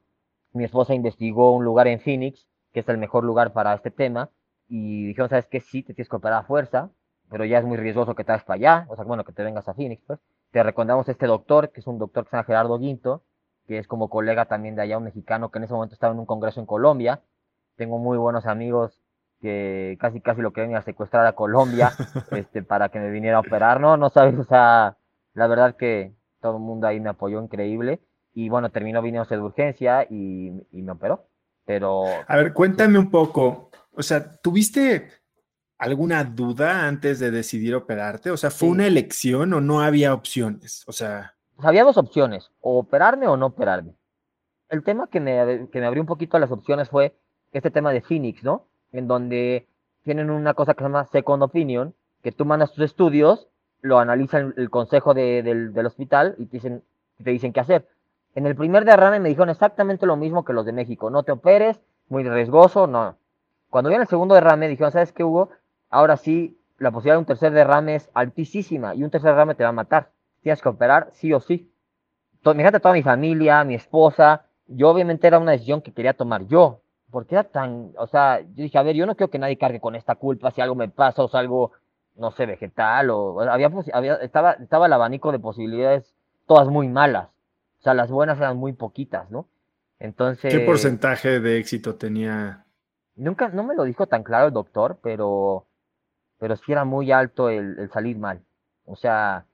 Mi 0.53 0.63
esposa 0.65 0.93
investigó 0.93 1.53
un 1.53 1.63
lugar 1.63 1.88
en 1.88 1.99
Phoenix, 1.99 2.47
que 2.73 2.82
es 2.82 2.89
el 2.89 2.97
mejor 2.97 3.23
lugar 3.23 3.53
para 3.53 3.73
este 3.73 3.91
tema, 3.91 4.29
y 4.67 5.08
dijeron, 5.08 5.29
¿sabes 5.29 5.47
qué? 5.47 5.60
Sí, 5.60 5.82
te 5.84 5.93
tienes 5.93 6.10
que 6.10 6.15
operar 6.15 6.39
a 6.39 6.43
fuerza, 6.43 6.89
pero 7.29 7.45
ya 7.45 7.60
es 7.60 7.65
muy 7.65 7.77
riesgoso 7.77 8.15
que 8.15 8.23
te 8.23 8.32
vayas 8.32 8.45
para 8.45 8.55
allá, 8.55 8.86
o 8.89 8.95
sea, 8.95 9.05
bueno, 9.05 9.23
que 9.23 9.32
te 9.32 9.43
vengas 9.43 9.67
a 9.67 9.73
Phoenix, 9.73 10.03
pues. 10.05 10.19
Te 10.51 10.63
recomendamos 10.63 11.08
a 11.08 11.12
este 11.12 11.27
doctor, 11.27 11.71
que 11.71 11.79
es 11.79 11.88
un 11.88 11.99
doctor 11.99 12.23
que 12.23 12.32
se 12.32 12.36
llama 12.36 12.45
Gerardo 12.45 12.79
Guinto, 12.79 13.23
que 13.67 13.77
es 13.77 13.88
como 13.88 14.10
colega 14.10 14.45
también 14.45 14.75
de 14.75 14.82
allá, 14.82 14.97
un 14.97 15.03
mexicano 15.03 15.51
que 15.51 15.60
en 15.60 15.65
ese 15.65 15.73
momento 15.73 15.93
estaba 15.93 16.13
en 16.13 16.19
un 16.19 16.25
congreso 16.25 16.60
en 16.60 16.65
Colombia. 16.65 17.21
Tengo 17.75 17.99
muy 17.99 18.17
buenos 18.17 18.47
amigos 18.47 18.99
que 19.41 19.95
casi 20.01 20.21
casi 20.21 20.41
lo 20.41 20.51
querían 20.51 20.75
a 20.75 20.82
secuestrar 20.82 21.25
a 21.27 21.34
Colombia 21.34 21.91
este, 22.32 22.63
para 22.63 22.89
que 22.89 22.99
me 22.99 23.12
viniera 23.12 23.38
a 23.38 23.41
operar. 23.41 23.79
No, 23.79 23.95
no 23.95 24.10
sabes, 24.10 24.38
o 24.39 24.43
sea, 24.43 24.97
la 25.34 25.48
verdad 25.48 25.76
que 25.76 26.13
todo 26.42 26.58
el 26.58 26.63
mundo 26.63 26.88
ahí 26.88 27.00
me 27.00 27.10
apoyó 27.10 27.42
increíble. 27.42 28.00
Y 28.34 28.50
bueno, 28.50 28.70
terminó 28.72 29.02
viniendo 29.02 29.28
de 29.28 29.42
urgencia 29.42 30.06
y, 30.10 30.52
y 30.72 30.82
me 30.82 30.92
operó. 30.92 31.28
Pero. 31.65 32.04
A 32.28 32.36
ver, 32.38 32.54
cuéntame 32.54 32.98
un 32.98 33.10
poco. 33.10 33.70
O 33.94 34.04
sea, 34.04 34.38
¿tuviste 34.38 35.10
alguna 35.78 36.24
duda 36.24 36.88
antes 36.88 37.20
de 37.20 37.32
decidir 37.32 37.76
operarte? 37.76 38.32
O 38.32 38.38
sea, 38.38 38.52
¿fue 38.52 38.70
una 38.70 38.88
elección 38.88 39.54
o 39.54 39.62
no 39.62 39.82
había 39.82 40.13
opciones? 40.13 40.84
O 40.88 40.92
sea. 40.92 41.36
Pues 41.56 41.68
había 41.68 41.84
dos 41.84 41.98
opciones, 41.98 42.52
o 42.62 42.80
operarme 42.80 43.28
o 43.28 43.36
no 43.36 43.48
operarme. 43.48 43.94
El 44.70 44.84
tema 44.84 45.08
que 45.08 45.20
me, 45.20 45.68
que 45.72 45.80
me 45.80 45.86
abrió 45.86 46.02
un 46.02 46.08
poquito 46.08 46.38
a 46.38 46.39
las 46.39 46.52
opciones 46.52 46.89
fue 46.89 47.20
este 47.52 47.72
tema 47.72 47.92
de 47.92 48.02
Phoenix, 48.02 48.44
¿no? 48.44 48.70
en 48.92 49.08
donde 49.08 49.68
tienen 50.04 50.30
una 50.30 50.54
cosa 50.54 50.74
que 50.74 50.80
se 50.80 50.86
llama 50.86 51.06
second 51.06 51.44
opinion, 51.44 51.96
que 52.24 52.32
tú 52.32 52.46
mandas 52.46 52.74
tus 52.74 52.84
estudios, 52.84 53.49
lo 53.82 54.00
analiza 54.00 54.38
el, 54.38 54.70
consejo 54.70 55.13
del, 55.13 55.86
hospital 55.86 56.36
y 56.38 56.46
te 56.46 56.58
dicen, 56.58 56.84
te 57.24 57.30
dicen 57.32 57.54
qué 57.54 57.60
hacer. 57.60 57.88
En 58.36 58.46
el 58.46 58.56
primer 58.56 58.86
derrame 58.86 59.20
me 59.20 59.30
dijeron 59.30 59.50
exactamente 59.50 60.06
lo 60.06 60.15
mismo 60.15 60.46
que 60.46 60.54
los 60.54 60.65
de 60.65 60.74
México, 60.74 61.10
no 61.10 61.24
te 61.24 61.32
operes, 61.32 61.80
muy 62.08 62.24
riesgoso, 62.24 62.88
no. 62.88 63.15
Cuando 63.70 63.89
viene 63.89 64.04
el 64.04 64.10
segundo 64.10 64.36
derrame, 64.36 64.68
dijeron, 64.68 64.92
¿sabes 64.92 65.12
qué, 65.12 65.24
Hugo? 65.24 65.50
Ahora 65.89 66.18
sí, 66.18 66.58
la 66.78 66.92
posibilidad 66.92 67.15
de 67.15 67.20
un 67.20 67.26
tercer 67.26 67.52
derrame 67.52 67.96
es 67.96 68.10
altísima 68.13 68.96
y 68.96 69.04
un 69.04 69.10
tercer 69.10 69.32
derrame 69.32 69.56
te 69.56 69.63
va 69.63 69.70
a 69.70 69.74
matar. 69.74 70.12
Tienes 70.42 70.62
que 70.62 70.70
operar 70.70 71.10
sí 71.13 71.34
o 71.34 71.39
sí. 71.39 71.72
Fíjate 72.42 72.80
toda 72.80 72.94
mi 72.94 73.04
familia, 73.04 73.63
mi 73.63 73.76
esposa. 73.76 74.46
Yo 74.68 74.89
obviamente 74.89 75.28
era 75.28 75.39
una 75.39 75.52
decisión 75.52 75.82
que 75.82 75.92
quería 75.92 76.13
tomar 76.13 76.46
yo. 76.48 76.82
¿por 77.10 77.26
qué 77.26 77.36
era 77.36 77.44
tan, 77.44 77.94
o 77.98 78.08
sea, 78.08 78.42
yo 78.42 78.63
dije, 78.63 78.78
a 78.78 78.84
ver, 78.84 78.96
yo 78.96 79.06
no 79.06 79.15
quiero 79.15 79.32
que 79.32 79.39
nadie 79.39 79.58
cargue 79.58 79.80
con 79.80 79.96
esta 79.96 80.15
culpa 80.15 80.52
si 80.52 80.62
algo 80.62 80.76
me 80.76 80.89
pasa 80.89 81.24
o 81.24 81.38
algo, 81.38 81.72
no 82.15 82.32
sé, 82.32 82.45
vegetal 82.45 83.10
o, 83.10 83.41
había, 83.41 83.72
había 83.93 84.15
estaba, 84.15 84.54
estaba 84.54 84.88
el 84.88 84.93
abanico 84.93 85.32
de 85.32 85.39
posibilidades 85.39 86.13
todas 86.45 86.67
muy 86.67 86.88
malas, 86.88 87.28
o 87.80 87.84
sea, 87.84 87.93
las 87.93 88.10
buenas 88.10 88.38
eran 88.38 88.58
muy 88.58 88.74
poquitas, 88.74 89.30
¿no? 89.30 89.48
Entonces... 90.00 90.54
¿Qué 90.54 90.62
porcentaje 90.62 91.39
de 91.39 91.60
éxito 91.60 91.95
tenía? 91.95 92.65
Nunca, 93.15 93.50
no 93.50 93.63
me 93.63 93.76
lo 93.76 93.84
dijo 93.84 94.08
tan 94.08 94.24
claro 94.24 94.48
el 94.48 94.54
doctor, 94.54 94.98
pero, 95.04 95.65
pero 96.39 96.56
sí 96.56 96.72
era 96.72 96.86
muy 96.86 97.12
alto 97.12 97.50
el, 97.50 97.89
salir 97.91 98.17
mal, 98.17 98.41
o 98.86 98.95
sea, 98.95 99.45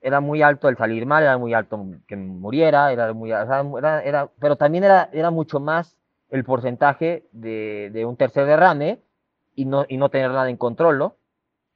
era 0.00 0.20
muy 0.20 0.42
alto 0.42 0.68
el 0.68 0.76
salir 0.76 1.06
mal, 1.06 1.22
era 1.22 1.36
muy 1.38 1.52
alto 1.54 1.86
que 2.08 2.16
muriera, 2.16 2.90
era 2.92 3.12
muy, 3.12 3.30
era, 3.30 4.02
era, 4.02 4.30
pero 4.38 4.56
también 4.56 4.84
era, 4.84 5.10
era 5.12 5.30
mucho 5.30 5.60
más 5.60 5.96
el 6.30 6.44
porcentaje 6.44 7.26
de, 7.32 8.04
un 8.06 8.16
tercer 8.16 8.46
derrame 8.46 9.00
y 9.54 9.64
no, 9.64 9.84
y 9.88 9.96
no 9.96 10.08
tener 10.08 10.30
nada 10.30 10.48
en 10.48 10.56
control, 10.56 10.98
¿no? 10.98 11.16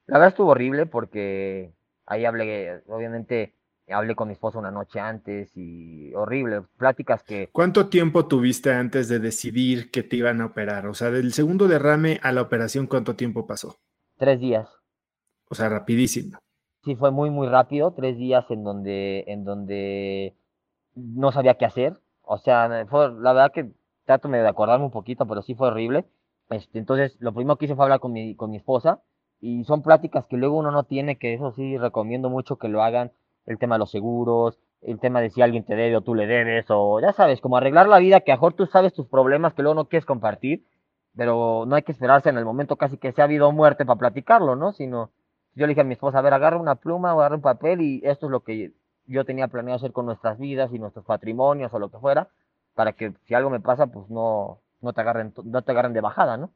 La 0.07 0.19
verdad 0.19 0.29
estuvo 0.29 0.51
horrible 0.51 0.85
porque 0.85 1.73
ahí 2.05 2.25
hablé, 2.25 2.83
obviamente, 2.87 3.55
hablé 3.89 4.15
con 4.15 4.27
mi 4.27 4.33
esposa 4.33 4.59
una 4.59 4.69
noche 4.69 4.99
antes 4.99 5.51
y 5.55 6.13
horrible, 6.13 6.61
pláticas 6.77 7.23
que... 7.23 7.49
¿Cuánto 7.51 7.87
tiempo 7.87 8.27
tuviste 8.27 8.71
antes 8.71 9.07
de 9.09 9.19
decidir 9.19 9.89
que 9.89 10.03
te 10.03 10.17
iban 10.17 10.41
a 10.41 10.47
operar? 10.47 10.85
O 10.87 10.93
sea, 10.93 11.09
del 11.09 11.33
segundo 11.33 11.67
derrame 11.67 12.19
a 12.21 12.31
la 12.31 12.43
operación, 12.43 12.85
¿cuánto 12.85 13.15
tiempo 13.15 13.47
pasó? 13.47 13.77
Tres 14.17 14.39
días. 14.39 14.69
O 15.49 15.55
sea, 15.55 15.69
rapidísimo. 15.69 16.37
Sí, 16.83 16.95
fue 16.95 17.09
muy, 17.09 17.31
muy 17.31 17.47
rápido, 17.47 17.93
tres 17.93 18.15
días 18.17 18.45
en 18.49 18.63
donde, 18.63 19.23
en 19.27 19.43
donde 19.43 20.35
no 20.93 21.31
sabía 21.31 21.55
qué 21.55 21.65
hacer. 21.65 21.99
O 22.21 22.37
sea, 22.37 22.85
fue, 22.87 23.11
la 23.11 23.33
verdad 23.33 23.51
que 23.51 23.71
trato 24.05 24.27
de 24.27 24.47
acordarme 24.47 24.85
un 24.85 24.91
poquito, 24.91 25.27
pero 25.27 25.41
sí 25.41 25.55
fue 25.55 25.69
horrible. 25.69 26.05
Este, 26.51 26.77
entonces, 26.77 27.17
lo 27.19 27.33
primero 27.33 27.57
que 27.57 27.65
hice 27.65 27.75
fue 27.75 27.85
hablar 27.85 27.99
con 27.99 28.13
mi, 28.13 28.35
con 28.35 28.51
mi 28.51 28.57
esposa 28.57 29.01
y 29.45 29.63
son 29.63 29.83
pláticas 29.83 30.25
que 30.25 30.37
luego 30.37 30.57
uno 30.57 30.71
no 30.71 30.85
tiene, 30.85 31.17
que 31.17 31.35
eso 31.35 31.51
sí 31.51 31.77
recomiendo 31.77 32.31
mucho 32.31 32.55
que 32.57 32.67
lo 32.67 32.81
hagan, 32.81 33.11
el 33.45 33.59
tema 33.59 33.75
de 33.75 33.79
los 33.79 33.91
seguros, 33.91 34.57
el 34.81 34.99
tema 34.99 35.21
de 35.21 35.29
si 35.29 35.43
alguien 35.43 35.63
te 35.63 35.75
debe 35.75 35.97
o 35.97 36.01
tú 36.01 36.15
le 36.15 36.25
debes, 36.25 36.65
o 36.69 36.99
ya 36.99 37.13
sabes, 37.13 37.41
como 37.41 37.55
arreglar 37.55 37.87
la 37.87 37.99
vida, 37.99 38.21
que 38.21 38.31
a 38.31 38.35
mejor 38.37 38.53
tú 38.53 38.65
sabes 38.65 38.93
tus 38.93 39.05
problemas 39.05 39.53
que 39.53 39.61
luego 39.61 39.75
no 39.75 39.85
quieres 39.85 40.07
compartir, 40.07 40.65
pero 41.15 41.65
no 41.67 41.75
hay 41.75 41.83
que 41.83 41.91
esperarse 41.91 42.29
en 42.29 42.39
el 42.39 42.43
momento 42.43 42.75
casi 42.75 42.97
que 42.97 43.11
sea 43.11 43.25
habido 43.25 43.51
muerte 43.51 43.85
para 43.85 43.99
platicarlo, 43.99 44.55
¿no? 44.55 44.73
Sino, 44.73 45.11
yo 45.53 45.67
le 45.67 45.73
dije 45.73 45.81
a 45.81 45.83
mi 45.83 45.93
esposa, 45.93 46.17
a 46.17 46.21
ver, 46.23 46.33
agarra 46.33 46.57
una 46.57 46.75
pluma 46.75 47.13
o 47.13 47.19
agarra 47.19 47.35
un 47.35 47.41
papel 47.43 47.81
y 47.81 48.01
esto 48.03 48.25
es 48.25 48.31
lo 48.31 48.39
que 48.39 48.73
yo 49.05 49.25
tenía 49.25 49.47
planeado 49.47 49.77
hacer 49.77 49.91
con 49.91 50.07
nuestras 50.07 50.39
vidas 50.39 50.73
y 50.73 50.79
nuestros 50.79 51.05
patrimonios 51.05 51.71
o 51.71 51.77
lo 51.77 51.91
que 51.91 51.99
fuera, 51.99 52.29
para 52.73 52.93
que 52.93 53.13
si 53.25 53.35
algo 53.35 53.51
me 53.51 53.59
pasa, 53.59 53.85
pues 53.85 54.09
no, 54.09 54.57
no 54.81 54.93
te 54.93 55.01
agarren, 55.01 55.35
no 55.43 55.61
te 55.61 55.71
agarren 55.71 55.93
de 55.93 56.01
bajada, 56.01 56.35
¿no? 56.35 56.49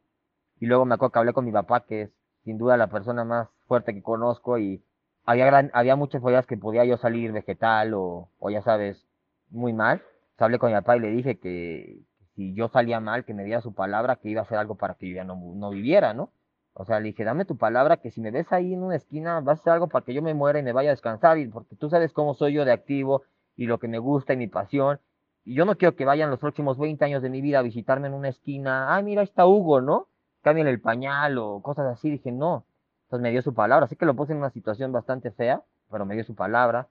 Y 0.60 0.66
luego 0.66 0.86
me 0.86 0.96
acuerdo 0.96 1.12
que 1.12 1.20
hablé 1.20 1.34
con 1.34 1.46
mi 1.46 1.52
papá, 1.52 1.82
que 1.82 2.02
es 2.02 2.19
sin 2.50 2.58
duda 2.58 2.78
la 2.78 2.88
persona 2.88 3.24
más 3.24 3.48
fuerte 3.68 3.94
que 3.94 4.02
conozco 4.02 4.58
y 4.58 4.84
había, 5.24 5.46
gran, 5.46 5.70
había 5.72 5.96
muchas 5.96 6.20
follas 6.20 6.48
que 6.48 6.58
podía 6.58 6.84
yo 6.84 6.98
salir 6.98 7.32
vegetal 7.32 7.94
o, 7.94 8.32
o 8.40 8.50
ya 8.50 8.64
sabes, 8.64 9.06
muy 9.52 9.72
mal. 9.72 10.02
hablé 10.40 10.58
con 10.58 10.72
mi 10.72 10.76
papá 10.76 10.98
y 10.98 11.02
le 11.02 11.12
dije 11.12 11.38
que, 11.38 12.02
si 12.34 12.56
yo 12.56 12.68
salía 12.70 13.00
mal, 13.02 13.24
que 13.24 13.36
me 13.36 13.44
diera 13.44 13.62
su 13.62 13.76
palabra, 13.76 14.16
que 14.16 14.30
iba 14.30 14.42
a 14.42 14.46
hacer 14.46 14.58
algo 14.58 14.74
para 14.74 14.96
que 14.96 15.10
yo 15.10 15.18
ya 15.18 15.24
no, 15.24 15.36
no 15.36 15.70
viviera, 15.70 16.16
¿no? 16.16 16.32
O 16.74 16.86
sea, 16.86 17.00
le 17.00 17.10
dije, 17.10 17.24
dame 17.24 17.46
tu 17.46 17.56
palabra 17.56 17.98
que 17.98 18.10
si 18.10 18.20
me 18.20 18.32
ves 18.32 18.52
ahí 18.52 18.74
en 18.74 18.82
una 18.82 18.96
esquina, 18.96 19.40
vas 19.42 19.60
a 19.60 19.62
hacer 19.62 19.74
algo 19.74 19.90
para 19.90 20.04
que 20.04 20.16
yo 20.16 20.24
me 20.24 20.34
muera 20.34 20.58
y 20.58 20.64
me 20.64 20.74
vaya 20.74 20.90
a 20.90 20.94
descansar, 20.94 21.38
y 21.38 21.48
porque 21.50 21.76
tú 21.76 21.92
sabes 21.92 22.14
cómo 22.14 22.34
soy 22.34 22.54
yo 22.54 22.66
de 22.66 22.72
activo 22.72 23.22
y 23.56 23.68
lo 23.68 23.78
que 23.78 23.88
me 23.88 24.00
gusta 24.00 24.34
y 24.34 24.38
mi 24.38 24.48
pasión. 24.48 25.00
Y 25.46 25.54
yo 25.54 25.66
no 25.66 25.78
quiero 25.78 25.96
que 25.96 26.06
vayan 26.06 26.32
los 26.32 26.40
próximos 26.40 26.80
20 26.80 27.06
años 27.06 27.22
de 27.22 27.30
mi 27.30 27.42
vida 27.42 27.60
a 27.60 27.62
visitarme 27.62 28.08
en 28.08 28.16
una 28.16 28.30
esquina, 28.30 28.96
ay, 28.96 29.04
mira, 29.04 29.22
ahí 29.22 29.26
está 29.26 29.46
Hugo, 29.46 29.82
¿no? 29.82 30.08
Cambien 30.42 30.68
el 30.68 30.82
pañal 30.82 31.38
o 31.38 31.62
cosas 31.62 31.88
así. 31.88 32.10
Dije, 32.10 32.32
no, 32.32 32.66
entonces 33.04 33.24
me 33.24 33.32
dio 33.32 33.42
su 33.42 33.54
palabra. 33.54 33.86
Así 33.86 33.96
que 33.96 34.06
lo 34.06 34.16
puse 34.16 34.34
en 34.34 34.40
una 34.40 34.50
situación 34.50 34.92
bastante 34.92 35.32
fea, 35.32 35.64
pero 35.92 36.06
me 36.06 36.16
dio 36.16 36.24
su 36.24 36.36
palabra. 36.36 36.88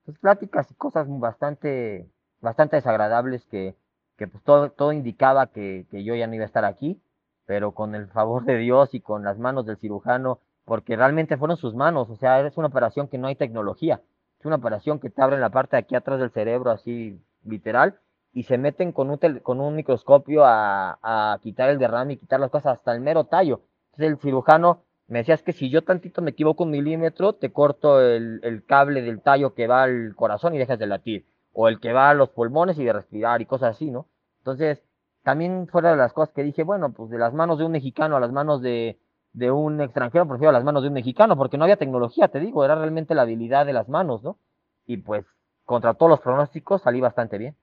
Entonces 0.00 0.20
pláticas 0.20 0.70
y 0.70 0.74
cosas 0.74 1.06
bastante, 1.08 2.08
bastante 2.40 2.76
desagradables 2.76 3.44
que, 3.46 3.76
que 4.16 4.26
pues 4.26 4.42
todo, 4.44 4.70
todo 4.70 4.92
indicaba 4.92 5.46
que, 5.48 5.86
que 5.90 6.04
yo 6.04 6.14
ya 6.14 6.26
no 6.26 6.34
iba 6.34 6.44
a 6.44 6.46
estar 6.46 6.64
aquí, 6.64 7.00
pero 7.46 7.72
con 7.72 7.94
el 7.94 8.08
favor 8.08 8.44
de 8.44 8.56
Dios 8.56 8.94
y 8.94 9.00
con 9.00 9.24
las 9.24 9.38
manos 9.38 9.66
del 9.66 9.76
cirujano, 9.76 10.40
porque 10.64 10.96
realmente 10.96 11.36
fueron 11.36 11.56
sus 11.56 11.74
manos, 11.74 12.08
o 12.10 12.16
sea, 12.16 12.40
es 12.46 12.56
una 12.56 12.68
operación 12.68 13.08
que 13.08 13.18
no 13.18 13.26
hay 13.26 13.36
tecnología, 13.36 14.00
es 14.38 14.46
una 14.46 14.56
operación 14.56 14.98
que 14.98 15.10
te 15.10 15.22
abre 15.22 15.38
la 15.38 15.50
parte 15.50 15.76
de 15.76 15.80
aquí 15.80 15.94
atrás 15.94 16.20
del 16.20 16.30
cerebro, 16.30 16.70
así 16.70 17.20
literal, 17.44 17.98
y 18.32 18.44
se 18.44 18.58
meten 18.58 18.92
con 18.92 19.10
un, 19.10 19.18
con 19.42 19.60
un 19.60 19.74
microscopio 19.74 20.44
a, 20.44 20.98
a 21.02 21.38
quitar 21.42 21.70
el 21.70 21.78
derrame 21.78 22.14
y 22.14 22.16
quitar 22.16 22.40
las 22.40 22.50
cosas 22.50 22.78
hasta 22.78 22.92
el 22.92 23.00
mero 23.00 23.24
tallo. 23.24 23.62
Entonces 23.92 24.12
el 24.12 24.18
cirujano 24.18 24.84
me 25.06 25.18
decías 25.18 25.42
que 25.42 25.52
si 25.52 25.68
yo 25.68 25.82
tantito 25.82 26.22
me 26.22 26.30
equivoco 26.30 26.64
un 26.64 26.70
milímetro, 26.70 27.34
te 27.34 27.52
corto 27.52 28.00
el, 28.00 28.40
el, 28.42 28.64
cable 28.64 29.02
del 29.02 29.20
tallo 29.20 29.54
que 29.54 29.66
va 29.66 29.82
al 29.82 30.14
corazón 30.16 30.54
y 30.54 30.58
dejas 30.58 30.78
de 30.78 30.86
latir, 30.86 31.26
o 31.52 31.68
el 31.68 31.80
que 31.80 31.92
va 31.92 32.08
a 32.10 32.14
los 32.14 32.30
pulmones 32.30 32.78
y 32.78 32.84
de 32.84 32.92
respirar 32.94 33.42
y 33.42 33.46
cosas 33.46 33.76
así, 33.76 33.90
¿no? 33.90 34.06
Entonces, 34.38 34.82
también 35.22 35.68
fuera 35.68 35.90
de 35.90 35.96
las 35.96 36.12
cosas 36.12 36.34
que 36.34 36.42
dije, 36.42 36.62
bueno, 36.62 36.92
pues 36.92 37.10
de 37.10 37.18
las 37.18 37.34
manos 37.34 37.58
de 37.58 37.64
un 37.64 37.72
mexicano 37.72 38.16
a 38.16 38.20
las 38.20 38.32
manos 38.32 38.62
de, 38.62 38.98
de 39.32 39.50
un 39.50 39.80
extranjero, 39.80 40.26
prefiero 40.26 40.52
las 40.52 40.64
manos 40.64 40.82
de 40.82 40.88
un 40.88 40.94
mexicano, 40.94 41.36
porque 41.36 41.58
no 41.58 41.64
había 41.64 41.76
tecnología, 41.76 42.28
te 42.28 42.40
digo, 42.40 42.64
era 42.64 42.74
realmente 42.74 43.14
la 43.14 43.22
habilidad 43.22 43.66
de 43.66 43.72
las 43.74 43.88
manos, 43.88 44.22
¿no? 44.22 44.38
Y 44.86 44.96
pues, 44.96 45.26
contra 45.64 45.94
todos 45.94 46.10
los 46.10 46.20
pronósticos, 46.20 46.82
salí 46.82 47.00
bastante 47.00 47.38
bien. 47.38 47.54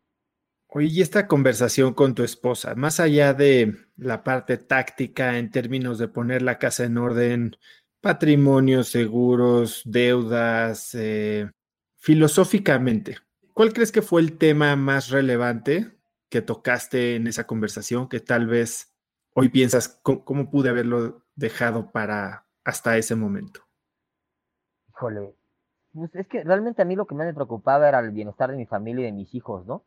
Oye, 0.72 0.88
y 0.88 1.02
esta 1.02 1.28
conversación 1.28 1.96
con 1.96 2.14
tu 2.14 2.22
esposa, 2.24 2.76
más 2.76 3.00
allá 3.00 3.34
de 3.34 3.76
la 3.98 4.24
parte 4.24 4.58
táctica 4.58 5.40
en 5.40 5.50
términos 5.50 5.98
de 5.98 6.08
poner 6.08 6.44
la 6.44 6.60
casa 6.60 6.84
en 6.84 7.00
orden, 7.00 7.56
patrimonio, 8.02 8.84
seguros, 8.84 9.82
deudas, 9.84 10.94
eh, 10.94 11.50
filosóficamente, 11.96 13.18
¿cuál 13.54 13.74
crees 13.74 13.92
que 13.92 14.04
fue 14.04 14.22
el 14.22 14.38
tema 14.38 14.76
más 14.76 15.10
relevante 15.10 15.98
que 16.30 16.44
tocaste 16.44 17.16
en 17.16 17.26
esa 17.26 17.48
conversación 17.48 18.08
que 18.08 18.20
tal 18.20 18.46
vez 18.46 18.94
hoy 19.34 19.50
piensas 19.50 20.00
cómo, 20.04 20.52
pude 20.52 20.70
haberlo 20.70 21.26
dejado 21.36 21.92
para 21.92 22.46
hasta 22.64 22.96
ese 22.96 23.16
momento? 23.16 23.62
Híjole, 24.90 25.34
pues 25.94 26.14
es 26.14 26.28
que 26.28 26.44
realmente 26.44 26.84
a 26.84 26.86
mí 26.86 26.96
lo 26.96 27.08
que 27.08 27.16
más 27.16 27.26
me 27.26 27.34
preocupaba 27.34 27.90
era 27.90 28.00
el 28.02 28.12
bienestar 28.12 28.52
de 28.52 28.58
mi 28.58 28.68
familia 28.68 29.02
y 29.02 29.06
de 29.06 29.14
mis 29.14 29.34
hijos, 29.34 29.66
¿no? 29.66 29.84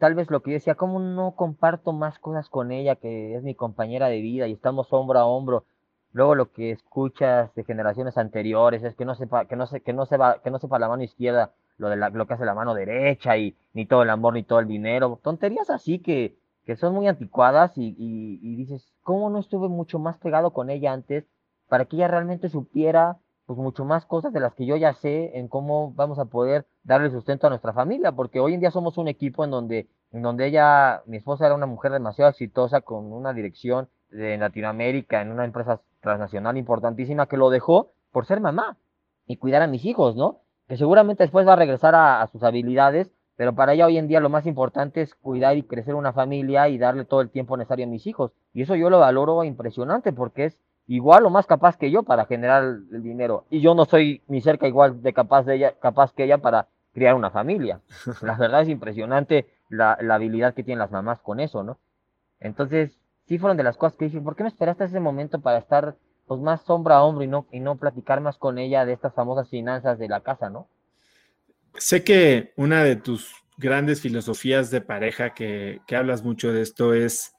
Tal 0.00 0.14
vez 0.14 0.30
lo 0.30 0.42
que 0.42 0.50
yo 0.50 0.54
decía, 0.54 0.76
¿cómo 0.76 0.98
no 0.98 1.32
comparto 1.36 1.92
más 1.92 2.18
cosas 2.18 2.48
con 2.48 2.72
ella, 2.72 2.96
que 2.96 3.36
es 3.36 3.42
mi 3.42 3.54
compañera 3.54 4.08
de 4.08 4.22
vida 4.22 4.48
y 4.48 4.52
estamos 4.52 4.90
hombro 4.92 5.18
a 5.18 5.26
hombro? 5.26 5.66
Luego 6.12 6.34
lo 6.34 6.50
que 6.52 6.70
escuchas 6.70 7.54
de 7.54 7.64
generaciones 7.64 8.16
anteriores 8.16 8.82
es 8.82 8.94
que 8.96 9.04
no 9.04 9.14
sepa, 9.14 9.44
que 9.44 9.56
no 9.56 9.66
se, 9.66 9.82
que 9.82 9.92
no 9.92 10.06
se 10.06 10.16
va, 10.16 10.40
que 10.42 10.50
no 10.50 10.58
sepa 10.58 10.78
la 10.78 10.88
mano 10.88 11.02
izquierda 11.02 11.52
lo 11.76 11.90
de 11.90 11.96
lo 11.96 12.26
que 12.26 12.34
hace 12.34 12.46
la 12.46 12.54
mano 12.54 12.74
derecha 12.74 13.36
y 13.36 13.56
ni 13.74 13.86
todo 13.86 14.02
el 14.02 14.10
amor 14.10 14.34
ni 14.34 14.42
todo 14.42 14.60
el 14.60 14.68
dinero, 14.68 15.20
tonterías 15.22 15.68
así 15.70 15.98
que, 15.98 16.34
que 16.64 16.76
son 16.76 16.94
muy 16.94 17.06
anticuadas 17.06 17.76
y, 17.76 17.94
y, 17.98 18.40
y 18.42 18.56
dices, 18.56 18.92
¿cómo 19.02 19.28
no 19.28 19.38
estuve 19.38 19.68
mucho 19.68 19.98
más 19.98 20.16
pegado 20.16 20.52
con 20.52 20.70
ella 20.70 20.92
antes 20.92 21.26
para 21.68 21.84
que 21.84 21.96
ella 21.96 22.08
realmente 22.08 22.48
supiera 22.48 23.18
pues 23.50 23.58
mucho 23.58 23.84
más 23.84 24.06
cosas 24.06 24.32
de 24.32 24.38
las 24.38 24.54
que 24.54 24.64
yo 24.64 24.76
ya 24.76 24.92
sé 24.94 25.36
en 25.36 25.48
cómo 25.48 25.92
vamos 25.94 26.20
a 26.20 26.26
poder 26.26 26.66
darle 26.84 27.10
sustento 27.10 27.48
a 27.48 27.50
nuestra 27.50 27.72
familia, 27.72 28.12
porque 28.12 28.38
hoy 28.38 28.54
en 28.54 28.60
día 28.60 28.70
somos 28.70 28.96
un 28.96 29.08
equipo 29.08 29.42
en 29.42 29.50
donde, 29.50 29.88
en 30.12 30.22
donde 30.22 30.46
ella, 30.46 31.02
mi 31.06 31.16
esposa 31.16 31.46
era 31.46 31.56
una 31.56 31.66
mujer 31.66 31.90
demasiado 31.90 32.30
exitosa 32.30 32.80
con 32.80 33.12
una 33.12 33.32
dirección 33.32 33.88
de 34.08 34.38
Latinoamérica 34.38 35.20
en 35.20 35.32
una 35.32 35.44
empresa 35.44 35.80
transnacional 36.00 36.58
importantísima 36.58 37.26
que 37.26 37.36
lo 37.36 37.50
dejó 37.50 37.90
por 38.12 38.24
ser 38.24 38.38
mamá 38.38 38.76
y 39.26 39.36
cuidar 39.36 39.62
a 39.62 39.66
mis 39.66 39.84
hijos, 39.84 40.14
¿no? 40.14 40.42
Que 40.68 40.76
seguramente 40.76 41.24
después 41.24 41.44
va 41.44 41.54
a 41.54 41.56
regresar 41.56 41.96
a, 41.96 42.24
sus 42.28 42.44
habilidades, 42.44 43.10
pero 43.34 43.56
para 43.56 43.72
ella 43.72 43.86
hoy 43.86 43.98
en 43.98 44.06
día 44.06 44.20
lo 44.20 44.28
más 44.28 44.46
importante 44.46 45.02
es 45.02 45.16
cuidar 45.16 45.56
y 45.56 45.64
crecer 45.64 45.96
una 45.96 46.12
familia 46.12 46.68
y 46.68 46.78
darle 46.78 47.04
todo 47.04 47.20
el 47.20 47.30
tiempo 47.30 47.56
necesario 47.56 47.86
a 47.86 47.88
mis 47.88 48.06
hijos. 48.06 48.30
Y 48.54 48.62
eso 48.62 48.76
yo 48.76 48.90
lo 48.90 49.00
valoro 49.00 49.42
impresionante 49.42 50.12
porque 50.12 50.44
es 50.44 50.58
igual 50.90 51.24
o 51.24 51.30
más 51.30 51.46
capaz 51.46 51.76
que 51.76 51.92
yo 51.92 52.02
para 52.02 52.26
generar 52.26 52.64
el 52.64 53.02
dinero. 53.02 53.44
Y 53.48 53.60
yo 53.60 53.76
no 53.76 53.84
soy 53.84 54.22
ni 54.26 54.40
cerca 54.40 54.66
igual 54.66 55.02
de 55.02 55.12
capaz 55.12 55.44
de 55.44 55.54
ella, 55.54 55.74
capaz 55.80 56.12
que 56.12 56.24
ella 56.24 56.38
para 56.38 56.66
criar 56.92 57.14
una 57.14 57.30
familia. 57.30 57.80
La 58.22 58.36
verdad 58.36 58.62
es 58.62 58.68
impresionante 58.68 59.46
la, 59.68 59.96
la 60.00 60.16
habilidad 60.16 60.52
que 60.52 60.64
tienen 60.64 60.80
las 60.80 60.90
mamás 60.90 61.20
con 61.20 61.38
eso, 61.38 61.62
¿no? 61.62 61.78
Entonces, 62.40 62.98
sí 63.28 63.38
fueron 63.38 63.56
de 63.56 63.62
las 63.62 63.76
cosas 63.76 63.96
que 63.96 64.06
dije, 64.06 64.20
¿por 64.20 64.34
qué 64.34 64.42
me 64.42 64.48
esperaste 64.48 64.82
ese 64.82 64.98
momento 64.98 65.40
para 65.40 65.58
estar 65.58 65.94
pues 66.26 66.40
más 66.40 66.62
sombra 66.62 66.96
a 66.96 67.02
hombro 67.04 67.22
y 67.22 67.28
no, 67.28 67.46
y 67.52 67.60
no 67.60 67.76
platicar 67.76 68.20
más 68.20 68.36
con 68.36 68.58
ella 68.58 68.84
de 68.84 68.92
estas 68.92 69.14
famosas 69.14 69.48
finanzas 69.48 69.96
de 69.96 70.08
la 70.08 70.22
casa, 70.22 70.50
¿no? 70.50 70.66
Sé 71.74 72.02
que 72.02 72.52
una 72.56 72.82
de 72.82 72.96
tus 72.96 73.32
grandes 73.58 74.00
filosofías 74.00 74.72
de 74.72 74.80
pareja 74.80 75.34
que, 75.34 75.82
que 75.86 75.94
hablas 75.94 76.24
mucho 76.24 76.52
de 76.52 76.62
esto 76.62 76.94
es 76.94 77.32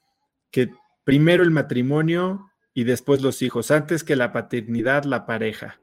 que 0.51 0.69
primero 1.03 1.43
el 1.43 1.51
matrimonio 1.51 2.50
y 2.73 2.83
después 2.85 3.21
los 3.21 3.41
hijos, 3.41 3.71
antes 3.71 4.03
que 4.03 4.15
la 4.15 4.31
paternidad, 4.31 5.03
la 5.03 5.25
pareja. 5.25 5.79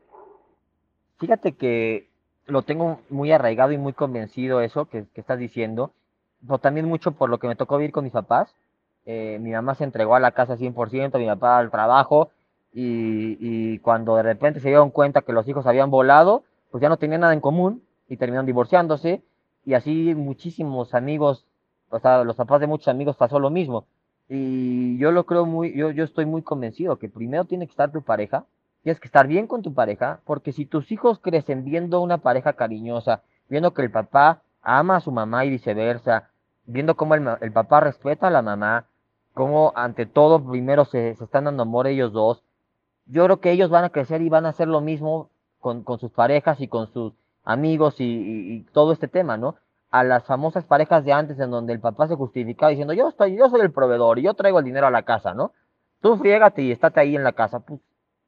Fíjate 1.18 1.52
que 1.52 2.08
lo 2.46 2.62
tengo 2.62 3.00
muy 3.10 3.30
arraigado 3.32 3.72
y 3.72 3.78
muy 3.78 3.92
convencido 3.92 4.60
eso 4.60 4.86
que, 4.86 5.06
estás 5.14 5.38
diciendo, 5.38 5.92
pero 6.46 6.58
también 6.58 6.86
mucho 6.86 7.12
por 7.12 7.28
lo 7.28 7.38
que 7.38 7.48
me 7.48 7.56
tocó 7.56 7.76
vivir 7.76 7.92
con 7.92 8.04
mis 8.04 8.12
papás. 8.12 8.54
Eh, 9.04 9.38
mi 9.40 9.52
mamá 9.52 9.74
se 9.74 9.84
entregó 9.84 10.14
a 10.14 10.20
la 10.20 10.32
casa 10.32 10.56
100%, 10.56 11.18
mi 11.18 11.26
papá 11.26 11.58
al 11.58 11.70
trabajo, 11.70 12.30
y, 12.72 13.38
y, 13.40 13.78
cuando 13.78 14.16
de 14.16 14.22
repente 14.22 14.60
se 14.60 14.68
dieron 14.68 14.90
cuenta 14.90 15.22
que 15.22 15.32
los 15.32 15.48
hijos 15.48 15.66
habían 15.66 15.90
volado, 15.90 16.44
pues 16.70 16.82
ya 16.82 16.88
no 16.88 16.98
tenían 16.98 17.22
nada 17.22 17.32
en 17.32 17.40
común 17.40 17.82
y 18.08 18.16
terminaron 18.18 18.46
divorciándose, 18.46 19.22
y 19.64 19.74
así 19.74 20.14
muchísimos 20.14 20.94
amigos, 20.94 21.46
o 21.90 21.98
sea, 21.98 22.24
los 22.24 22.36
papás 22.36 22.60
de 22.60 22.66
muchos 22.66 22.88
amigos 22.88 23.16
pasó 23.16 23.38
lo 23.38 23.50
mismo 23.50 23.86
y 24.28 24.98
yo 24.98 25.10
lo 25.10 25.24
creo 25.24 25.46
muy, 25.46 25.74
yo, 25.74 25.90
yo 25.90 26.04
estoy 26.04 26.26
muy 26.26 26.42
convencido 26.42 26.98
que 26.98 27.08
primero 27.08 27.44
tiene 27.46 27.66
que 27.66 27.70
estar 27.70 27.90
tu 27.90 28.02
pareja, 28.02 28.44
tienes 28.82 29.00
que 29.00 29.08
estar 29.08 29.26
bien 29.26 29.46
con 29.46 29.62
tu 29.62 29.72
pareja, 29.72 30.20
porque 30.24 30.52
si 30.52 30.66
tus 30.66 30.92
hijos 30.92 31.18
crecen 31.18 31.64
viendo 31.64 32.00
una 32.00 32.18
pareja 32.18 32.52
cariñosa, 32.52 33.22
viendo 33.48 33.72
que 33.72 33.82
el 33.82 33.90
papá 33.90 34.42
ama 34.62 34.96
a 34.96 35.00
su 35.00 35.10
mamá 35.12 35.44
y 35.44 35.50
viceversa, 35.50 36.30
viendo 36.66 36.96
cómo 36.96 37.14
el, 37.14 37.26
el 37.40 37.52
papá 37.52 37.80
respeta 37.80 38.28
a 38.28 38.30
la 38.30 38.42
mamá, 38.42 38.84
cómo 39.32 39.72
ante 39.74 40.04
todo 40.04 40.44
primero 40.44 40.84
se, 40.84 41.14
se, 41.14 41.24
están 41.24 41.44
dando 41.44 41.62
amor 41.62 41.86
ellos 41.86 42.12
dos, 42.12 42.42
yo 43.06 43.24
creo 43.24 43.40
que 43.40 43.50
ellos 43.50 43.70
van 43.70 43.84
a 43.84 43.90
crecer 43.90 44.20
y 44.20 44.28
van 44.28 44.44
a 44.44 44.50
hacer 44.50 44.68
lo 44.68 44.82
mismo 44.82 45.30
con, 45.60 45.82
con 45.82 45.98
sus 45.98 46.10
parejas 46.10 46.60
y 46.60 46.68
con 46.68 46.92
sus 46.92 47.14
amigos 47.44 47.98
y, 48.00 48.04
y, 48.04 48.52
y 48.52 48.60
todo 48.72 48.92
este 48.92 49.08
tema, 49.08 49.38
¿no? 49.38 49.56
A 49.90 50.04
las 50.04 50.24
famosas 50.24 50.64
parejas 50.64 51.04
de 51.04 51.12
antes 51.12 51.38
en 51.38 51.50
donde 51.50 51.72
el 51.72 51.80
papá 51.80 52.08
se 52.08 52.14
justificaba 52.14 52.70
diciendo 52.70 52.92
yo 52.92 53.08
estoy, 53.08 53.36
yo 53.36 53.48
soy 53.48 53.62
el 53.62 53.72
proveedor 53.72 54.18
y 54.18 54.22
yo 54.22 54.34
traigo 54.34 54.58
el 54.58 54.64
dinero 54.64 54.86
a 54.86 54.90
la 54.90 55.02
casa, 55.02 55.34
¿no? 55.34 55.52
Tú 56.00 56.16
friégate 56.16 56.62
y 56.62 56.72
estate 56.72 57.00
ahí 57.00 57.16
en 57.16 57.24
la 57.24 57.32
casa. 57.32 57.60
Pues 57.60 57.80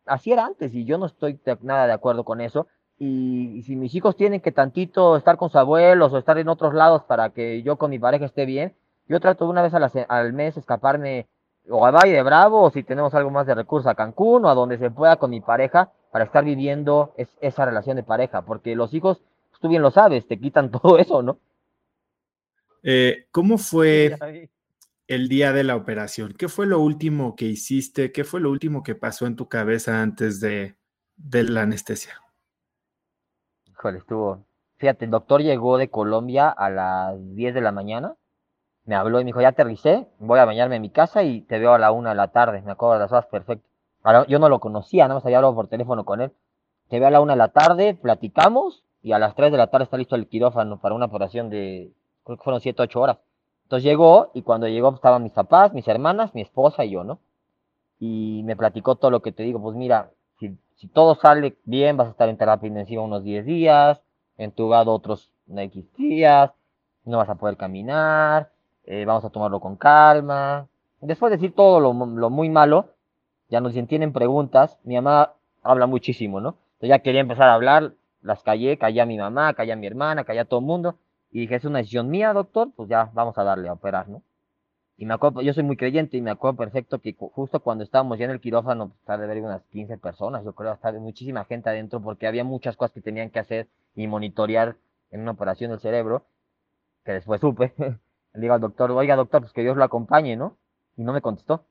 así 0.07 0.33
era 0.33 0.47
antes 0.47 0.75
y 0.75 0.85
yo 0.85 0.99
no 0.99 1.07
estoy 1.07 1.39
nada 1.63 1.87
de 1.87 1.93
acuerdo 1.93 2.25
con 2.25 2.41
eso. 2.41 2.67
Y, 2.99 3.63
si 3.63 3.77
mis 3.77 3.95
hijos 3.95 4.17
tienen 4.17 4.41
que 4.41 4.53
tantito 4.53 5.17
estar 5.17 5.39
con 5.39 5.49
sus 5.49 5.57
abuelos 5.57 6.13
o 6.13 6.19
estar 6.19 6.37
en 6.37 6.49
otros 6.49 6.75
lados 6.75 7.03
para 7.05 7.31
que 7.31 7.63
yo 7.63 7.77
con 7.77 7.91
mi 7.91 7.99
pareja 7.99 8.27
esté 8.27 8.45
bien, 8.45 8.75
yo 9.09 9.21
trato 9.21 9.49
una 9.49 9.63
vez 9.63 9.73
a 9.73 9.79
la, 9.79 9.91
al 10.09 10.33
mes 10.35 10.57
escaparme 10.57 11.27
o 11.69 11.87
a 11.87 11.91
Valle 11.91 12.13
de 12.13 12.23
Bravo, 12.23 12.63
o 12.63 12.71
si 12.71 12.83
tenemos 12.83 13.15
algo 13.15 13.31
más 13.31 13.47
de 13.47 13.55
recursos 13.55 13.87
a 13.91 13.95
Cancún, 13.95 14.45
o 14.45 14.51
a 14.51 14.55
donde 14.55 14.79
se 14.79 14.91
pueda 14.91 15.17
con 15.17 15.31
mi 15.31 15.41
pareja, 15.41 15.93
para 16.11 16.25
estar 16.25 16.45
viviendo 16.45 17.15
esa 17.17 17.65
relación 17.65 17.97
de 17.97 18.03
pareja, 18.03 18.43
porque 18.43 18.75
los 18.75 18.93
hijos, 18.93 19.23
pues, 19.51 19.61
tú 19.61 19.69
bien 19.69 19.83
lo 19.83 19.91
sabes, 19.91 20.27
te 20.27 20.39
quitan 20.39 20.71
todo 20.71 20.99
eso, 20.99 21.23
¿no? 21.23 21.39
Eh, 22.83 23.27
¿Cómo 23.31 23.59
fue 23.59 24.17
el 25.07 25.29
día 25.29 25.53
de 25.53 25.65
la 25.65 25.77
operación? 25.77 26.35
¿Qué 26.39 26.49
fue 26.49 26.67
lo 26.67 26.81
último 26.81 27.37
que 27.37 27.47
hiciste? 27.47 28.13
¿Qué 28.13 28.25
fue 28.25 28.41
lo 28.41 28.51
último 28.51 28.83
que 28.83 28.95
pasó 28.95 29.27
en 29.27 29.37
tu 29.37 29.49
cabeza 29.49 30.03
antes 30.03 30.41
de, 30.41 30.77
de 31.17 31.43
la 31.45 31.63
anestesia? 31.63 32.21
Híjole, 33.67 33.99
estuvo. 33.99 34.45
Fíjate, 34.79 35.05
el 35.05 35.11
doctor 35.11 35.43
llegó 35.43 35.79
de 35.79 35.91
Colombia 35.91 36.49
a 36.49 36.71
las 36.71 37.35
10 37.35 37.55
de 37.55 37.61
la 37.61 37.73
mañana 37.73 38.17
me 38.91 38.97
habló 38.97 39.21
y 39.21 39.25
me 39.25 39.29
dijo, 39.29 39.41
ya 39.41 39.49
aterricé, 39.49 40.09
voy 40.19 40.39
a 40.39 40.45
bañarme 40.45 40.77
en 40.77 40.83
mi 40.83 40.91
casa 40.91 41.23
y 41.23 41.43
te 41.43 41.59
veo 41.59 41.75
a 41.75 41.79
la 41.79 41.93
una 41.93 42.11
de 42.11 42.17
la 42.17 42.29
tarde, 42.33 42.63
me 42.63 42.73
acuerdo 42.73 42.95
de 42.95 43.01
las 43.01 43.13
horas 43.13 43.27
perfecto. 43.27 43.69
Ahora, 44.03 44.27
yo 44.27 44.39
no 44.39 44.49
lo 44.49 44.59
conocía, 44.59 45.07
no 45.07 45.15
me 45.15 45.21
había 45.23 45.37
hablado 45.39 45.55
por 45.55 45.69
teléfono 45.69 46.05
con 46.05 46.21
él. 46.21 46.33
Te 46.89 46.99
veo 46.99 47.07
a 47.09 47.11
la 47.11 47.21
una 47.21 47.35
de 47.35 47.39
la 47.39 47.49
tarde, 47.49 47.95
platicamos 47.95 48.83
y 49.03 49.13
a 49.13 49.19
las 49.19 49.35
3 49.37 49.53
de 49.53 49.59
la 49.59 49.69
tarde 49.69 49.85
está 49.85 49.97
listo 49.97 50.17
el 50.17 50.27
quirófano 50.27 50.81
para 50.81 50.95
una 50.95 51.07
operación 51.07 51.51
de, 51.51 51.93
creo 52.25 52.37
que 52.37 52.45
fueron 52.45 52.61
7, 52.61 52.83
8 52.83 53.01
horas. 53.01 53.19
Entonces 53.65 53.85
llegó 53.85 54.31
y 54.35 54.43
cuando 54.43 54.67
llegó 54.69 54.93
estaban 54.95 55.23
mis 55.23 55.33
papás, 55.33 55.73
mis 55.73 55.87
hermanas, 55.89 56.35
mi 56.35 56.43
esposa 56.43 56.85
y 56.85 56.91
yo, 56.91 57.05
¿no? 57.05 57.21
Y 57.99 58.43
me 58.45 58.57
platicó 58.57 58.97
todo 58.97 59.11
lo 59.11 59.23
que 59.23 59.33
te 59.33 59.43
digo, 59.43 59.61
pues 59.61 59.77
mira, 59.77 60.11
si, 60.39 60.57
si 60.77 60.89
todo 60.89 61.15
sale 61.15 61.57
bien, 61.65 61.97
vas 61.97 62.09
a 62.09 62.11
estar 62.11 62.29
en 62.29 62.37
terapia 62.37 62.67
intensiva 62.67 63.03
unos 63.03 63.23
10 63.23 63.45
días, 63.45 64.03
entubado 64.37 64.93
otros 64.93 65.33
X 65.55 65.93
días, 65.97 66.53
no 67.05 67.19
vas 67.19 67.29
a 67.29 67.35
poder 67.35 67.57
caminar, 67.57 68.51
eh, 68.85 69.05
vamos 69.05 69.25
a 69.25 69.31
tomarlo 69.31 69.61
con 69.61 69.77
calma. 69.77 70.69
Después 71.01 71.31
de 71.31 71.37
decir 71.37 71.55
todo 71.55 71.81
lo, 71.81 71.93
muy 71.93 72.49
malo, 72.49 72.91
ya 73.49 73.61
nos 73.61 73.73
tienen 73.73 74.13
preguntas. 74.13 74.79
Mi 74.85 74.97
mamá 74.97 75.35
habla 75.63 75.87
muchísimo, 75.87 76.41
¿no? 76.41 76.57
Entonces 76.75 76.89
ya 76.91 76.99
quería 77.01 77.21
empezar 77.21 77.49
a 77.49 77.55
hablar, 77.55 77.95
las 78.23 78.43
callé, 78.43 78.79
callé 78.79 79.01
a 79.01 79.07
mi 79.07 79.17
mamá, 79.17 79.55
callé 79.55 79.73
a 79.73 79.77
mi 79.77 79.87
hermana, 79.87 80.25
callé 80.25 80.41
a 80.41 80.45
todo 80.45 80.61
el 80.61 80.67
mundo. 80.67 80.97
Y 81.31 81.41
dije, 81.41 81.57
es 81.57 81.65
una 81.65 81.79
decisión 81.79 82.09
mía, 82.11 82.33
doctor, 82.33 82.71
pues 82.75 82.89
ya 82.89 83.11
vamos 83.15 83.39
a 83.39 83.45
darle 83.45 83.69
a 83.69 83.75
operar, 83.75 84.09
¿no? 84.09 84.23
Y 84.97 85.07
me 85.07 85.15
acuerdo, 85.15 85.41
yo 85.41 85.55
soy 85.55 85.63
muy 85.63 85.79
creyente 85.79 86.19
y 86.19 86.21
me 86.21 86.31
acuerdo 86.31 86.59
perfecto 86.59 86.99
que 86.99 87.17
justo 87.19 87.61
cuando 87.61 87.85
estábamos 87.85 88.19
ya 88.19 88.27
en 88.27 88.33
el 88.33 88.41
quirófano, 88.41 88.93
pues, 89.07 89.19
de 89.19 89.25
haber 89.25 89.43
unas 89.43 89.63
15 89.71 89.97
personas, 89.97 90.45
yo 90.45 90.55
creo, 90.55 90.73
hasta 90.73 90.93
muchísima 90.93 91.47
gente 91.47 91.71
adentro, 91.71 92.03
porque 92.03 92.27
había 92.27 92.45
muchas 92.45 92.77
cosas 92.77 92.93
que 92.93 93.01
tenían 93.01 93.31
que 93.31 93.39
hacer 93.39 93.69
y 93.95 94.07
monitorear 94.07 94.77
en 95.11 95.23
una 95.23 95.31
operación 95.31 95.71
del 95.71 95.81
cerebro, 95.81 96.27
que 97.05 97.13
después 97.13 97.41
supe. 97.41 97.73
Le 98.35 98.41
digo 98.41 98.53
al 98.53 98.61
doctor, 98.61 98.91
oiga 98.91 99.17
doctor, 99.17 99.41
pues 99.41 99.53
que 99.55 99.63
Dios 99.63 99.77
lo 99.77 99.85
acompañe, 99.85 100.37
¿no? 100.37 100.59
Y 100.97 101.03
no 101.03 101.13
me 101.15 101.23
contestó. 101.23 101.65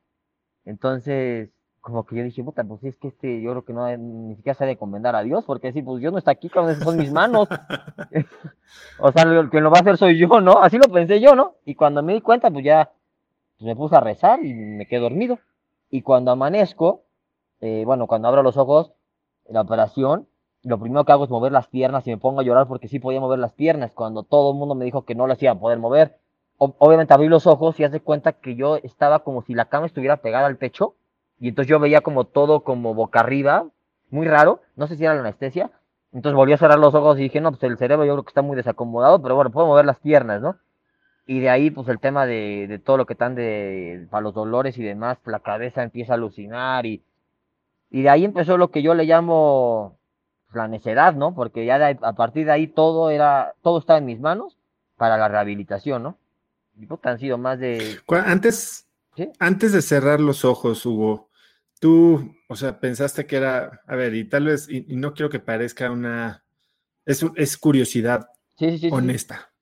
Entonces, 0.64 1.50
como 1.80 2.04
que 2.04 2.16
yo 2.16 2.22
dije, 2.22 2.44
puta, 2.44 2.62
pues 2.64 2.84
es 2.84 2.96
que 2.96 3.08
este, 3.08 3.40
yo 3.40 3.50
creo 3.50 3.64
que 3.64 3.72
no, 3.72 3.96
ni 3.96 4.36
siquiera 4.36 4.56
se 4.56 4.66
de 4.66 4.72
encomendar 4.72 5.16
a 5.16 5.22
Dios, 5.22 5.44
porque 5.44 5.72
si, 5.72 5.82
pues 5.82 6.00
Dios 6.00 6.12
no 6.12 6.18
está 6.18 6.30
aquí, 6.30 6.48
cuando 6.48 6.74
son 6.74 6.96
mis 6.96 7.12
manos. 7.12 7.48
o 9.00 9.12
sea, 9.12 9.22
el 9.22 9.50
que 9.50 9.60
lo 9.60 9.70
va 9.70 9.78
a 9.78 9.80
hacer 9.80 9.96
soy 9.96 10.18
yo, 10.18 10.40
¿no? 10.40 10.58
Así 10.62 10.78
lo 10.78 10.92
pensé 10.92 11.20
yo, 11.20 11.34
¿no? 11.34 11.54
Y 11.64 11.74
cuando 11.74 12.02
me 12.02 12.14
di 12.14 12.20
cuenta, 12.20 12.50
pues 12.50 12.64
ya 12.64 12.90
pues 13.58 13.66
me 13.66 13.76
puse 13.76 13.96
a 13.96 14.00
rezar 14.00 14.44
y 14.44 14.54
me 14.54 14.86
quedé 14.86 15.00
dormido. 15.00 15.38
Y 15.90 16.02
cuando 16.02 16.30
amanezco, 16.30 17.02
eh, 17.60 17.82
bueno, 17.84 18.06
cuando 18.06 18.28
abro 18.28 18.42
los 18.42 18.56
ojos, 18.56 18.92
la 19.48 19.62
operación, 19.62 20.28
lo 20.62 20.78
primero 20.78 21.04
que 21.04 21.12
hago 21.12 21.24
es 21.24 21.30
mover 21.30 21.52
las 21.52 21.66
piernas 21.68 22.06
y 22.06 22.10
me 22.10 22.18
pongo 22.18 22.40
a 22.40 22.44
llorar 22.44 22.68
porque 22.68 22.88
sí 22.88 22.98
podía 22.98 23.20
mover 23.20 23.38
las 23.38 23.52
piernas, 23.52 23.92
cuando 23.92 24.22
todo 24.22 24.52
el 24.52 24.58
mundo 24.58 24.74
me 24.74 24.84
dijo 24.84 25.04
que 25.04 25.14
no 25.14 25.26
las 25.26 25.42
iba 25.42 25.52
a 25.52 25.58
poder 25.58 25.78
mover 25.78 26.20
obviamente 26.60 27.14
abrí 27.14 27.28
los 27.28 27.46
ojos 27.46 27.80
y 27.80 27.84
hace 27.84 28.00
cuenta 28.00 28.34
que 28.34 28.54
yo 28.54 28.76
estaba 28.76 29.20
como 29.20 29.42
si 29.42 29.54
la 29.54 29.64
cama 29.64 29.86
estuviera 29.86 30.18
pegada 30.18 30.46
al 30.46 30.58
pecho 30.58 30.94
y 31.40 31.48
entonces 31.48 31.68
yo 31.68 31.80
veía 31.80 32.02
como 32.02 32.24
todo 32.24 32.62
como 32.62 32.94
boca 32.94 33.20
arriba, 33.20 33.66
muy 34.10 34.26
raro, 34.28 34.60
no 34.76 34.86
sé 34.86 34.96
si 34.96 35.04
era 35.04 35.14
la 35.14 35.20
anestesia, 35.20 35.70
entonces 36.12 36.36
volví 36.36 36.52
a 36.52 36.58
cerrar 36.58 36.78
los 36.78 36.94
ojos 36.94 37.18
y 37.18 37.22
dije, 37.22 37.40
no, 37.40 37.50
pues 37.50 37.62
el 37.62 37.78
cerebro 37.78 38.04
yo 38.04 38.12
creo 38.14 38.24
que 38.24 38.30
está 38.30 38.42
muy 38.42 38.56
desacomodado, 38.56 39.22
pero 39.22 39.36
bueno, 39.36 39.50
puedo 39.50 39.66
mover 39.66 39.86
las 39.86 39.98
piernas, 39.98 40.42
¿no? 40.42 40.56
Y 41.26 41.40
de 41.40 41.48
ahí, 41.48 41.70
pues 41.70 41.86
el 41.88 42.00
tema 42.00 42.26
de, 42.26 42.66
de 42.68 42.78
todo 42.78 42.96
lo 42.96 43.06
que 43.06 43.12
están 43.12 43.36
de, 43.36 44.06
para 44.10 44.22
los 44.22 44.34
dolores 44.34 44.76
y 44.78 44.82
demás, 44.82 45.18
la 45.24 45.38
cabeza 45.40 45.82
empieza 45.82 46.12
a 46.12 46.16
alucinar 46.16 46.86
y, 46.86 47.04
y 47.90 48.02
de 48.02 48.10
ahí 48.10 48.24
empezó 48.24 48.56
lo 48.56 48.70
que 48.70 48.82
yo 48.82 48.94
le 48.94 49.04
llamo 49.04 49.96
pues, 50.46 50.56
la 50.56 50.66
necedad, 50.66 51.14
¿no? 51.14 51.34
Porque 51.34 51.64
ya 51.64 51.96
a 52.02 52.12
partir 52.14 52.46
de 52.46 52.52
ahí 52.52 52.66
todo 52.66 53.10
era, 53.10 53.54
todo 53.62 53.78
estaba 53.78 54.00
en 54.00 54.06
mis 54.06 54.18
manos 54.18 54.56
para 54.96 55.16
la 55.16 55.28
rehabilitación, 55.28 56.02
¿no? 56.02 56.16
han 57.02 57.18
sido 57.18 57.38
más 57.38 57.58
de... 57.58 57.98
Antes, 58.08 58.86
antes 59.38 59.72
de 59.72 59.82
cerrar 59.82 60.20
los 60.20 60.44
ojos, 60.44 60.84
Hugo, 60.84 61.29
tú, 61.80 62.36
o 62.48 62.54
sea, 62.54 62.78
pensaste 62.78 63.26
que 63.26 63.36
era, 63.36 63.82
a 63.86 63.96
ver, 63.96 64.14
y 64.14 64.28
tal 64.28 64.44
vez, 64.44 64.68
y, 64.68 64.84
no 64.96 65.12
quiero 65.12 65.30
que 65.30 65.40
parezca 65.40 65.90
una, 65.90 66.44
es, 67.04 67.24
es 67.34 67.58
curiosidad 67.58 68.28
honesta. 68.92 69.52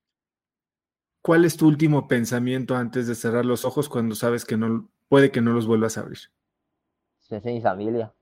¿Cuál 1.23 1.45
es 1.45 1.57
tu 1.57 1.67
último 1.67 2.07
pensamiento 2.07 2.77
antes 2.77 3.07
de 3.07 3.15
cerrar 3.15 3.47
los 3.47 3.65
ojos 3.65 3.89
cuando 3.89 4.15
sabes 4.15 4.45
que 4.45 4.57
no, 4.57 4.91
puede 5.09 5.31
que 5.31 5.41
no 5.41 5.53
los 5.53 5.67
vuelvas 5.67 5.97
a 5.97 6.03
abrir? 6.03 6.19
Pensé 7.29 7.49
en 7.49 7.55
mi 7.57 7.63
familia, 7.63 8.13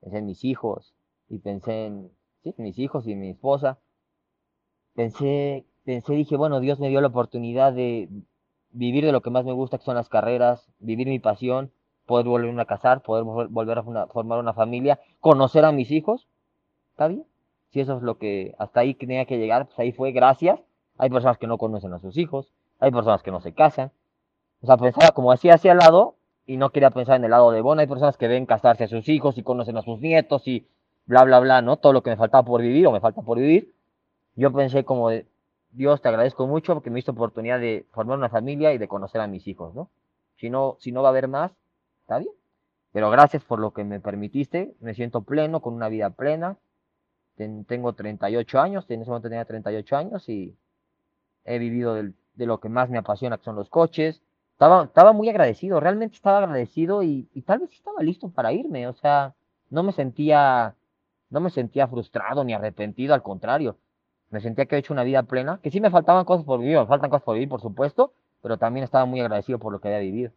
pensé 0.00 0.18
en 0.18 0.26
mis 0.26 0.44
hijos, 0.44 0.94
y 1.28 1.38
pensé 1.38 1.86
en, 1.86 2.10
sí, 2.42 2.54
mis 2.58 2.78
hijos 2.78 3.06
y 3.06 3.14
mi 3.14 3.30
esposa. 3.30 3.78
Pensé 4.94 5.64
pensé, 5.88 6.12
dije, 6.12 6.36
bueno, 6.36 6.60
Dios 6.60 6.78
me 6.80 6.90
dio 6.90 7.00
la 7.00 7.06
oportunidad 7.06 7.72
de 7.72 8.10
vivir 8.72 9.06
de 9.06 9.12
lo 9.12 9.22
que 9.22 9.30
más 9.30 9.46
me 9.46 9.52
gusta, 9.52 9.78
que 9.78 9.84
son 9.84 9.94
las 9.94 10.10
carreras, 10.10 10.68
vivir 10.80 11.08
mi 11.08 11.18
pasión, 11.18 11.72
poder 12.08 12.26
volver 12.26 12.58
a 12.58 12.64
casar, 12.64 13.02
poder 13.02 13.22
volver 13.22 13.78
a 13.78 14.06
formar 14.06 14.38
una 14.40 14.54
familia, 14.54 14.98
conocer 15.20 15.64
a 15.64 15.72
mis 15.72 15.90
hijos. 15.92 16.26
¿Está 16.90 17.06
bien? 17.06 17.24
Si 17.70 17.80
eso 17.80 17.98
es 17.98 18.02
lo 18.02 18.16
que 18.16 18.54
hasta 18.58 18.80
ahí 18.80 18.94
tenía 18.94 19.26
que 19.26 19.38
llegar, 19.38 19.66
pues 19.66 19.78
ahí 19.78 19.92
fue, 19.92 20.10
gracias. 20.10 20.58
Hay 20.96 21.10
personas 21.10 21.36
que 21.36 21.46
no 21.46 21.58
conocen 21.58 21.92
a 21.92 21.98
sus 21.98 22.16
hijos, 22.16 22.50
hay 22.80 22.90
personas 22.90 23.22
que 23.22 23.30
no 23.30 23.40
se 23.40 23.52
casan. 23.52 23.92
O 24.62 24.66
sea, 24.66 24.78
pensaba 24.78 25.10
como 25.10 25.30
así 25.30 25.50
hacia 25.50 25.72
el 25.72 25.78
lado 25.78 26.16
y 26.46 26.56
no 26.56 26.70
quería 26.70 26.90
pensar 26.90 27.16
en 27.16 27.24
el 27.24 27.30
lado 27.30 27.52
de 27.52 27.60
bueno. 27.60 27.82
Hay 27.82 27.86
personas 27.86 28.16
que 28.16 28.26
ven 28.26 28.46
casarse 28.46 28.84
a 28.84 28.88
sus 28.88 29.06
hijos 29.10 29.36
y 29.36 29.42
conocen 29.42 29.76
a 29.76 29.82
sus 29.82 30.00
nietos 30.00 30.48
y 30.48 30.66
bla, 31.04 31.24
bla, 31.24 31.40
bla, 31.40 31.60
¿no? 31.60 31.76
Todo 31.76 31.92
lo 31.92 32.02
que 32.02 32.10
me 32.10 32.16
faltaba 32.16 32.42
por 32.42 32.62
vivir 32.62 32.86
o 32.86 32.92
me 32.92 33.00
falta 33.00 33.20
por 33.20 33.38
vivir. 33.38 33.74
Yo 34.34 34.50
pensé 34.50 34.84
como 34.84 35.10
de, 35.10 35.26
Dios, 35.72 36.00
te 36.00 36.08
agradezco 36.08 36.46
mucho 36.46 36.72
porque 36.72 36.88
me 36.88 36.96
diste 36.96 37.10
oportunidad 37.10 37.60
de 37.60 37.86
formar 37.92 38.16
una 38.16 38.30
familia 38.30 38.72
y 38.72 38.78
de 38.78 38.88
conocer 38.88 39.20
a 39.20 39.26
mis 39.26 39.46
hijos, 39.46 39.74
¿no? 39.74 39.90
Si 40.36 40.48
no, 40.48 40.76
si 40.80 40.90
no 40.90 41.02
va 41.02 41.08
a 41.08 41.10
haber 41.10 41.28
más, 41.28 41.52
Pero 42.92 43.10
gracias 43.10 43.44
por 43.44 43.60
lo 43.60 43.72
que 43.72 43.84
me 43.84 44.00
permitiste. 44.00 44.74
Me 44.80 44.94
siento 44.94 45.22
pleno, 45.22 45.60
con 45.60 45.74
una 45.74 45.88
vida 45.88 46.10
plena. 46.10 46.56
tengo 47.36 47.92
38 47.92 48.60
años, 48.60 48.84
en 48.88 49.02
ese 49.02 49.10
momento 49.10 49.28
tenía 49.28 49.44
38 49.44 49.96
años 49.96 50.28
y 50.28 50.56
he 51.44 51.58
vivido 51.58 51.94
de 51.94 52.46
lo 52.46 52.60
que 52.60 52.68
más 52.68 52.90
me 52.90 52.98
apasiona, 52.98 53.38
que 53.38 53.44
son 53.44 53.56
los 53.56 53.68
coches. 53.70 54.22
Estaba, 54.52 55.12
muy 55.12 55.28
agradecido, 55.28 55.78
realmente 55.80 56.16
estaba 56.16 56.38
agradecido 56.38 57.02
y, 57.02 57.28
y 57.32 57.42
tal 57.42 57.60
vez 57.60 57.72
estaba 57.72 58.02
listo 58.02 58.28
para 58.30 58.52
irme. 58.52 58.88
O 58.88 58.92
sea, 58.94 59.34
no 59.70 59.82
me 59.82 59.92
sentía, 59.92 60.74
no 61.30 61.40
me 61.40 61.50
sentía 61.50 61.86
frustrado 61.86 62.42
ni 62.44 62.54
arrepentido, 62.54 63.14
al 63.14 63.22
contrario 63.22 63.76
me 64.30 64.40
sentía 64.40 64.66
que 64.66 64.76
he 64.76 64.78
hecho 64.78 64.92
una 64.92 65.04
vida 65.04 65.22
plena, 65.22 65.60
que 65.62 65.70
sí 65.70 65.80
me 65.80 65.90
faltaban 65.90 66.24
cosas 66.24 66.44
por 66.44 66.60
vivir, 66.60 66.78
me 66.78 66.86
faltan 66.86 67.10
cosas 67.10 67.24
por 67.24 67.34
vivir, 67.34 67.48
por 67.48 67.60
supuesto, 67.60 68.12
pero 68.42 68.58
también 68.58 68.84
estaba 68.84 69.04
muy 69.04 69.20
agradecido 69.20 69.58
por 69.58 69.72
lo 69.72 69.80
que 69.80 69.88
había 69.88 70.00
vivido. 70.00 70.32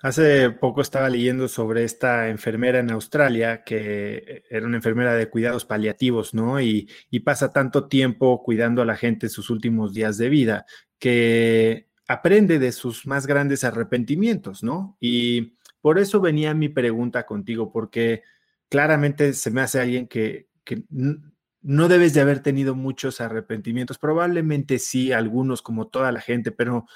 Hace 0.00 0.50
poco 0.50 0.82
estaba 0.82 1.08
leyendo 1.08 1.48
sobre 1.48 1.84
esta 1.84 2.28
enfermera 2.28 2.80
en 2.80 2.90
Australia, 2.90 3.64
que 3.64 4.44
era 4.50 4.66
una 4.66 4.76
enfermera 4.76 5.14
de 5.14 5.30
cuidados 5.30 5.64
paliativos, 5.64 6.34
¿no? 6.34 6.60
Y, 6.60 6.88
y 7.10 7.20
pasa 7.20 7.52
tanto 7.52 7.88
tiempo 7.88 8.42
cuidando 8.42 8.82
a 8.82 8.84
la 8.84 8.96
gente 8.96 9.26
en 9.26 9.30
sus 9.30 9.48
últimos 9.48 9.94
días 9.94 10.18
de 10.18 10.28
vida, 10.28 10.66
que 10.98 11.88
aprende 12.08 12.58
de 12.58 12.72
sus 12.72 13.06
más 13.06 13.26
grandes 13.26 13.64
arrepentimientos, 13.64 14.62
¿no? 14.62 14.96
Y 15.00 15.56
por 15.80 15.98
eso 15.98 16.20
venía 16.20 16.52
mi 16.52 16.68
pregunta 16.68 17.24
contigo, 17.24 17.72
porque 17.72 18.22
claramente 18.68 19.32
se 19.32 19.50
me 19.50 19.62
hace 19.62 19.80
alguien 19.80 20.08
que, 20.08 20.48
que 20.64 20.84
no 21.62 21.88
debes 21.88 22.12
de 22.12 22.20
haber 22.20 22.40
tenido 22.40 22.74
muchos 22.74 23.20
arrepentimientos, 23.20 23.98
probablemente 23.98 24.78
sí, 24.78 25.12
algunos 25.12 25.62
como 25.62 25.88
toda 25.88 26.12
la 26.12 26.20
gente, 26.20 26.52
pero 26.52 26.86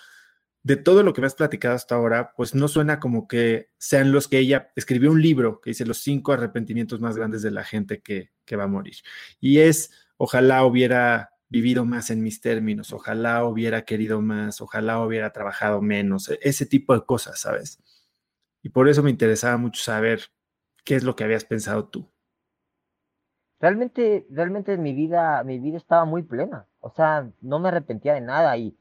de 0.63 0.77
todo 0.77 1.03
lo 1.03 1.13
que 1.13 1.21
me 1.21 1.27
has 1.27 1.35
platicado 1.35 1.75
hasta 1.75 1.95
ahora, 1.95 2.33
pues 2.37 2.55
no 2.55 2.69
suena 2.69 3.01
como 3.01 3.27
que 3.29 3.71
sean 3.79 4.13
los 4.13 4.29
que 4.29 4.39
ella 4.39 4.71
escribió 4.77 5.11
un 5.11 5.23
libro 5.23 5.61
que 5.61 5.71
dice 5.71 5.87
los 5.87 5.99
cinco 5.99 6.33
arrepentimientos 6.33 7.01
más 7.01 7.17
grandes 7.17 7.43
de 7.43 7.51
la 7.51 7.65
gente 7.65 8.01
que, 8.01 8.31
que 8.45 8.57
va 8.57 8.65
a 8.65 8.69
morir. 8.69 8.97
Y 9.41 9.61
es, 9.61 9.91
ojalá 10.17 10.65
hubiera 10.65 11.31
vivido 11.49 11.85
más 11.85 12.11
en 12.11 12.23
mis 12.23 12.41
términos, 12.41 12.93
ojalá 12.93 13.45
hubiera 13.45 13.85
querido 13.85 14.21
más, 14.21 14.61
ojalá 14.61 15.01
hubiera 15.05 15.33
trabajado 15.33 15.83
menos, 15.83 16.29
e-, 16.29 16.39
ese 16.43 16.67
tipo 16.67 16.95
de 16.95 17.05
cosas, 17.05 17.41
¿sabes? 17.41 17.79
Y 18.63 18.69
por 18.71 18.89
eso 18.89 19.03
me 19.03 19.11
interesaba 19.11 19.57
mucho 19.57 19.83
saber 19.83 20.21
qué 20.85 20.97
es 20.97 21.05
lo 21.05 21.17
que 21.17 21.25
habías 21.25 21.45
pensado 21.45 21.89
tú 21.89 22.11
realmente, 23.61 24.27
realmente 24.31 24.77
mi 24.79 24.95
vida, 24.95 25.45
mi 25.45 25.59
vida 25.59 25.77
estaba 25.77 26.05
muy 26.05 26.23
plena. 26.23 26.67
O 26.81 26.91
sea, 26.91 27.31
no 27.41 27.61
me 27.61 27.69
arrepentía 27.69 28.15
de 28.15 28.23
nada 28.23 28.57
y, 28.57 28.77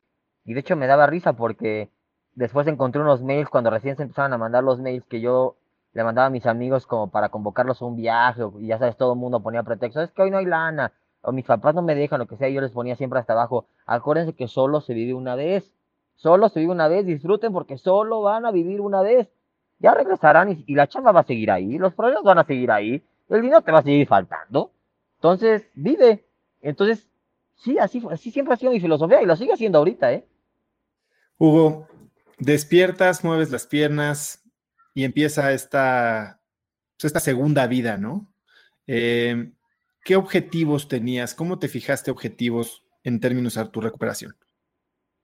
y 0.46 0.54
de 0.54 0.60
hecho 0.62 0.76
me 0.76 0.88
daba 0.88 1.08
risa 1.08 1.34
porque 1.34 1.90
después 2.36 2.68
encontré 2.68 3.02
unos 3.02 3.22
mails 3.22 3.50
cuando 3.50 3.70
recién 3.70 3.98
se 3.98 4.04
empezaron 4.04 4.34
a 4.34 4.38
mandar 4.38 4.64
los 4.64 4.80
mails 4.80 5.06
que 5.06 5.22
yo 5.22 5.56
le 5.94 6.04
mandaba 6.04 6.28
a 6.28 6.30
mis 6.30 6.46
amigos 6.46 6.86
como 6.86 7.10
para 7.10 7.30
convocarlos 7.30 7.82
a 7.82 7.86
un 7.86 7.96
viaje, 7.96 8.44
y 8.60 8.68
ya 8.68 8.78
sabes, 8.78 8.96
todo 8.96 9.14
el 9.14 9.20
mundo 9.20 9.42
ponía 9.42 9.64
pretextos, 9.64 10.04
es 10.04 10.12
que 10.12 10.22
hoy 10.22 10.32
no 10.32 10.38
hay 10.38 10.46
lana, 10.46 10.94
o 11.22 11.32
mis 11.32 11.46
papás 11.46 11.76
no 11.76 11.82
me 11.82 11.96
dejan, 11.96 12.20
lo 12.20 12.28
que 12.28 12.38
sea, 12.38 12.50
yo 12.50 12.62
les 12.62 12.72
ponía 12.72 12.96
siempre 12.96 13.20
hasta 13.20 13.34
abajo, 13.34 13.66
acuérdense 13.86 14.34
que 14.34 14.48
solo 14.48 14.82
se 14.82 14.94
vive 14.94 15.14
una 15.14 15.36
vez, 15.36 15.74
solo 16.16 16.50
se 16.50 16.60
vive 16.60 16.72
una 16.72 16.88
vez, 16.88 17.06
disfruten 17.06 17.52
porque 17.52 17.78
solo 17.78 18.22
van 18.22 18.46
a 18.46 18.52
vivir 18.52 18.82
una 18.82 19.02
vez, 19.02 19.30
ya 19.80 19.94
regresarán 19.94 20.52
y, 20.52 20.64
y 20.68 20.76
la 20.76 20.88
chamba 20.88 21.12
va 21.12 21.22
a 21.22 21.26
seguir 21.26 21.50
ahí, 21.52 21.78
los 21.78 21.94
problemas 21.94 22.24
van 22.24 22.40
a 22.40 22.44
seguir 22.44 22.72
ahí, 22.72 23.04
el 23.30 23.42
dinero 23.42 23.62
te 23.62 23.72
va 23.72 23.80
a 23.80 23.84
seguir 23.84 24.08
faltando, 24.08 24.72
entonces 25.16 25.70
vive, 25.74 26.24
entonces 26.62 27.09
sí, 27.60 27.78
así, 27.78 28.02
así 28.10 28.32
siempre 28.32 28.54
ha 28.54 28.58
sido 28.58 28.72
mi 28.72 28.80
filosofía 28.80 29.22
y 29.22 29.26
lo 29.26 29.36
sigue 29.36 29.54
haciendo 29.54 29.80
ahorita, 29.80 30.12
¿eh? 30.14 30.26
Hugo, 31.38 31.88
despiertas, 32.38 33.24
mueves 33.24 33.52
las 33.52 33.68
piernas 33.68 34.44
y 34.94 35.04
empieza 35.04 35.54
esta, 35.54 36.42
pues, 36.96 37.06
esta 37.06 37.20
segunda 37.20 37.68
vida, 37.68 37.98
¿no? 37.98 38.34
Eh, 38.88 39.52
¿Qué 40.04 40.16
objetivos 40.16 40.88
tenías? 40.88 41.36
¿Cómo 41.36 41.60
te 41.60 41.68
fijaste 41.68 42.12
objetivos 42.12 42.84
en 43.04 43.20
términos 43.20 43.56
de 43.56 43.66
tu 43.66 43.82
recuperación? 43.82 44.36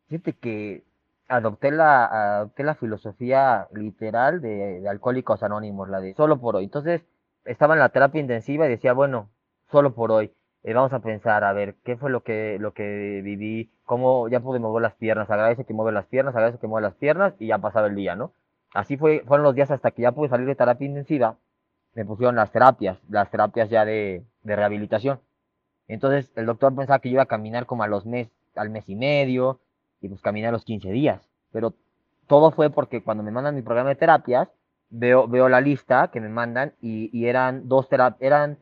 Fíjate 0.07 0.33
que 0.33 0.83
adopté 1.27 1.71
la, 1.71 2.37
adopté 2.37 2.63
la 2.63 2.75
filosofía 2.75 3.67
literal 3.73 4.41
de, 4.41 4.81
de, 4.81 4.89
Alcohólicos 4.89 5.41
Anónimos, 5.41 5.89
la 5.89 5.99
de 5.99 6.13
solo 6.13 6.39
por 6.39 6.55
hoy. 6.55 6.65
Entonces, 6.65 7.01
estaba 7.45 7.73
en 7.73 7.79
la 7.79 7.89
terapia 7.89 8.21
intensiva 8.21 8.65
y 8.67 8.69
decía, 8.69 8.93
bueno, 8.93 9.29
solo 9.71 9.93
por 9.95 10.11
hoy. 10.11 10.31
Eh, 10.67 10.73
vamos 10.73 10.93
a 10.93 10.99
pensar, 10.99 11.43
a 11.43 11.53
ver, 11.53 11.75
¿qué 11.83 11.95
fue 11.95 12.09
lo 12.09 12.23
que, 12.23 12.57
lo 12.59 12.73
que 12.73 13.21
viví? 13.23 13.69
¿Cómo 13.85 14.27
ya 14.29 14.39
pude 14.39 14.57
mover 14.57 14.81
las 14.81 14.95
piernas? 14.95 15.29
Agradece 15.29 15.63
que 15.63 15.75
mueve 15.75 15.91
las 15.91 16.07
piernas, 16.07 16.33
agradece 16.33 16.57
que 16.57 16.65
mueve 16.65 16.87
las 16.87 16.95
piernas 16.95 17.35
y 17.37 17.45
ya 17.45 17.59
pasaba 17.59 17.85
el 17.85 17.93
día, 17.93 18.15
¿no? 18.15 18.31
Así 18.73 18.97
fue, 18.97 19.23
fueron 19.27 19.43
los 19.43 19.53
días 19.53 19.69
hasta 19.69 19.91
que 19.91 20.01
ya 20.01 20.11
pude 20.11 20.27
salir 20.27 20.47
de 20.47 20.55
terapia 20.55 20.87
intensiva. 20.87 21.37
Me 21.93 22.03
pusieron 22.03 22.35
las 22.35 22.51
terapias, 22.51 22.97
las 23.09 23.29
terapias 23.29 23.69
ya 23.69 23.85
de, 23.85 24.23
de 24.41 24.55
rehabilitación. 24.55 25.19
Entonces 25.87 26.31
el 26.35 26.47
doctor 26.47 26.75
pensaba 26.75 26.97
que 26.97 27.09
iba 27.09 27.21
a 27.21 27.27
caminar 27.27 27.67
como 27.67 27.83
a 27.83 27.87
los 27.87 28.07
mes, 28.07 28.29
al 28.55 28.71
mes 28.71 28.89
y 28.89 28.95
medio, 28.95 29.59
y 30.01 30.09
pues 30.09 30.19
caminé 30.21 30.47
a 30.47 30.51
los 30.51 30.65
15 30.65 30.89
días. 30.89 31.29
Pero 31.51 31.75
todo 32.25 32.49
fue 32.49 32.71
porque 32.71 33.03
cuando 33.03 33.21
me 33.23 33.29
mandan 33.29 33.53
mi 33.53 33.61
programa 33.61 33.89
de 33.89 33.97
terapias, 33.97 34.49
veo, 34.89 35.27
veo 35.27 35.47
la 35.47 35.61
lista 35.61 36.09
que 36.11 36.21
me 36.21 36.29
mandan 36.29 36.73
y, 36.81 37.11
y 37.13 37.27
eran 37.27 37.69
dos 37.69 37.87
terapias, 37.87 38.19
eran, 38.25 38.57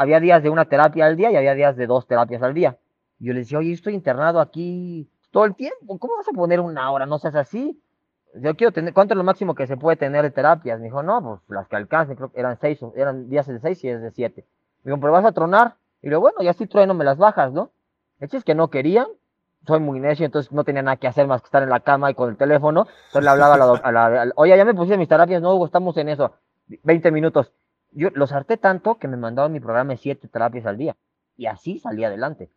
había 0.00 0.18
días 0.18 0.42
de 0.42 0.48
una 0.48 0.64
terapia 0.64 1.04
al 1.04 1.14
día 1.14 1.30
y 1.30 1.36
había 1.36 1.54
días 1.54 1.76
de 1.76 1.86
dos 1.86 2.06
terapias 2.06 2.42
al 2.42 2.54
día. 2.54 2.78
Yo 3.18 3.34
le 3.34 3.40
decía, 3.40 3.58
oye, 3.58 3.72
estoy 3.72 3.92
internado 3.92 4.40
aquí 4.40 5.10
todo 5.30 5.44
el 5.44 5.54
tiempo, 5.54 5.98
¿cómo 5.98 6.16
vas 6.16 6.26
a 6.26 6.32
poner 6.32 6.58
una 6.58 6.90
hora? 6.90 7.04
No 7.04 7.18
seas 7.18 7.34
así. 7.34 7.78
Yo 8.34 8.56
quiero 8.56 8.72
tener, 8.72 8.94
¿cuánto 8.94 9.12
es 9.12 9.18
lo 9.18 9.24
máximo 9.24 9.54
que 9.54 9.66
se 9.66 9.76
puede 9.76 9.98
tener 9.98 10.22
de 10.22 10.30
terapias? 10.30 10.78
Me 10.78 10.86
dijo, 10.86 11.02
no, 11.02 11.20
pues 11.22 11.40
las 11.48 11.68
que 11.68 11.76
alcancen, 11.76 12.16
creo 12.16 12.32
que 12.32 12.40
eran 12.40 12.56
seis, 12.58 12.80
eran 12.96 13.28
días 13.28 13.46
de 13.46 13.60
seis 13.60 13.84
y 13.84 13.90
es 13.90 14.00
de 14.00 14.10
siete. 14.10 14.46
Me 14.84 14.90
dijo, 14.90 15.00
pero 15.02 15.12
vas 15.12 15.26
a 15.26 15.32
tronar. 15.32 15.74
Y 16.00 16.08
digo, 16.08 16.20
bueno, 16.22 16.38
ya 16.40 16.52
estoy 16.52 16.66
trueno, 16.66 16.94
me 16.94 17.04
las 17.04 17.18
bajas, 17.18 17.52
¿no? 17.52 17.70
El 18.20 18.26
hecho 18.28 18.38
es 18.38 18.44
que 18.44 18.54
no 18.54 18.70
querían, 18.70 19.06
soy 19.66 19.80
muy 19.80 20.00
necio, 20.00 20.24
entonces 20.24 20.50
no 20.50 20.64
tenía 20.64 20.80
nada 20.80 20.96
que 20.96 21.08
hacer 21.08 21.26
más 21.26 21.42
que 21.42 21.46
estar 21.46 21.62
en 21.62 21.68
la 21.68 21.80
cama 21.80 22.10
y 22.10 22.14
con 22.14 22.30
el 22.30 22.38
teléfono. 22.38 22.86
Entonces 23.08 23.24
le 23.24 23.28
hablaba 23.28 23.54
a 23.56 23.58
la, 23.58 23.74
a 23.74 24.24
la, 24.24 24.32
oye, 24.36 24.56
ya 24.56 24.64
me 24.64 24.72
pusiste 24.72 24.96
mis 24.96 25.08
terapias, 25.08 25.42
no, 25.42 25.54
Hugo, 25.54 25.66
estamos 25.66 25.94
en 25.98 26.08
eso. 26.08 26.32
20 26.84 27.10
minutos. 27.10 27.52
Yo 27.92 28.08
los 28.14 28.32
harté 28.32 28.56
tanto 28.56 28.98
que 28.98 29.08
me 29.08 29.16
mandaban 29.16 29.52
mi 29.52 29.60
programa 29.60 29.92
de 29.92 29.96
7 29.98 30.28
terapias 30.28 30.66
al 30.66 30.76
día. 30.76 30.96
Y 31.36 31.46
así 31.46 31.78
salí 31.78 32.04
adelante. 32.04 32.50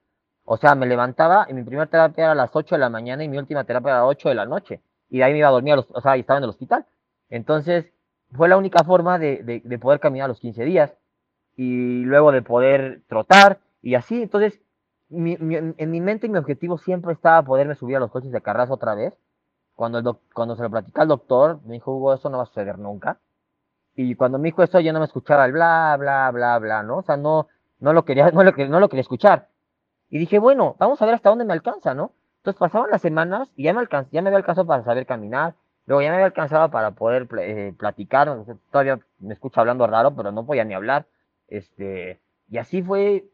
O 0.45 0.57
sea, 0.57 0.75
me 0.75 0.85
levantaba 0.85 1.47
y 1.49 1.53
mi 1.53 1.63
primera 1.63 1.87
terapia 1.87 2.25
era 2.25 2.31
a 2.33 2.35
las 2.35 2.51
8 2.53 2.75
de 2.75 2.79
la 2.79 2.89
mañana 2.89 3.23
y 3.23 3.29
mi 3.29 3.37
última 3.37 3.63
terapia 3.63 3.91
era 3.91 3.99
a 3.99 4.03
las 4.03 4.11
8 4.11 4.29
de 4.29 4.35
la 4.35 4.45
noche. 4.45 4.81
Y 5.09 5.19
de 5.19 5.23
ahí 5.23 5.33
me 5.33 5.39
iba 5.39 5.47
a 5.47 5.51
dormir, 5.51 5.73
a 5.73 5.75
los, 5.77 5.87
o 5.91 6.01
sea, 6.01 6.17
y 6.17 6.21
estaba 6.21 6.37
en 6.39 6.43
el 6.43 6.49
hospital. 6.49 6.85
Entonces, 7.29 7.91
fue 8.31 8.49
la 8.49 8.57
única 8.57 8.83
forma 8.83 9.19
de, 9.19 9.43
de, 9.43 9.61
de 9.63 9.79
poder 9.79 9.99
caminar 9.99 10.27
los 10.27 10.39
15 10.39 10.63
días 10.65 10.97
y 11.55 12.03
luego 12.03 12.31
de 12.31 12.41
poder 12.41 13.01
trotar 13.07 13.59
y 13.81 13.95
así. 13.95 14.21
Entonces, 14.21 14.59
mi, 15.09 15.37
en 15.39 15.91
mi 15.91 16.01
mente 16.01 16.27
y 16.27 16.29
mi 16.29 16.37
objetivo 16.39 16.77
siempre 16.77 17.13
estaba 17.13 17.43
poderme 17.43 17.75
subir 17.75 17.97
a 17.97 17.99
los 17.99 18.11
coches 18.11 18.31
de 18.31 18.41
carrazo 18.41 18.73
otra 18.73 18.95
vez. 18.95 19.13
Cuando, 19.75 19.99
el 19.99 20.05
cuando 20.33 20.55
se 20.55 20.63
lo 20.63 20.69
platicé 20.69 20.99
al 21.01 21.07
doctor, 21.07 21.59
me 21.65 21.73
dijo, 21.73 21.95
Hugo, 21.95 22.13
eso 22.13 22.29
no 22.29 22.37
va 22.37 22.43
a 22.43 22.47
suceder 22.47 22.77
nunca. 22.77 23.19
Y 23.95 24.15
cuando 24.15 24.39
me 24.39 24.49
dijo 24.49 24.63
eso, 24.63 24.79
yo 24.79 24.91
no 24.93 24.99
me 24.99 25.05
escuchaba 25.05 25.45
el 25.45 25.51
bla, 25.51 25.95
bla, 25.99 26.31
bla, 26.31 26.59
bla, 26.59 26.83
¿no? 26.83 26.97
O 26.97 27.03
sea, 27.03 27.17
no, 27.17 27.47
no, 27.79 27.93
lo, 27.93 28.05
quería, 28.05 28.31
no, 28.31 28.43
lo, 28.43 28.51
no 28.51 28.79
lo 28.79 28.89
quería 28.89 29.01
escuchar. 29.01 29.49
Y 30.09 30.17
dije, 30.19 30.39
bueno, 30.39 30.75
vamos 30.79 31.01
a 31.01 31.05
ver 31.05 31.15
hasta 31.15 31.29
dónde 31.29 31.45
me 31.45 31.53
alcanza, 31.53 31.93
¿no? 31.93 32.13
Entonces 32.37 32.59
pasaban 32.59 32.91
las 32.91 33.01
semanas 33.01 33.49
y 33.55 33.63
ya 33.63 33.73
me, 33.73 33.79
alcanz, 33.79 34.09
ya 34.11 34.21
me 34.21 34.29
había 34.29 34.37
alcanzado 34.37 34.67
para 34.67 34.83
saber 34.83 35.05
caminar. 35.05 35.55
Luego 35.85 36.01
ya 36.01 36.09
me 36.09 36.15
había 36.15 36.25
alcanzado 36.25 36.69
para 36.69 36.91
poder 36.91 37.27
eh, 37.39 37.73
platicar. 37.77 38.43
Todavía 38.71 38.99
me 39.19 39.33
escucha 39.33 39.61
hablando 39.61 39.87
raro, 39.87 40.15
pero 40.15 40.31
no 40.31 40.45
podía 40.45 40.65
ni 40.65 40.73
hablar. 40.73 41.07
Este, 41.47 42.19
y 42.49 42.57
así 42.57 42.81
fue 42.83 43.25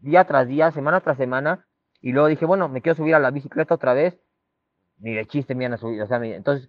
día 0.00 0.24
tras 0.24 0.48
día, 0.48 0.70
semana 0.72 1.00
tras 1.00 1.16
semana. 1.16 1.66
Y 2.00 2.12
luego 2.12 2.28
dije, 2.28 2.46
bueno, 2.46 2.68
me 2.68 2.82
quiero 2.82 2.96
subir 2.96 3.14
a 3.14 3.18
la 3.18 3.30
bicicleta 3.30 3.74
otra 3.74 3.94
vez. 3.94 4.18
Ni 4.98 5.14
de 5.14 5.26
chiste 5.26 5.54
me 5.54 5.64
iban 5.64 5.74
a 5.74 5.78
subir. 5.78 6.00
O 6.00 6.06
sea, 6.06 6.16
entonces 6.24 6.68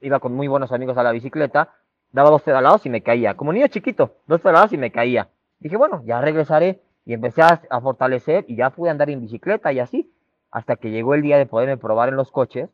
iba 0.00 0.20
con 0.20 0.34
muy 0.34 0.46
buenos 0.46 0.72
amigos 0.72 0.96
a 0.96 1.02
la 1.02 1.12
bicicleta. 1.12 1.74
Daba 2.12 2.30
dos 2.30 2.42
pedalados 2.42 2.84
y 2.86 2.90
me 2.90 3.02
caía. 3.02 3.34
Como 3.34 3.52
niño 3.52 3.68
chiquito, 3.68 4.16
dos 4.26 4.40
pedalados 4.40 4.72
y 4.72 4.78
me 4.78 4.90
caía. 4.90 5.28
Dije, 5.60 5.76
bueno, 5.76 6.02
ya 6.04 6.20
regresaré. 6.20 6.82
Y 7.04 7.14
empecé 7.14 7.40
a, 7.42 7.80
fortalecer 7.80 8.44
y 8.48 8.56
ya 8.56 8.70
pude 8.70 8.90
andar 8.90 9.08
en 9.08 9.20
bicicleta 9.20 9.72
y 9.72 9.78
así. 9.78 10.12
Hasta 10.50 10.76
que 10.76 10.90
llegó 10.90 11.14
el 11.14 11.22
día 11.22 11.38
de 11.38 11.46
poderme 11.46 11.76
probar 11.76 12.08
en 12.08 12.16
los 12.16 12.30
coches. 12.30 12.70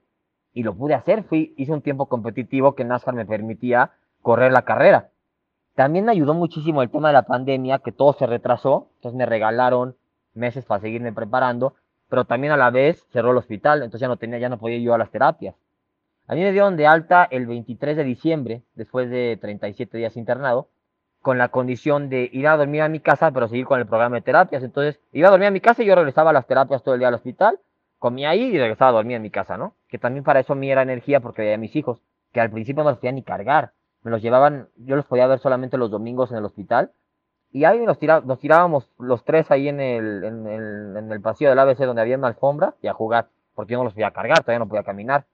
Y 0.52 0.62
lo 0.62 0.74
pude 0.74 0.94
hacer. 0.94 1.24
Fui, 1.24 1.54
hice 1.56 1.72
un 1.72 1.82
tiempo 1.82 2.06
competitivo 2.06 2.74
que 2.74 2.84
NASCAR 2.84 3.14
me 3.14 3.26
permitía 3.26 3.92
correr 4.22 4.52
la 4.52 4.62
carrera. 4.62 5.10
También 5.74 6.04
me 6.04 6.12
ayudó 6.12 6.34
muchísimo 6.34 6.82
el 6.82 6.90
tema 6.90 7.08
de 7.08 7.14
la 7.14 7.26
pandemia, 7.26 7.80
que 7.80 7.90
todo 7.90 8.12
se 8.12 8.26
retrasó, 8.26 8.88
entonces 8.96 9.18
me 9.18 9.26
regalaron 9.26 9.96
meses 10.32 10.64
para 10.64 10.80
seguirme 10.80 11.12
preparando, 11.12 11.74
pero 12.08 12.24
también 12.24 12.52
a 12.52 12.56
la 12.56 12.70
vez 12.70 13.04
cerró 13.10 13.32
el 13.32 13.38
hospital, 13.38 13.78
entonces 13.78 14.00
ya 14.00 14.08
no 14.08 14.16
tenía, 14.16 14.38
ya 14.38 14.48
no 14.48 14.58
podía 14.58 14.78
yo 14.78 14.94
a 14.94 14.98
las 14.98 15.10
terapias. 15.10 15.56
A 16.26 16.34
mí 16.34 16.42
me 16.42 16.52
dieron 16.52 16.76
de 16.76 16.86
alta 16.86 17.26
el 17.30 17.46
23 17.46 17.96
de 17.96 18.04
diciembre, 18.04 18.62
después 18.74 19.10
de 19.10 19.38
37 19.40 19.98
días 19.98 20.16
internado, 20.16 20.68
con 21.20 21.38
la 21.38 21.48
condición 21.48 22.08
de 22.08 22.28
ir 22.32 22.46
a 22.48 22.56
dormir 22.56 22.82
a 22.82 22.88
mi 22.88 23.00
casa, 23.00 23.30
pero 23.30 23.48
seguir 23.48 23.66
con 23.66 23.80
el 23.80 23.86
programa 23.86 24.16
de 24.16 24.22
terapias. 24.22 24.62
Entonces, 24.62 25.00
iba 25.12 25.28
a 25.28 25.30
dormir 25.30 25.48
a 25.48 25.50
mi 25.50 25.60
casa 25.60 25.82
y 25.82 25.86
yo 25.86 25.94
regresaba 25.94 26.30
a 26.30 26.32
las 26.34 26.46
terapias 26.46 26.82
todo 26.82 26.94
el 26.94 27.00
día 27.00 27.08
al 27.08 27.14
hospital, 27.14 27.58
comía 27.98 28.30
ahí 28.30 28.42
y 28.42 28.58
regresaba 28.58 28.90
a 28.90 28.94
dormir 28.94 29.16
en 29.16 29.22
mi 29.22 29.30
casa, 29.30 29.56
¿no? 29.56 29.74
Que 29.88 29.98
también 29.98 30.24
para 30.24 30.40
eso 30.40 30.54
mí 30.54 30.70
era 30.70 30.82
energía 30.82 31.20
porque 31.20 31.42
veía 31.42 31.54
a 31.54 31.58
mis 31.58 31.74
hijos, 31.76 32.02
que 32.32 32.40
al 32.40 32.50
principio 32.50 32.84
no 32.84 32.90
los 32.90 32.98
podía 32.98 33.12
ni 33.12 33.22
cargar 33.22 33.72
me 34.04 34.10
los 34.10 34.22
llevaban, 34.22 34.68
yo 34.76 34.96
los 34.96 35.06
podía 35.06 35.26
ver 35.26 35.40
solamente 35.40 35.78
los 35.78 35.90
domingos 35.90 36.30
en 36.30 36.36
el 36.36 36.44
hospital, 36.44 36.92
y 37.50 37.64
ahí 37.64 37.80
nos, 37.84 37.98
tira, 37.98 38.20
nos 38.20 38.38
tirábamos 38.38 38.90
los 38.98 39.24
tres 39.24 39.50
ahí 39.50 39.68
en 39.68 39.80
el, 39.80 40.24
en, 40.24 40.46
el, 40.46 40.96
en 40.96 41.10
el 41.10 41.20
pasillo 41.20 41.50
del 41.50 41.58
ABC 41.58 41.78
donde 41.78 42.02
había 42.02 42.18
una 42.18 42.28
alfombra 42.28 42.74
y 42.82 42.88
a 42.88 42.92
jugar, 42.92 43.28
porque 43.54 43.72
yo 43.72 43.78
no 43.78 43.84
los 43.84 43.94
podía 43.94 44.10
cargar, 44.10 44.40
todavía 44.40 44.58
no 44.58 44.68
podía 44.68 44.82
caminar, 44.82 45.24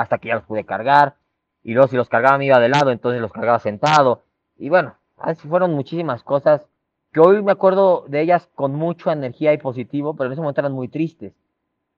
hasta 0.00 0.18
que 0.18 0.28
ya 0.28 0.36
los 0.36 0.44
pude 0.44 0.64
cargar, 0.64 1.16
y 1.62 1.74
luego 1.74 1.88
si 1.88 1.96
los 1.96 2.08
cargaba 2.08 2.38
me 2.38 2.46
iba 2.46 2.58
de 2.58 2.68
lado, 2.68 2.90
entonces 2.90 3.20
los 3.20 3.32
cargaba 3.32 3.58
sentado, 3.58 4.22
y 4.56 4.68
bueno, 4.68 4.94
así 5.18 5.46
fueron 5.48 5.74
muchísimas 5.74 6.22
cosas. 6.22 6.66
Que 7.12 7.20
hoy 7.20 7.42
me 7.42 7.52
acuerdo 7.52 8.04
de 8.06 8.20
ellas 8.20 8.48
con 8.54 8.74
mucha 8.74 9.12
energía 9.12 9.52
y 9.52 9.58
positivo, 9.58 10.14
pero 10.14 10.26
en 10.26 10.32
ese 10.32 10.40
momento 10.40 10.60
eran 10.60 10.72
muy 10.72 10.88
tristes, 10.88 11.34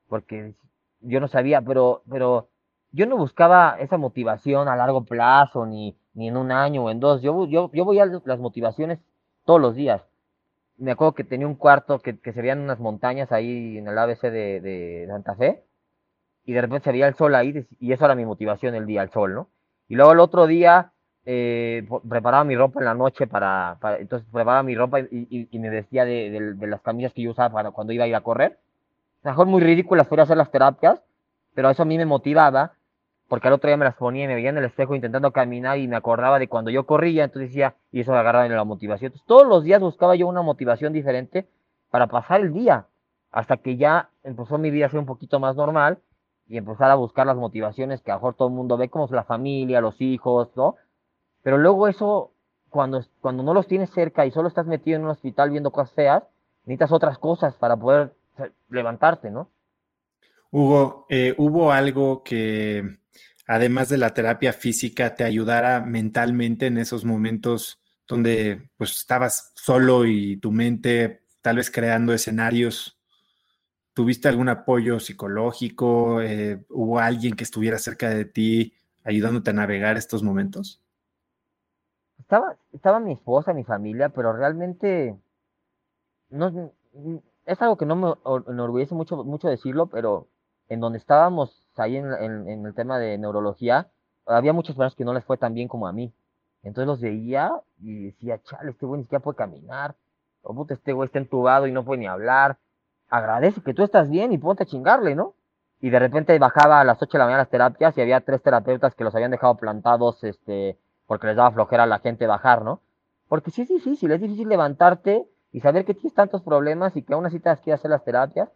porque 0.09 0.55
yo 1.01 1.21
no 1.21 1.29
sabía, 1.29 1.61
pero, 1.61 2.03
pero 2.09 2.49
yo 2.93 3.07
no 3.07 3.17
buscaba 3.17 3.77
esa 3.79 3.99
motivación 3.99 4.69
a 4.69 4.77
largo 4.77 5.05
plazo, 5.05 5.67
ni, 5.67 5.97
ni 6.15 6.29
en 6.29 6.37
un 6.37 6.53
año 6.53 6.85
o 6.85 6.91
en 6.91 7.01
dos. 7.01 7.23
Yo, 7.23 7.47
yo, 7.47 7.71
yo 7.73 7.85
voy 7.85 7.99
a 7.99 8.07
las 8.07 8.39
motivaciones 8.39 9.01
todos 9.45 9.61
los 9.61 9.75
días. 9.75 10.03
Me 10.79 10.93
acuerdo 10.93 11.15
que 11.15 11.25
tenía 11.25 11.47
un 11.47 11.55
cuarto 11.55 11.99
que, 11.99 12.19
que 12.19 12.33
se 12.33 12.41
veían 12.41 12.61
unas 12.61 12.81
montañas 12.81 13.33
ahí 13.33 13.79
en 13.79 13.89
el 13.89 13.99
ABC 13.99 14.23
de, 14.23 14.61
de 14.61 15.07
Santa 15.09 15.35
Fe, 15.37 15.63
y 16.45 16.53
de 16.53 16.61
repente 16.61 16.85
se 16.85 16.93
veía 16.93 17.09
el 17.09 17.15
sol 17.15 17.35
ahí, 17.35 17.67
y 17.79 17.93
eso 17.93 18.05
era 18.05 18.15
mi 18.15 18.25
motivación 18.25 18.75
el 18.75 18.87
día, 18.87 19.03
el 19.03 19.11
sol, 19.11 19.35
¿no? 19.35 19.49
Y 19.89 19.95
luego 19.95 20.13
el 20.13 20.21
otro 20.21 20.47
día 20.47 20.93
eh, 21.25 21.87
preparaba 22.09 22.45
mi 22.45 22.57
ropa 22.57 22.81
en 22.81 22.87
la 22.87 22.95
noche 22.95 23.27
para, 23.27 23.77
para 23.81 23.99
entonces 23.99 24.27
preparaba 24.33 24.63
mi 24.63 24.75
ropa 24.75 25.01
y, 25.01 25.07
y, 25.11 25.49
y 25.51 25.59
me 25.59 25.71
vestía 25.71 26.05
de, 26.05 26.31
de, 26.31 26.55
de, 26.55 26.67
las 26.67 26.81
camisas 26.81 27.13
que 27.13 27.23
yo 27.23 27.31
usaba 27.31 27.53
para 27.53 27.71
cuando 27.71 27.93
iba 27.93 28.05
a 28.05 28.09
ir 28.09 28.15
a 28.15 28.23
correr. 28.23 28.59
Mejor 29.23 29.47
muy 29.47 29.63
ridículas 29.63 30.09
fuera 30.09 30.25
hacer 30.25 30.37
las 30.37 30.51
terapias, 30.51 31.01
pero 31.55 31.71
eso 31.71 31.83
a 31.83 31.87
mí 31.87 31.97
me 31.97 32.07
motivaba 32.07 32.73
porque 33.29 33.49
al 33.49 33.55
otro 33.55 33.69
día 33.69 33.79
me 33.79 33.87
las 33.87 33.95
ponía 33.95 34.25
y 34.25 34.29
me 34.29 34.35
veía 34.35 34.51
en 34.51 34.59
el 34.59 34.65
espejo 34.65 34.95
intentando 34.95 35.31
caminar 35.31 35.79
y 35.79 35.89
me 35.89 35.97
acordaba 35.97 36.39
de 36.39 36.49
cuando 36.49 36.71
yo 36.71 36.85
corría, 36.85 37.25
entonces 37.25 37.49
decía, 37.49 37.77
y 37.91 38.01
eso 38.01 38.13
me 38.13 38.19
agarraba 38.19 38.45
en 38.45 38.55
la 38.55 38.65
motivación. 38.65 39.07
Entonces, 39.07 39.27
todos 39.27 39.47
los 39.47 39.65
días 39.65 39.81
buscaba 39.81 40.15
yo 40.17 40.27
una 40.27 40.43
motivación 40.43 40.93
diferente 40.93 41.47
para 41.91 42.09
pasar 42.09 42.43
el 42.43 42.53
día, 42.53 42.89
hasta 43.31 43.57
que 43.57 43.79
ya 43.79 44.11
empezó 44.23 44.59
mi 44.59 44.71
vida 44.71 44.85
a 44.85 44.91
ser 44.91 44.99
un 44.99 45.07
poquito 45.07 45.41
más 45.41 45.57
normal 45.57 45.99
y 46.53 46.59
empezar 46.59 46.91
a 46.91 46.97
buscar 46.97 47.27
las 47.27 47.39
motivaciones 47.39 48.03
que 48.03 48.11
a 48.11 48.15
lo 48.15 48.21
mejor 48.21 48.35
todo 48.35 48.49
el 48.49 48.55
mundo 48.55 48.77
ve, 48.77 48.91
como 48.91 49.09
la 49.11 49.25
familia, 49.25 49.81
los 49.81 49.99
hijos, 50.03 50.51
¿no? 50.55 50.77
Pero 51.43 51.57
luego 51.57 51.89
eso, 51.89 52.31
cuando, 52.69 53.03
cuando 53.23 53.43
no 53.43 53.55
los 53.55 53.67
tienes 53.67 53.89
cerca 53.89 54.27
y 54.27 54.31
solo 54.33 54.49
estás 54.49 54.67
metido 54.67 54.99
en 54.99 55.05
un 55.05 55.13
hospital 55.13 55.49
viendo 55.49 55.71
cosas 55.71 55.95
feas, 55.95 56.23
necesitas 56.67 56.93
otras 56.93 57.17
cosas 57.17 57.55
para 57.55 57.79
poder 57.79 58.13
levantarte, 58.69 59.31
¿no? 59.31 59.49
Hugo, 60.51 61.07
eh, 61.09 61.35
¿hubo 61.39 61.73
algo 61.73 62.23
que, 62.23 62.99
además 63.47 63.89
de 63.89 63.97
la 63.97 64.13
terapia 64.13 64.53
física, 64.53 65.15
te 65.15 65.25
ayudara 65.25 65.81
mentalmente 65.81 66.67
en 66.67 66.77
esos 66.77 67.07
momentos 67.07 67.81
donde 68.07 68.69
pues 68.77 68.91
estabas 68.91 69.53
solo 69.55 70.05
y 70.05 70.37
tu 70.37 70.53
mente 70.53 71.23
tal 71.41 71.57
vez 71.57 71.71
creando 71.71 72.13
escenarios? 72.13 73.02
¿Tuviste 73.95 74.29
algún 74.29 74.49
apoyo 74.49 75.01
psicológico? 75.01 76.23
Eh, 76.23 76.65
¿Hubo 76.71 76.99
alguien 76.99 77.35
que 77.35 77.45
estuviera 77.45 77.79
cerca 77.79 78.09
de 78.09 78.25
ti 78.25 78.75
ayudándote 79.05 79.51
a 79.51 79.55
navegar 79.55 79.97
estos 79.97 80.23
momentos? 80.23 80.81
Estaba, 82.19 82.57
estaba 82.73 83.01
mi 83.01 83.13
esposa, 83.13 83.53
mi 83.53 83.65
familia, 83.65 84.09
pero 84.09 84.33
realmente 84.33 85.15
no, 86.31 86.73
es 87.45 87.61
algo 87.61 87.77
que 87.77 87.85
no 87.85 87.97
me 87.97 88.15
enorgullece 88.51 88.95
mucho, 88.95 89.25
mucho 89.25 89.49
decirlo, 89.49 89.89
pero 89.89 90.29
en 90.69 90.81
donde 90.81 90.99
estábamos 90.99 91.69
ahí 91.77 91.97
en, 91.97 92.13
en, 92.13 92.65
el 92.65 92.75
tema 92.75 92.99
de 92.99 93.19
neurología, 93.19 93.91
había 94.25 94.53
muchas 94.55 94.75
personas 94.75 94.95
que 94.95 95.05
no 95.05 95.13
les 95.13 95.25
fue 95.25 95.37
tan 95.37 95.53
bien 95.53 95.69
como 95.69 95.87
a 95.87 95.93
mí. 95.93 96.15
Entonces 96.63 96.87
los 96.87 97.01
veía 97.01 97.53
y 97.81 98.07
decía, 98.07 98.41
chale, 98.43 98.71
este 98.71 98.87
güey 98.87 98.99
ni 98.99 99.05
siquiera 99.05 99.23
puede 99.23 99.37
caminar. 99.37 99.97
O 100.43 100.55
puta, 100.55 100.75
este 100.75 100.93
güey 100.93 101.07
está 101.07 101.19
entubado 101.19 101.67
y 101.67 101.73
no 101.73 101.85
puede 101.85 102.01
ni 102.01 102.07
hablar. 102.07 102.59
Agradece 103.13 103.61
que 103.61 103.75
tú 103.75 103.83
estás 103.83 104.09
bien 104.09 104.33
y 104.33 104.39
ponte 104.39 104.63
a 104.63 104.67
chingarle, 104.67 105.15
¿no? 105.15 105.35
Y 105.83 105.91
de 105.91 105.99
repente 105.99 106.39
bajaba 106.39 106.81
a 106.81 106.85
las 106.85 106.97
8 107.03 107.13
de 107.13 107.19
la 107.19 107.25
mañana 107.27 107.43
las 107.43 107.51
terapias 107.51 107.99
y 107.99 108.01
había 108.01 108.23
tres 108.23 108.41
terapeutas 108.41 108.95
que 108.95 109.05
los 109.05 109.15
habían 109.15 109.31
dejado 109.31 109.55
plantados, 109.59 110.25
este, 110.25 110.79
porque 111.07 111.27
les 111.27 111.37
daba 111.37 111.51
flojera 111.51 111.83
a 111.83 111.87
la 111.87 111.99
gente 111.99 112.27
bajar, 112.27 112.63
¿no? 112.63 112.81
Porque 113.29 113.51
sí 113.51 113.61
es 113.61 113.69
difícil, 113.69 114.13
es 114.13 114.21
difícil 114.23 114.49
levantarte 114.49 115.29
y 115.51 115.61
saber 115.61 115.85
que 115.85 115.93
tienes 115.93 116.15
tantos 116.15 116.41
problemas 116.41 116.97
y 116.97 117.03
que 117.03 117.13
aún 117.13 117.27
así 117.27 117.39
te 117.39 117.51
has 117.51 117.61
que 117.61 117.75
hacer 117.75 117.91
las 117.91 118.03
terapias. 118.03 118.49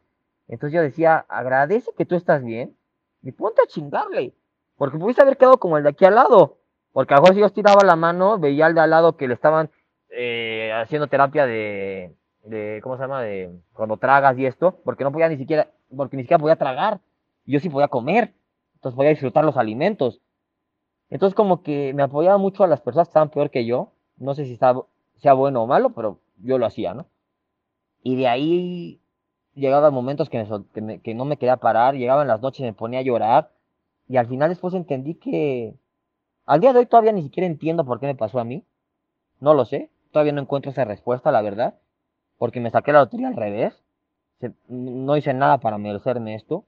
Entonces 0.48 0.74
yo 0.74 0.80
decía, 0.80 1.26
agradece 1.28 1.92
que 1.92 2.06
tú 2.06 2.14
estás 2.14 2.42
bien 2.42 2.74
y 3.20 3.32
ponte 3.32 3.60
a 3.60 3.66
chingarle. 3.66 4.32
Porque 4.78 4.96
pudiste 4.96 5.20
haber 5.20 5.36
quedado 5.36 5.58
como 5.58 5.76
el 5.76 5.82
de 5.82 5.90
aquí 5.90 6.06
al 6.06 6.14
lado. 6.14 6.56
Porque 6.94 7.12
a 7.12 7.18
lo 7.18 7.24
mejor 7.24 7.34
si 7.34 7.40
yo 7.40 7.46
estiraba 7.46 7.84
la 7.84 7.96
mano, 7.96 8.38
veía 8.38 8.64
al 8.64 8.74
de 8.74 8.80
al 8.80 8.88
lado 8.88 9.18
que 9.18 9.28
le 9.28 9.34
estaban 9.34 9.68
eh, 10.08 10.72
haciendo 10.72 11.08
terapia 11.08 11.44
de, 11.44 12.16
de, 12.46 12.80
¿cómo 12.82 12.96
se 12.96 13.02
llama? 13.02 13.22
De 13.22 13.50
cuando 13.72 13.96
tragas 13.96 14.38
y 14.38 14.46
esto. 14.46 14.80
Porque 14.84 15.04
no 15.04 15.12
podía 15.12 15.28
ni 15.28 15.36
siquiera, 15.36 15.70
porque 15.94 16.16
ni 16.16 16.22
siquiera 16.22 16.40
podía 16.40 16.56
tragar. 16.56 17.00
Yo 17.44 17.60
sí 17.60 17.68
podía 17.68 17.88
comer. 17.88 18.34
Entonces 18.74 18.96
podía 18.96 19.10
disfrutar 19.10 19.44
los 19.44 19.56
alimentos. 19.56 20.20
Entonces 21.10 21.34
como 21.34 21.62
que 21.62 21.92
me 21.94 22.02
apoyaba 22.02 22.38
mucho 22.38 22.64
a 22.64 22.66
las 22.66 22.80
personas 22.80 23.08
que 23.08 23.10
estaban 23.10 23.30
peor 23.30 23.50
que 23.50 23.64
yo. 23.64 23.92
No 24.16 24.34
sé 24.34 24.44
si 24.46 24.56
sea 24.56 25.32
bueno 25.34 25.62
o 25.62 25.66
malo, 25.66 25.90
pero 25.90 26.20
yo 26.38 26.58
lo 26.58 26.66
hacía, 26.66 26.94
¿no? 26.94 27.06
Y 28.02 28.16
de 28.16 28.28
ahí 28.28 29.00
llegaban 29.56 29.92
momentos 29.92 30.28
que, 30.28 30.46
que, 31.02 31.14
no 31.14 31.24
me 31.24 31.38
quería 31.38 31.56
parar, 31.56 31.94
llegaban 31.94 32.28
las 32.28 32.40
noches, 32.40 32.64
me 32.64 32.72
ponía 32.72 33.00
a 33.00 33.02
llorar, 33.02 33.50
y 34.06 34.18
al 34.18 34.28
final 34.28 34.50
después 34.50 34.74
entendí 34.74 35.14
que 35.14 35.74
al 36.44 36.60
día 36.60 36.72
de 36.72 36.80
hoy 36.80 36.86
todavía 36.86 37.12
ni 37.12 37.22
siquiera 37.22 37.46
entiendo 37.46 37.84
por 37.84 37.98
qué 37.98 38.06
me 38.06 38.14
pasó 38.14 38.38
a 38.38 38.44
mí, 38.44 38.64
no 39.40 39.54
lo 39.54 39.64
sé, 39.64 39.90
todavía 40.12 40.32
no 40.32 40.42
encuentro 40.42 40.70
esa 40.70 40.84
respuesta, 40.84 41.32
la 41.32 41.42
verdad, 41.42 41.74
porque 42.38 42.60
me 42.60 42.70
saqué 42.70 42.92
la 42.92 43.00
lotería 43.00 43.28
al 43.28 43.36
revés, 43.36 43.82
no 44.68 45.16
hice 45.16 45.32
nada 45.34 45.58
para 45.58 45.78
merecerme 45.78 46.34
esto, 46.34 46.64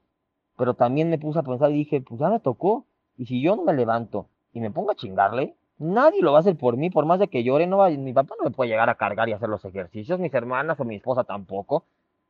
pero 0.57 0.75
también 0.75 1.11
me 1.11 1.19
puse 1.19 1.39
a 1.39 1.43
pensar 1.43 1.71
y 1.71 1.75
dije, 1.75 2.01
pues 2.01 2.21
ya 2.21 2.29
me 2.29 2.41
tocó, 2.41 2.87
y 3.17 3.27
si 3.27 3.43
yo 3.43 3.57
no 3.57 3.65
me 3.65 3.75
levanto 3.75 4.29
y 4.53 4.61
me 4.61 4.71
pongo 4.71 4.91
a 4.91 4.97
chingarle, 4.97 5.55
Nadie 5.79 6.23
lo 6.23 6.33
va 6.33 6.39
a 6.39 6.41
hacer 6.41 6.57
por 6.57 6.77
mí, 6.77 6.91
por 6.91 7.07
más 7.07 7.21
de 7.21 7.29
que 7.29 7.45
llore, 7.45 7.69
no 7.69 7.79
va, 7.79 7.89
mi 7.91 8.13
papá 8.13 8.35
no 8.39 8.45
me 8.45 8.51
puede 8.51 8.71
llegar 8.71 8.91
a 8.91 8.97
cargar 8.97 9.29
y 9.29 9.33
hacer 9.33 9.49
los 9.49 9.65
ejercicios, 9.65 10.19
mis 10.19 10.35
hermanas 10.35 10.79
o 10.81 10.85
mi 10.85 10.97
esposa 10.97 11.23
tampoco. 11.23 11.85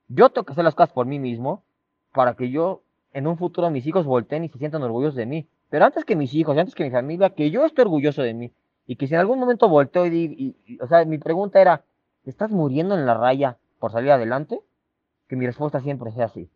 Yo 0.08 0.28
tengo 0.28 0.44
que 0.44 0.52
hacer 0.52 0.64
las 0.64 0.74
cosas 0.74 0.92
por 0.92 1.06
mí 1.06 1.18
mismo 1.18 1.62
para 2.12 2.34
que 2.34 2.50
yo 2.50 2.82
en 3.14 3.26
un 3.26 3.38
futuro 3.38 3.70
mis 3.70 3.86
hijos 3.86 4.04
volteen 4.04 4.44
y 4.44 4.50
se 4.50 4.58
sientan 4.58 4.82
orgullosos 4.82 5.16
de 5.16 5.24
mí. 5.24 5.48
Pero 5.70 5.86
antes 5.86 6.04
que 6.04 6.14
mis 6.14 6.34
hijos, 6.34 6.58
antes 6.58 6.74
que 6.74 6.84
mi 6.84 6.90
familia, 6.90 7.30
que 7.30 7.50
yo 7.50 7.64
esté 7.64 7.82
orgulloso 7.82 8.22
de 8.22 8.34
mí. 8.34 8.52
Y 8.86 8.96
que 8.96 9.06
si 9.06 9.14
en 9.14 9.20
algún 9.20 9.38
momento 9.38 9.68
volteo 9.68 10.06
y, 10.06 10.54
y, 10.66 10.78
o 10.80 10.86
sea, 10.86 11.04
mi 11.06 11.16
pregunta 11.16 11.60
era, 11.60 11.84
¿estás 12.24 12.50
muriendo 12.50 12.94
en 12.94 13.06
la 13.06 13.14
raya 13.14 13.58
por 13.78 13.92
salir 13.92 14.10
adelante? 14.10 14.60
Que 15.28 15.36
mi 15.36 15.46
respuesta 15.46 15.80
siempre 15.80 16.10
sea 16.12 16.26
así. 16.26 16.50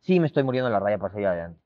Sí, 0.00 0.20
me 0.20 0.26
estoy 0.26 0.42
muriendo 0.42 0.68
en 0.68 0.72
la 0.72 0.80
raya 0.80 0.98
por 0.98 1.12
salir 1.12 1.26
adelante. 1.26 1.60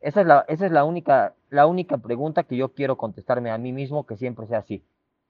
Esa 0.00 0.20
es 0.20 0.26
la, 0.26 0.44
esa 0.48 0.66
es 0.66 0.72
la 0.72 0.84
única, 0.84 1.34
la 1.50 1.66
única 1.66 1.98
pregunta 1.98 2.44
que 2.44 2.56
yo 2.56 2.72
quiero 2.74 2.96
contestarme 2.96 3.50
a 3.50 3.58
mí 3.58 3.72
mismo, 3.72 4.06
que 4.06 4.16
siempre 4.16 4.46
sea 4.46 4.58
así. 4.58 4.84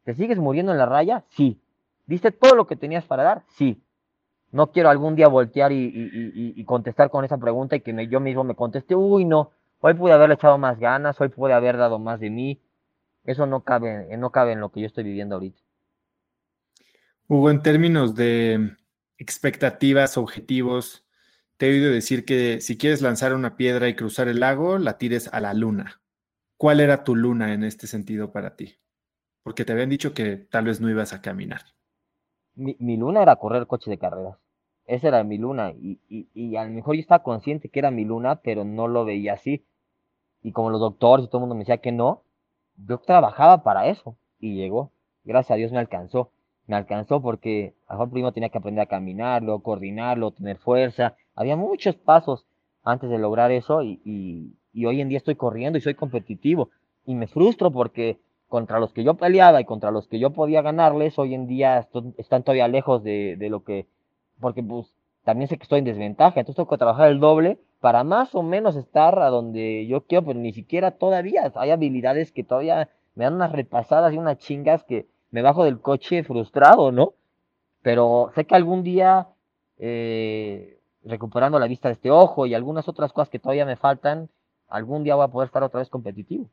¿Te 0.04 0.14
sigues 0.14 0.38
muriendo 0.38 0.72
en 0.72 0.78
la 0.78 0.86
raya? 0.86 1.24
Sí. 1.28 1.60
¿Diste 2.06 2.30
todo 2.30 2.54
lo 2.54 2.66
que 2.66 2.76
tenías 2.76 3.04
para 3.04 3.22
dar? 3.22 3.42
Sí. 3.48 3.82
No 4.52 4.70
quiero 4.70 4.88
algún 4.88 5.16
día 5.16 5.28
voltear 5.28 5.72
y, 5.72 6.64
contestar 6.64 7.10
con 7.10 7.24
esa 7.24 7.38
pregunta 7.38 7.76
y 7.76 7.80
que 7.80 8.06
yo 8.06 8.20
mismo 8.20 8.44
me 8.44 8.54
conteste, 8.54 8.94
uy, 8.94 9.24
no, 9.24 9.50
hoy 9.80 9.94
pude 9.94 10.12
haberle 10.12 10.36
echado 10.36 10.56
más 10.58 10.78
ganas, 10.78 11.20
hoy 11.20 11.28
pude 11.28 11.52
haber 11.52 11.76
dado 11.76 11.98
más 11.98 12.20
de 12.20 12.30
mí. 12.30 12.60
Eso 13.24 13.46
no 13.46 13.62
cabe, 13.62 14.16
no 14.16 14.30
cabe 14.30 14.52
en 14.52 14.60
lo 14.60 14.70
que 14.70 14.80
yo 14.80 14.86
estoy 14.86 15.04
viviendo 15.04 15.34
ahorita. 15.34 15.60
Hugo, 17.28 17.50
en 17.50 17.60
términos 17.60 18.14
de 18.14 18.76
expectativas, 19.18 20.16
objetivos, 20.16 21.04
te 21.56 21.66
he 21.66 21.70
oído 21.70 21.90
decir 21.90 22.24
que 22.24 22.60
si 22.60 22.78
quieres 22.78 23.02
lanzar 23.02 23.34
una 23.34 23.56
piedra 23.56 23.88
y 23.88 23.96
cruzar 23.96 24.28
el 24.28 24.40
lago, 24.40 24.78
la 24.78 24.96
tires 24.96 25.32
a 25.32 25.40
la 25.40 25.52
luna. 25.52 26.00
¿Cuál 26.56 26.80
era 26.80 27.02
tu 27.02 27.16
luna 27.16 27.52
en 27.52 27.64
este 27.64 27.88
sentido 27.88 28.30
para 28.30 28.54
ti? 28.54 28.76
Porque 29.42 29.64
te 29.64 29.72
habían 29.72 29.88
dicho 29.88 30.14
que 30.14 30.36
tal 30.36 30.66
vez 30.66 30.80
no 30.80 30.88
ibas 30.88 31.12
a 31.12 31.20
caminar. 31.20 31.62
Mi, 32.54 32.96
luna 32.96 33.22
era 33.22 33.36
correr 33.36 33.66
coche 33.66 33.90
de 33.90 33.98
carreras. 33.98 34.38
Esa 34.86 35.08
era 35.08 35.24
mi 35.24 35.36
luna. 35.36 35.72
Y, 35.72 35.98
y, 36.08 36.56
a 36.56 36.64
lo 36.64 36.70
mejor 36.70 36.94
yo 36.94 37.00
estaba 37.00 37.22
consciente 37.22 37.68
que 37.68 37.80
era 37.80 37.90
mi 37.90 38.04
luna, 38.04 38.40
pero 38.40 38.64
no 38.64 38.86
lo 38.86 39.04
veía 39.04 39.34
así. 39.34 39.66
Y 40.42 40.52
como 40.52 40.70
los 40.70 40.80
doctores 40.80 41.26
y 41.26 41.28
todo 41.28 41.38
el 41.38 41.40
mundo 41.40 41.54
me 41.56 41.60
decía 41.60 41.78
que 41.78 41.92
no, 41.92 42.22
yo 42.76 42.98
trabajaba 42.98 43.62
para 43.62 43.88
eso. 43.88 44.16
Y 44.38 44.54
llegó. 44.54 44.92
Gracias 45.24 45.50
a 45.50 45.56
Dios 45.56 45.72
me 45.72 45.78
alcanzó. 45.78 46.30
Me 46.66 46.76
alcanzó 46.76 47.22
porque 47.22 47.74
a 47.86 47.94
lo 47.94 47.98
mejor 48.00 48.12
primero 48.12 48.32
tenía 48.32 48.48
que 48.48 48.58
aprender 48.58 48.82
a 48.82 48.86
caminar, 48.86 49.42
luego 49.42 49.62
coordinarlo, 49.62 50.32
tener 50.32 50.58
fuerza, 50.58 51.14
había 51.34 51.56
muchos 51.56 51.94
pasos 51.94 52.46
antes 52.82 53.10
de 53.10 53.18
lograr 53.18 53.50
eso 53.52 53.82
y, 53.82 54.54
hoy 54.74 55.00
en 55.00 55.08
día 55.08 55.18
estoy 55.18 55.36
corriendo 55.36 55.78
y 55.78 55.82
soy 55.82 55.94
competitivo. 55.94 56.70
Y 57.04 57.14
me 57.14 57.26
frustro 57.28 57.70
porque 57.70 58.18
contra 58.48 58.80
los 58.80 58.92
que 58.92 59.04
yo 59.04 59.14
peleaba 59.14 59.60
y 59.60 59.64
contra 59.64 59.90
los 59.90 60.06
que 60.08 60.18
yo 60.18 60.30
podía 60.30 60.62
ganarles, 60.62 61.18
hoy 61.18 61.34
en 61.34 61.46
día 61.46 61.88
están 62.16 62.42
todavía 62.42 62.68
lejos 62.68 63.02
de, 63.02 63.36
lo 63.50 63.64
que, 63.64 63.86
porque 64.40 64.62
pues 64.62 64.92
también 65.24 65.48
sé 65.48 65.56
que 65.56 65.64
estoy 65.64 65.80
en 65.80 65.84
desventaja, 65.84 66.40
entonces 66.40 66.56
tengo 66.56 66.70
que 66.70 66.78
trabajar 66.78 67.10
el 67.10 67.20
doble 67.20 67.58
para 67.80 68.04
más 68.04 68.34
o 68.34 68.42
menos 68.42 68.76
estar 68.76 69.18
a 69.18 69.28
donde 69.28 69.86
yo 69.86 70.02
quiero, 70.02 70.24
pero 70.24 70.38
ni 70.38 70.52
siquiera 70.52 70.92
todavía 70.92 71.52
hay 71.54 71.70
habilidades 71.70 72.32
que 72.32 72.44
todavía 72.44 72.88
me 73.14 73.24
dan 73.24 73.34
unas 73.34 73.52
repasadas 73.52 74.12
y 74.14 74.18
unas 74.18 74.38
chingas 74.38 74.84
que 74.84 75.06
me 75.36 75.42
bajo 75.42 75.64
del 75.64 75.82
coche 75.82 76.24
frustrado, 76.24 76.90
¿no? 76.90 77.12
Pero 77.82 78.32
sé 78.34 78.46
que 78.46 78.54
algún 78.54 78.82
día 78.82 79.28
eh, 79.76 80.80
recuperando 81.04 81.58
la 81.58 81.66
vista 81.66 81.88
de 81.88 81.92
este 81.92 82.10
ojo 82.10 82.46
y 82.46 82.54
algunas 82.54 82.88
otras 82.88 83.12
cosas 83.12 83.28
que 83.28 83.38
todavía 83.38 83.66
me 83.66 83.76
faltan, 83.76 84.30
algún 84.66 85.04
día 85.04 85.14
voy 85.14 85.26
a 85.26 85.28
poder 85.28 85.48
estar 85.48 85.62
otra 85.62 85.80
vez 85.80 85.90
competitivo. 85.90 86.48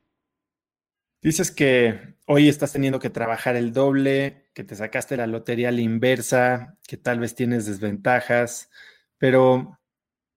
Dices 1.21 1.49
que 1.49 2.15
hoy 2.27 2.49
estás 2.49 2.73
teniendo 2.73 2.99
que 2.99 3.09
trabajar 3.09 3.55
el 3.55 3.71
doble, 3.71 4.49
que 4.53 4.65
te 4.65 4.75
sacaste 4.75 5.15
la 5.15 5.27
lotería 5.27 5.69
a 5.69 5.71
la 5.71 5.79
inversa, 5.79 6.75
que 6.85 6.97
tal 6.97 7.19
vez 7.19 7.35
tienes 7.35 7.65
desventajas, 7.65 8.69
pero 9.17 9.79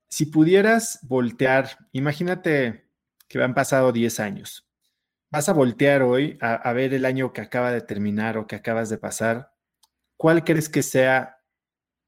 si 0.08 0.26
pudieras 0.26 1.00
voltear, 1.02 1.78
imagínate 1.90 2.86
que 3.26 3.42
han 3.42 3.54
pasado 3.54 3.90
10 3.90 4.20
años. 4.20 4.65
Vas 5.30 5.48
a 5.48 5.52
voltear 5.52 6.02
hoy 6.02 6.38
a, 6.40 6.72
ver 6.72 6.94
el 6.94 7.04
año 7.04 7.32
que 7.32 7.40
acaba 7.40 7.72
de 7.72 7.80
terminar 7.80 8.38
o 8.38 8.46
que 8.46 8.56
acabas 8.56 8.88
de 8.88 8.98
pasar. 8.98 9.52
¿Cuál 10.16 10.44
crees 10.44 10.68
que 10.68 10.82
sea 10.82 11.38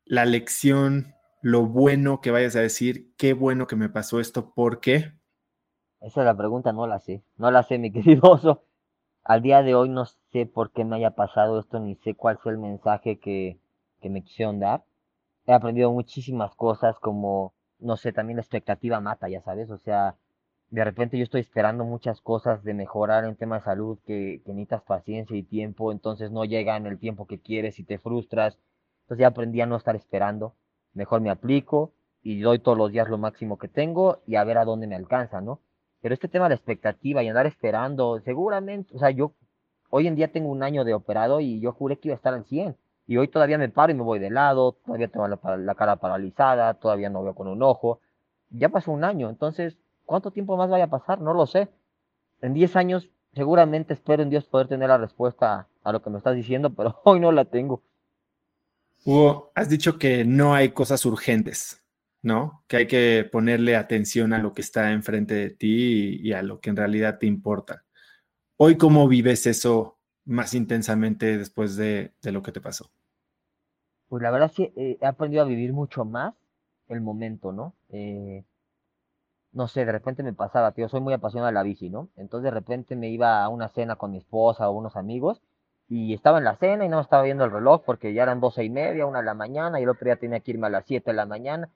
la 0.05 0.25
lección 0.25 1.15
lo 1.43 1.67
bueno 1.67 2.21
que 2.21 2.31
vayas 2.31 2.57
a 2.57 2.61
decir, 2.61 3.15
qué 3.17 3.33
bueno 3.33 3.67
que 3.67 3.77
me 3.77 3.89
pasó 3.89 4.21
esto, 4.21 4.55
¿por 4.55 4.81
qué? 4.81 5.13
Esa 6.01 6.21
es 6.21 6.27
la 6.27 6.37
pregunta, 6.37 6.73
no 6.73 6.87
la 6.87 7.01
sé. 7.01 7.23
No 7.37 7.51
la 7.51 7.63
sé, 7.63 7.79
mi 7.79 7.93
querido 7.93 8.31
oso. 8.31 8.63
Al 9.25 9.43
día 9.43 9.63
de 9.63 9.75
hoy 9.75 9.89
no 9.89 10.07
sé 10.07 10.47
por 10.47 10.71
qué 10.71 10.85
me 10.85 10.97
haya 10.97 11.11
pasado 11.11 11.61
esto, 11.61 11.81
ni 11.81 11.97
sé 11.97 12.15
cuál 12.15 12.39
fue 12.39 12.53
el 12.53 12.59
mensaje 12.59 13.19
que, 13.19 13.59
que 14.01 14.11
me 14.11 14.23
quisieron 14.23 14.61
dar. 14.61 14.85
He 15.47 15.53
aprendido 15.53 15.93
muchísimas 15.93 16.55
cosas 16.55 16.99
como, 16.99 17.53
no 17.79 17.97
sé, 17.97 18.13
también 18.13 18.37
la 18.37 18.43
expectativa 18.43 19.01
mata, 19.01 19.29
ya 19.29 19.43
sabes. 19.43 19.71
O 19.71 19.79
sea, 19.79 20.17
de 20.71 20.85
repente 20.85 21.17
yo 21.19 21.25
estoy 21.25 21.41
esperando 21.41 21.85
muchas 21.85 22.21
cosas 22.21 22.63
de 22.63 22.75
mejorar 22.75 23.25
en 23.25 23.37
tema 23.37 23.57
de 23.57 23.65
salud 23.65 23.99
que, 24.07 24.43
que 24.45 24.53
necesitas 24.53 24.83
paciencia 24.83 25.37
y 25.37 25.43
tiempo, 25.43 25.93
entonces 25.93 26.31
no 26.31 26.45
llega 26.45 26.77
el 26.77 26.99
tiempo 26.99 27.27
que 27.27 27.41
quieres 27.41 27.79
y 27.79 27.85
te 27.85 27.99
frustras. 27.99 28.59
Entonces 29.03 29.23
ya 29.23 29.29
aprendí 29.29 29.61
a 29.61 29.67
no 29.67 29.77
estar 29.77 29.97
esperando 29.97 30.55
mejor 30.99 31.21
me 31.21 31.31
aplico 31.31 31.93
y 32.23 32.41
doy 32.41 32.59
todos 32.59 32.77
los 32.77 32.93
días 32.93 33.09
lo 33.09 33.19
máximo 33.19 33.57
que 33.57 33.69
tengo 33.69 34.21
y 34.27 34.35
a 34.37 34.45
ver 34.45 34.59
a 34.59 34.65
dónde 34.65 34.87
me 34.87 34.97
alcanza, 34.97 35.41
¿no? 35.41 35.61
Pero 36.01 36.15
este 36.15 36.29
tema 36.29 36.49
de 36.49 36.57
expectativa 36.57 37.23
y 37.23 37.29
andar 37.29 37.47
esperando, 37.47 38.21
seguramente, 38.21 38.95
o 38.95 38.99
sea, 38.99 39.11
yo 39.11 39.33
hoy 39.91 40.07
en 40.07 40.17
día 40.17 40.31
tengo 40.31 40.51
un 40.51 40.63
año 40.63 40.85
de 40.85 40.95
operado 40.95 41.41
y 41.41 41.61
yo 41.61 41.73
juré 41.73 41.99
que 41.99 42.09
iba 42.09 42.15
a 42.15 42.17
estar 42.17 42.35
al 42.35 42.45
100. 42.45 42.77
Y 43.07 43.17
hoy 43.17 43.29
todavía 43.29 43.57
me 43.57 43.69
paro 43.69 43.93
y 43.93 43.97
me 43.97 44.03
voy 44.03 44.19
de 44.19 44.31
lado, 44.31 44.73
todavía 44.85 45.09
tengo 45.09 45.27
la, 45.29 45.75
cara 45.75 45.97
paralizada, 45.97 46.75
todavía 46.75 47.09
no 47.09 47.23
veo 47.23 47.35
con 47.35 47.49
un 47.49 47.63
ojo. 47.63 48.01
ya 48.51 48.69
pasó 48.69 48.93
un 48.93 49.05
año, 49.05 49.31
entonces, 49.31 49.79
¿cuánto 50.09 50.31
tiempo 50.31 50.57
más 50.57 50.71
vaya 50.71 50.85
a 50.85 50.91
pasar? 50.91 51.21
No 51.21 51.35
lo 51.35 51.47
sé. 51.47 51.69
En 52.41 52.55
10 52.55 52.77
años, 52.77 53.11
seguramente 53.35 53.93
espero 53.93 54.23
en 54.23 54.31
Dios 54.31 54.47
poder 54.47 54.67
tener 54.67 54.89
la 54.89 54.97
respuesta 54.97 55.69
a 55.85 55.93
lo 55.93 56.03
que 56.03 56.11
me 56.11 56.17
estás 56.17 56.35
diciendo, 56.35 56.71
pero 56.75 57.01
hoy 57.05 57.21
no 57.21 57.31
la 57.31 57.45
tengo. 57.45 57.83
Hugo, 59.05 59.53
has 59.55 59.69
dicho 59.69 59.99
que 59.99 60.25
no 60.25 60.55
hay 60.55 60.71
cosas 60.71 61.05
urgentes, 61.05 61.85
¿no? 62.23 62.65
Que 62.67 62.79
hay 62.79 62.87
que 62.87 63.29
ponerle 63.31 63.77
atención 63.77 64.33
a 64.33 64.39
lo 64.39 64.55
que 64.55 64.63
está 64.63 64.93
enfrente 64.93 65.35
de 65.35 65.51
ti 65.51 66.19
y, 66.23 66.33
a 66.33 66.43
lo 66.43 66.59
que 66.59 66.71
en 66.71 66.77
realidad 66.77 67.19
te 67.19 67.27
importa. 67.27 67.85
Hoy, 68.57 68.77
¿cómo 68.77 69.07
vives 69.09 69.47
eso 69.47 69.99
más 70.25 70.55
intensamente 70.55 71.37
después 71.37 71.77
de, 71.77 72.15
lo 72.23 72.43
que 72.43 72.51
te 72.53 72.63
pasó? 72.63 72.91
Pues 74.09 74.23
la 74.23 74.31
verdad 74.31 74.51
sí, 74.55 74.73
eh, 74.75 74.97
he 75.01 75.07
aprendido 75.07 75.43
a 75.43 75.47
vivir 75.47 75.75
mucho 75.75 76.07
más 76.07 76.35
el 76.89 77.03
momento, 77.03 77.53
¿no? 77.53 77.75
Eh, 77.91 78.43
no 79.53 79.69
sé, 79.69 79.85
de 79.85 79.93
repente 79.93 80.23
me 80.23 80.33
pasaba, 80.33 80.73
tío, 80.73 80.89
soy 80.89 81.01
muy 81.01 81.15
apasionado 81.15 81.47
de 81.49 81.55
la 81.55 81.63
bici, 81.63 81.91
¿no? 81.91 82.09
Entonces 82.17 82.45
de 82.45 82.51
repente 82.51 82.97
me 82.97 83.09
iba 83.09 83.43
a 83.43 83.49
una 83.49 83.69
cena 83.69 83.97
con 83.97 84.11
mi 84.11 84.19
esposa 84.19 84.69
o 84.69 84.73
unos 84.73 84.97
amigos 84.97 85.41
y 85.89 86.13
estaba 86.13 86.39
en 86.39 86.45
la 86.45 86.57
cena 86.57 86.85
y 86.85 86.89
no 86.89 87.01
estaba 87.01 87.23
viendo 87.23 87.45
el 87.45 87.51
reloj 87.51 87.83
porque 87.85 88.13
ya 88.13 88.25
eran 88.25 88.41
doce 88.41 88.63
y 88.65 88.71
media, 88.71 89.07
una 89.07 89.21
de 89.21 89.25
la 89.25 89.35
mañana 89.35 89.81
y 89.81 89.85
el 89.85 89.89
otro 89.89 90.05
día 90.05 90.17
tenía 90.17 90.41
que 90.41 90.51
irme 90.51 90.67
a 90.67 90.71
las 90.71 90.85
siete 90.87 91.11
de 91.11 91.17
la 91.17 91.27
mañana. 91.27 91.71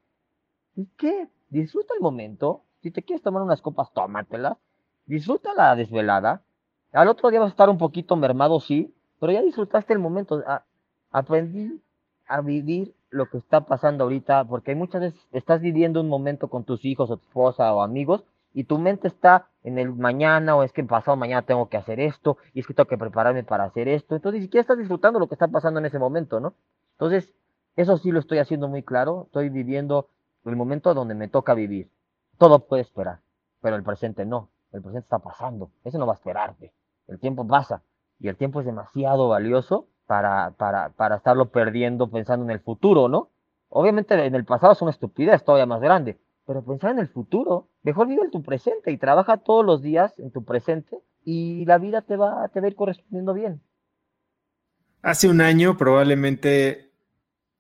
¿Y 0.77 0.87
qué? 0.99 1.29
Disfruta 1.49 1.95
el 1.95 2.01
momento. 2.01 2.63
Si 2.83 2.91
te 2.91 3.03
quieres 3.03 3.23
tomar 3.23 3.43
unas 3.43 3.63
copas, 3.63 3.93
tómatelas. 3.93 4.59
Disfruta 5.07 5.55
la 5.55 5.75
desvelada. 5.77 6.43
Al 6.93 7.09
otro 7.09 7.31
día 7.31 7.41
vas 7.41 7.49
a 7.49 7.51
estar 7.51 7.71
un 7.71 7.79
poquito 7.79 8.17
mermado, 8.17 8.61
sí, 8.61 8.95
pero 9.19 9.33
ya 9.33 9.43
disfrutaste 9.43 9.93
el 9.93 9.99
momento. 9.99 10.43
aprendí 11.11 11.81
a 12.27 12.41
vivir 12.43 12.95
lo 13.13 13.29
que 13.29 13.39
está 13.39 13.67
pasando 13.67 14.05
ahorita, 14.05 14.45
porque 14.47 14.75
muchas 14.75 15.03
veces 15.03 15.29
estás 15.33 15.61
viviendo 15.61 16.01
un 16.01 16.09
momento 16.09 16.49
con 16.49 16.65
tus 16.65 16.85
hijos 16.85 17.11
o 17.11 17.19
tu 17.19 17.27
esposa 17.27 17.73
o 17.75 17.83
amigos 17.83 18.25
y 18.55 18.65
tu 18.65 18.79
mente 18.79 19.09
está 19.09 19.49
en 19.63 19.79
el 19.79 19.93
mañana 19.93 20.57
o 20.57 20.63
es 20.63 20.73
que 20.73 20.83
pasado 20.85 21.17
mañana 21.17 21.43
tengo 21.43 21.69
que 21.69 21.77
hacer 21.77 22.01
esto 22.01 22.39
y 22.53 22.61
es 22.61 22.67
que 22.67 22.75
tengo 22.75 22.89
que 22.89 22.99
prepararme 22.99 23.45
para 23.45 23.65
hacer 23.65 23.89
esto. 23.89 24.17
Entonces 24.17 24.41
ni 24.41 24.47
siquiera 24.47 24.63
estás 24.63 24.79
disfrutando 24.79 25.19
lo 25.19 25.29
que 25.29 25.35
está 25.35 25.49
pasando 25.49 25.79
en 25.79 25.87
ese 25.87 25.99
momento, 25.99 26.41
¿no? 26.41 26.55
Entonces, 26.93 27.33
eso 27.77 27.97
sí 27.99 28.11
lo 28.11 28.21
estoy 28.21 28.39
haciendo 28.39 28.69
muy 28.69 28.83
claro. 28.83 29.25
Estoy 29.27 29.49
viviendo 29.49 30.09
el 30.45 30.57
momento 30.57 30.93
donde 30.95 31.15
me 31.15 31.29
toca 31.29 31.55
vivir. 31.55 31.91
Todo 32.39 32.67
puede 32.67 32.83
esperar, 32.83 33.21
pero 33.61 33.77
el 33.77 33.83
presente 33.83 34.25
no. 34.25 34.51
El 34.73 34.83
presente 34.83 35.05
está 35.05 35.19
pasando. 35.19 35.71
Eso 35.85 35.99
no 35.99 36.07
va 36.07 36.13
a 36.13 36.17
esperarte. 36.17 36.73
El 37.09 37.19
tiempo 37.19 37.47
pasa 37.47 37.83
y 38.19 38.29
el 38.29 38.37
tiempo 38.37 38.61
es 38.61 38.67
demasiado 38.67 39.29
valioso 39.29 39.89
para, 40.13 40.51
para, 40.59 40.91
para 40.91 41.17
estarlo 41.17 41.51
perdiendo 41.51 42.11
pensando 42.11 42.45
en 42.45 42.51
el 42.51 42.61
futuro, 42.61 43.09
¿no? 43.09 43.31
Obviamente 43.71 44.13
en 44.13 44.35
el 44.35 44.45
pasado 44.45 44.75
es 44.75 44.83
una 44.83 44.91
estupidez 44.91 45.43
todavía 45.43 45.65
más 45.65 45.81
grande, 45.81 46.19
pero 46.47 46.63
pensar 46.63 46.91
en 46.91 46.99
el 46.99 47.09
futuro, 47.09 47.71
mejor 47.83 48.09
vive 48.09 48.21
en 48.23 48.31
tu 48.31 48.43
presente 48.43 48.93
y 48.93 48.99
trabaja 48.99 49.39
todos 49.39 49.65
los 49.65 49.81
días 49.81 50.13
en 50.19 50.31
tu 50.31 50.45
presente 50.45 50.99
y 51.25 51.65
la 51.65 51.79
vida 51.79 52.03
te 52.03 52.17
va, 52.17 52.47
te 52.49 52.61
va 52.61 52.67
a 52.67 52.69
ir 52.69 52.77
correspondiendo 52.77 53.33
bien. 53.33 53.63
Hace 55.01 55.31
un 55.31 55.41
año 55.41 55.79
probablemente 55.79 56.93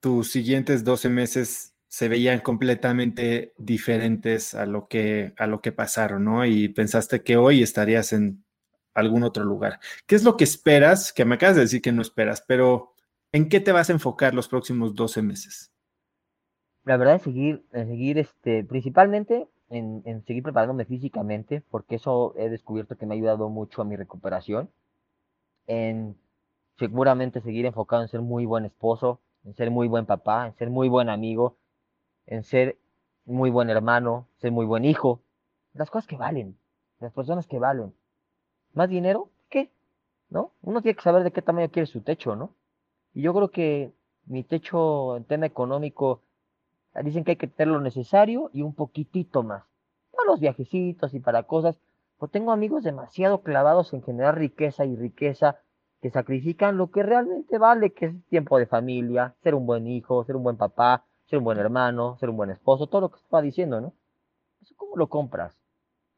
tus 0.01 0.31
siguientes 0.31 0.85
12 0.85 1.09
meses 1.09 1.75
se 1.89 2.09
veían 2.09 2.41
completamente 2.41 3.55
diferentes 3.57 4.53
a 4.53 4.67
lo 4.67 4.89
que, 4.89 5.33
a 5.39 5.47
lo 5.47 5.63
que 5.63 5.73
pasaron, 5.73 6.25
¿no? 6.25 6.45
Y 6.45 6.69
pensaste 6.69 7.23
que 7.23 7.39
hoy 7.39 7.63
estarías 7.63 8.13
en 8.13 8.42
algún 8.95 9.23
otro 9.23 9.45
lugar. 9.45 9.81
¿Qué 10.07 10.15
es 10.15 10.25
lo 10.25 10.37
que 10.37 10.45
esperas? 10.45 11.13
Que 11.13 11.25
me 11.25 11.37
acabas 11.37 11.57
de 11.57 11.63
decir 11.63 11.83
que 11.83 11.93
no 11.93 12.03
esperas, 12.03 12.43
pero 12.47 12.93
¿en 13.33 13.49
qué 13.49 13.61
te 13.61 13.73
vas 13.73 13.91
a 13.91 13.95
enfocar 13.95 14.35
los 14.35 14.49
próximos 14.49 14.95
12 14.95 15.23
meses? 15.23 15.73
la 16.85 16.97
verdad 16.97 17.17
es 17.17 17.23
seguir, 17.23 17.65
seguir 17.73 18.19
este, 18.19 18.65
principalmente 18.65 19.49
en, 19.71 20.03
en, 20.05 20.25
seguir 20.25 20.43
preparándome 20.43 20.85
físicamente, 20.85 21.63
porque 21.71 21.97
eso 21.97 22.35
he 22.37 22.49
descubierto 22.49 22.97
que 22.97 23.07
me 23.07 23.15
ha 23.15 23.17
ayudado 23.17 23.49
mucho 23.49 23.83
a 23.83 23.85
mi 23.85 23.97
recuperación. 23.97 24.71
En 25.67 26.17
seguramente 26.79 27.41
seguir 27.41 27.67
enfocado 27.67 28.03
en 28.03 28.09
ser 28.09 28.21
muy 28.21 28.47
buen 28.47 28.65
esposo, 28.65 29.21
en 29.45 29.55
ser 29.55 29.71
muy 29.71 29.89
buen 29.89 30.07
papá, 30.07 30.47
en 30.47 30.55
ser 30.57 30.71
muy 30.71 30.89
buen 30.89 31.09
amigo, 31.09 31.57
en 32.27 32.43
ser 32.43 32.79
muy 33.25 33.51
buen 33.51 33.71
hermano, 33.71 34.27
ser 34.39 34.51
muy 34.53 34.67
buen 34.67 34.85
hijo. 34.85 35.21
Las 35.75 35.91
cosas 35.91 36.07
que 36.09 36.17
valen, 36.17 36.59
las 36.99 37.13
personas 37.13 37.47
que 37.47 37.59
valen. 37.59 37.95
¿Más 38.75 38.89
dinero? 38.89 39.29
¿Qué? 39.49 39.71
¿No? 40.31 40.53
Uno 40.63 40.83
tiene 40.83 40.97
que 40.97 41.03
saber 41.03 41.23
de 41.25 41.33
qué 41.33 41.43
tamaño 41.43 41.71
quiere 41.71 41.87
su 41.87 42.01
techo, 42.01 42.37
¿no? 42.37 42.55
Y 43.15 43.23
yo 43.23 43.35
creo 43.35 43.51
que 43.51 43.93
mi 44.27 44.45
techo 44.45 45.17
en 45.17 45.25
tema 45.25 45.47
económico 45.47 46.23
Dicen 47.01 47.25
que 47.25 47.33
hay 47.33 47.37
que 47.37 47.49
tener 47.49 47.73
lo 47.73 47.81
necesario 47.81 48.51
y 48.53 48.63
un 48.63 48.75
poquitito 48.75 49.43
más. 49.43 49.65
Para 50.11 50.27
los 50.27 50.41
viajecitos 50.41 51.15
y 51.15 51.21
para 51.21 51.45
cosas. 51.45 51.79
Pues 52.19 52.31
tengo 52.31 52.53
amigos 52.53 52.85
demasiado 52.85 53.41
clavados 53.43 53.95
en 53.95 54.03
generar 54.03 54.39
riqueza 54.39 54.85
y 54.85 54.95
riqueza 54.95 55.59
que 56.03 56.11
sacrifican 56.11 56.77
lo 56.77 56.91
que 56.91 57.03
realmente 57.03 57.59
vale, 57.59 57.93
que 57.93 58.07
es 58.07 58.25
tiempo 58.29 58.59
de 58.59 58.67
familia, 58.67 59.35
ser 59.43 59.55
un 59.55 59.67
buen 59.67 59.87
hijo, 59.87 60.23
ser 60.25 60.37
un 60.37 60.43
buen 60.43 60.57
papá, 60.57 61.05
ser 61.27 61.39
un 61.39 61.45
buen 61.45 61.59
hermano, 61.59 62.17
ser 62.19 62.29
un 62.29 62.37
buen 62.37 62.51
esposo, 62.51 62.89
todo 62.89 63.03
lo 63.03 63.11
que 63.11 63.19
estaba 63.19 63.41
diciendo, 63.41 63.81
¿no? 63.81 63.95
¿Eso 64.61 64.75
cómo 64.77 64.97
lo 64.97 65.09
compras? 65.09 65.57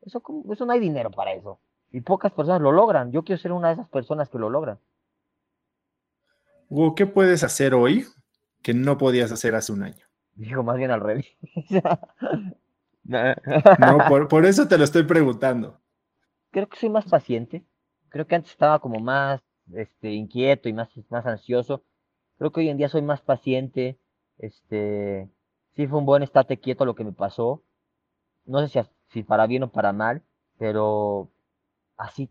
Eso, 0.02 0.22
eso 0.50 0.66
no 0.66 0.72
hay 0.72 0.80
dinero 0.80 1.10
para 1.10 1.32
eso. 1.32 1.58
Y 1.94 2.00
pocas 2.00 2.32
personas 2.32 2.60
lo 2.60 2.72
logran. 2.72 3.12
Yo 3.12 3.22
quiero 3.22 3.40
ser 3.40 3.52
una 3.52 3.68
de 3.68 3.74
esas 3.74 3.88
personas 3.88 4.28
que 4.28 4.36
lo 4.36 4.50
logran. 4.50 4.80
Hugo, 6.68 6.96
¿qué 6.96 7.06
puedes 7.06 7.44
hacer 7.44 7.72
hoy 7.72 8.04
que 8.62 8.74
no 8.74 8.98
podías 8.98 9.30
hacer 9.30 9.54
hace 9.54 9.70
un 9.70 9.84
año? 9.84 10.04
Digo, 10.34 10.64
más 10.64 10.76
bien 10.76 10.90
al 10.90 11.00
revés. 11.00 11.26
no, 13.04 14.26
por, 14.28 14.44
eso 14.44 14.66
te 14.66 14.76
lo 14.76 14.82
estoy 14.82 15.04
preguntando. 15.04 15.78
Creo 16.50 16.68
que 16.68 16.78
soy 16.78 16.90
más 16.90 17.04
paciente. 17.04 17.62
Creo 18.08 18.26
que 18.26 18.34
antes 18.34 18.50
estaba 18.50 18.80
como 18.80 18.98
más 18.98 19.40
este, 19.72 20.10
inquieto 20.14 20.68
y 20.68 20.72
más, 20.72 20.88
más 21.10 21.24
ansioso. 21.26 21.84
Creo 22.38 22.50
que 22.50 22.58
hoy 22.58 22.70
en 22.70 22.76
día 22.76 22.88
soy 22.88 23.02
más 23.02 23.20
paciente. 23.20 24.00
Este, 24.38 25.28
sí 25.76 25.86
fue 25.86 26.00
un 26.00 26.06
buen 26.06 26.24
estate 26.24 26.58
quieto 26.58 26.86
lo 26.86 26.96
que 26.96 27.04
me 27.04 27.12
pasó. 27.12 27.62
No 28.46 28.66
sé 28.66 28.82
si, 28.82 28.88
si 29.12 29.22
para 29.22 29.46
bien 29.46 29.62
o 29.62 29.70
para 29.70 29.92
mal, 29.92 30.24
pero 30.58 31.30
así, 31.96 32.30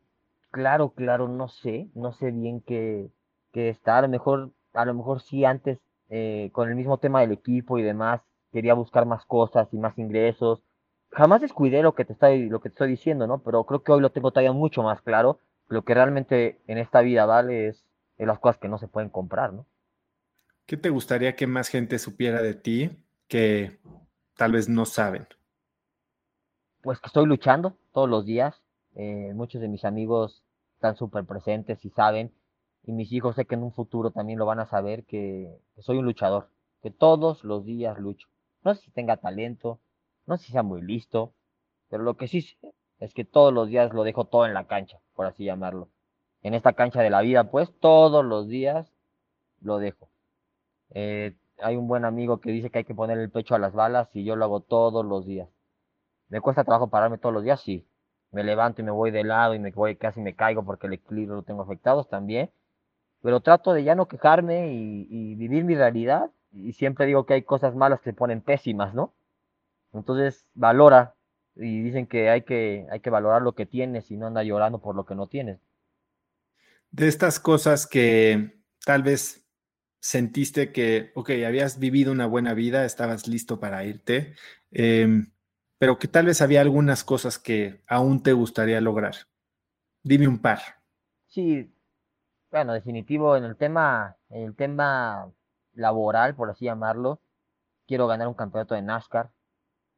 claro, 0.51 0.91
claro, 0.91 1.27
no 1.27 1.47
sé. 1.47 1.89
No 1.95 2.13
sé 2.13 2.31
bien 2.31 2.61
qué, 2.61 3.09
qué 3.51 3.69
está. 3.69 3.97
A 3.97 4.01
lo 4.03 4.09
mejor, 4.09 4.51
a 4.73 4.85
lo 4.85 4.93
mejor 4.93 5.21
sí 5.21 5.45
antes 5.45 5.79
eh, 6.09 6.49
con 6.53 6.69
el 6.69 6.75
mismo 6.75 6.99
tema 6.99 7.21
del 7.21 7.31
equipo 7.31 7.79
y 7.79 7.83
demás, 7.83 8.21
quería 8.51 8.73
buscar 8.75 9.05
más 9.05 9.25
cosas 9.25 9.67
y 9.71 9.77
más 9.77 9.97
ingresos. 9.97 10.61
Jamás 11.11 11.41
descuidé 11.41 11.81
lo 11.81 11.95
que 11.95 12.05
te 12.05 12.13
estoy, 12.13 12.49
lo 12.49 12.59
que 12.59 12.69
te 12.69 12.73
estoy 12.73 12.89
diciendo, 12.89 13.27
¿no? 13.27 13.39
Pero 13.39 13.63
creo 13.65 13.83
que 13.83 13.91
hoy 13.91 14.01
lo 14.01 14.11
tengo 14.11 14.31
todavía 14.31 14.51
mucho 14.51 14.83
más 14.83 15.01
claro. 15.01 15.39
Lo 15.67 15.83
que 15.83 15.93
realmente 15.93 16.61
en 16.67 16.77
esta 16.77 17.01
vida 17.01 17.25
vale 17.25 17.67
es, 17.69 17.85
las 18.17 18.39
cosas 18.39 18.57
que 18.57 18.69
no 18.69 18.77
se 18.77 18.87
pueden 18.87 19.09
comprar, 19.09 19.53
¿no? 19.53 19.65
¿Qué 20.65 20.77
te 20.77 20.89
gustaría 20.89 21.35
que 21.35 21.47
más 21.47 21.67
gente 21.67 21.99
supiera 21.99 22.41
de 22.41 22.53
ti 22.53 22.91
que 23.27 23.79
tal 24.37 24.53
vez 24.53 24.69
no 24.69 24.85
saben? 24.85 25.27
Pues 26.81 26.99
que 26.99 27.07
estoy 27.07 27.25
luchando 27.25 27.75
todos 27.91 28.09
los 28.09 28.25
días. 28.25 28.62
Eh, 28.95 29.31
muchos 29.33 29.61
de 29.61 29.67
mis 29.67 29.85
amigos 29.85 30.43
están 30.75 30.95
súper 30.95 31.25
presentes 31.25 31.83
y 31.85 31.89
saben 31.89 32.31
y 32.85 32.91
mis 32.91 33.11
hijos 33.11 33.35
sé 33.35 33.45
que 33.45 33.55
en 33.55 33.63
un 33.63 33.71
futuro 33.71 34.11
también 34.11 34.39
lo 34.39 34.45
van 34.45 34.59
a 34.59 34.65
saber 34.65 35.05
que, 35.05 35.57
soy 35.79 35.97
un 35.97 36.05
luchador, 36.05 36.49
que 36.81 36.91
todos 36.91 37.43
los 37.43 37.65
días 37.65 37.97
lucho. 37.97 38.27
No 38.63 38.75
sé 38.75 38.81
si 38.81 38.91
tenga 38.91 39.17
talento, 39.17 39.79
no 40.25 40.37
sé 40.37 40.45
si 40.45 40.51
sea 40.51 40.63
muy 40.63 40.81
listo, 40.81 41.33
pero 41.89 42.03
lo 42.03 42.17
que 42.17 42.27
sí 42.27 42.41
sé 42.41 42.57
es 42.99 43.13
que 43.13 43.25
todos 43.25 43.53
los 43.53 43.67
días 43.69 43.93
lo 43.93 44.03
dejo 44.03 44.25
todo 44.25 44.45
en 44.45 44.53
la 44.53 44.65
cancha, 44.67 44.99
por 45.15 45.25
así 45.25 45.45
llamarlo. 45.45 45.89
En 46.41 46.53
esta 46.53 46.73
cancha 46.73 47.01
de 47.01 47.09
la 47.09 47.21
vida, 47.21 47.49
pues, 47.49 47.71
todos 47.79 48.23
los 48.25 48.47
días 48.47 48.91
lo 49.61 49.77
dejo. 49.79 50.09
Eh, 50.91 51.35
hay 51.59 51.77
un 51.77 51.87
buen 51.87 52.05
amigo 52.05 52.39
que 52.41 52.51
dice 52.51 52.69
que 52.69 52.79
hay 52.79 52.83
que 52.83 52.95
poner 52.95 53.17
el 53.17 53.31
pecho 53.31 53.55
a 53.55 53.59
las 53.59 53.73
balas 53.73 54.09
y 54.13 54.25
yo 54.25 54.35
lo 54.35 54.45
hago 54.45 54.59
todos 54.59 55.05
los 55.05 55.25
días. 55.25 55.49
¿Me 56.29 56.41
cuesta 56.41 56.63
trabajo 56.63 56.89
pararme 56.89 57.17
todos 57.17 57.33
los 57.33 57.43
días? 57.43 57.61
Sí. 57.61 57.85
Me 58.33 58.43
levanto 58.43 58.81
y 58.81 58.83
me 58.83 58.91
voy 58.91 59.11
de 59.11 59.23
lado 59.23 59.53
y 59.53 59.59
me 59.59 59.71
voy 59.71 59.95
casi 59.95 60.19
me 60.19 60.35
caigo 60.35 60.65
porque 60.65 60.87
el 60.87 60.93
equilibrio 60.93 61.35
lo 61.35 61.43
tengo 61.43 61.61
afectado 61.61 62.03
también 62.03 62.49
pero 63.23 63.39
trato 63.39 63.73
de 63.73 63.85
ya 63.85 63.95
no 63.95 64.09
quejarme 64.09 64.73
y, 64.73 65.35
vivir 65.35 65.63
mi 65.63 65.75
realidad. 65.75 66.29
Y 66.51 66.73
siempre 66.73 67.05
digo 67.05 67.25
que 67.25 67.33
hay 67.33 67.41
cosas 67.41 67.73
malas 67.73 67.99
que 68.01 68.11
se 68.11 68.13
ponen 68.13 68.41
pésimas, 68.41 68.93
¿no? 68.93 69.13
Entonces, 69.93 70.45
valora. 70.53 71.15
Y 71.55 71.81
dicen 71.81 72.05
que 72.05 72.29
hay 72.29 72.41
que, 72.41 72.85
hay 72.91 72.99
que 72.99 73.09
valorar 73.09 73.41
lo 73.41 73.53
que 73.53 73.65
tienes 73.65 74.11
y 74.11 74.17
no 74.17 74.27
andar 74.27 74.43
llorando 74.43 74.79
por 74.79 74.95
lo 74.95 75.05
que 75.05 75.15
no 75.15 75.27
tienes. 75.27 75.59
De 76.91 77.07
estas 77.07 77.39
cosas 77.39 77.87
que 77.87 78.61
tal 78.85 79.03
vez 79.03 79.47
sentiste 79.99 80.73
que, 80.73 81.11
ok, 81.15 81.29
habías 81.47 81.79
vivido 81.79 82.11
una 82.11 82.25
buena 82.25 82.53
vida, 82.53 82.83
estabas 82.83 83.27
listo 83.27 83.59
para 83.59 83.85
irte, 83.85 84.35
em, 84.71 85.31
pero 85.83 85.99
que 85.99 86.07
tal 86.07 86.27
vez 86.27 86.41
había 86.41 86.61
algunas 86.61 87.03
cosas 87.03 87.37
que 87.37 87.81
aún 87.87 88.23
te 88.23 88.31
gustaría 88.31 88.79
lograr. 88.79 89.15
Dime 90.01 90.29
un 90.29 90.39
par. 90.39 90.59
Sí, 91.27 91.75
bueno, 92.49 92.71
definitivo 92.71 93.35
en 93.35 93.43
el 93.43 93.57
tema, 93.57 94.15
en 94.29 94.43
el 94.43 94.55
tema 94.55 95.29
laboral, 95.73 96.35
por 96.35 96.49
así 96.49 96.63
llamarlo, 96.63 97.19
quiero 97.85 98.07
ganar 98.07 98.29
un 98.29 98.33
campeonato 98.33 98.75
de 98.75 98.81
NASCAR. 98.81 99.31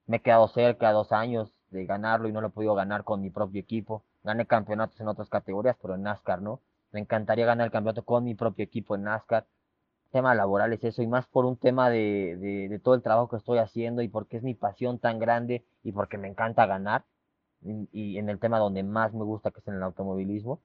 me 0.08 0.18
he 0.18 0.22
quedado 0.24 0.48
cerca 0.48 0.92
dos 0.92 1.12
años 1.12 1.54
de 1.70 1.86
ganarlo 1.86 2.28
y 2.28 2.32
no 2.32 2.42
lo 2.42 2.48
he 2.48 2.50
podido 2.50 2.74
ganar 2.74 3.04
con 3.04 3.22
mi 3.22 3.30
propio 3.30 3.62
equipo. 3.62 4.04
Gané 4.24 4.48
campeonatos 4.48 5.00
en 5.00 5.08
otras 5.08 5.30
categorías, 5.30 5.78
pero 5.80 5.94
en 5.94 6.02
NASCAR 6.02 6.42
no. 6.42 6.62
Me 6.94 7.00
encantaría 7.00 7.46
ganar 7.46 7.66
el 7.66 7.72
campeonato 7.72 8.04
con 8.04 8.24
mi 8.24 8.34
propio 8.34 8.66
equipo 8.66 8.96
en 8.96 9.04
NASCAR. 9.04 9.46
Tema 10.16 10.34
laboral 10.34 10.72
es 10.72 10.82
eso, 10.86 11.02
y 11.02 11.08
más 11.08 11.28
por 11.28 11.44
un 11.46 11.58
tema 11.58 11.90
de, 11.90 12.38
de, 12.70 12.80
todo 12.80 12.96
el 12.96 13.02
trabajo 13.02 13.28
que 13.28 13.36
estoy 13.36 13.58
haciendo 13.58 14.02
y 14.02 14.08
porque 14.08 14.38
es 14.38 14.44
mi 14.44 14.54
pasión 14.54 14.98
tan 14.98 15.20
grande 15.20 15.66
y 15.84 15.92
porque 15.92 16.18
me 16.18 16.30
encanta 16.30 16.66
ganar. 16.66 17.04
Y, 17.92 18.18
en 18.18 18.30
el 18.30 18.40
tema 18.40 18.60
donde 18.60 18.84
más 18.84 19.14
me 19.14 19.26
gusta, 19.26 19.52
que 19.52 19.60
es 19.60 19.68
en 19.68 19.74
el 19.76 19.84
automovilismo. 19.84 20.62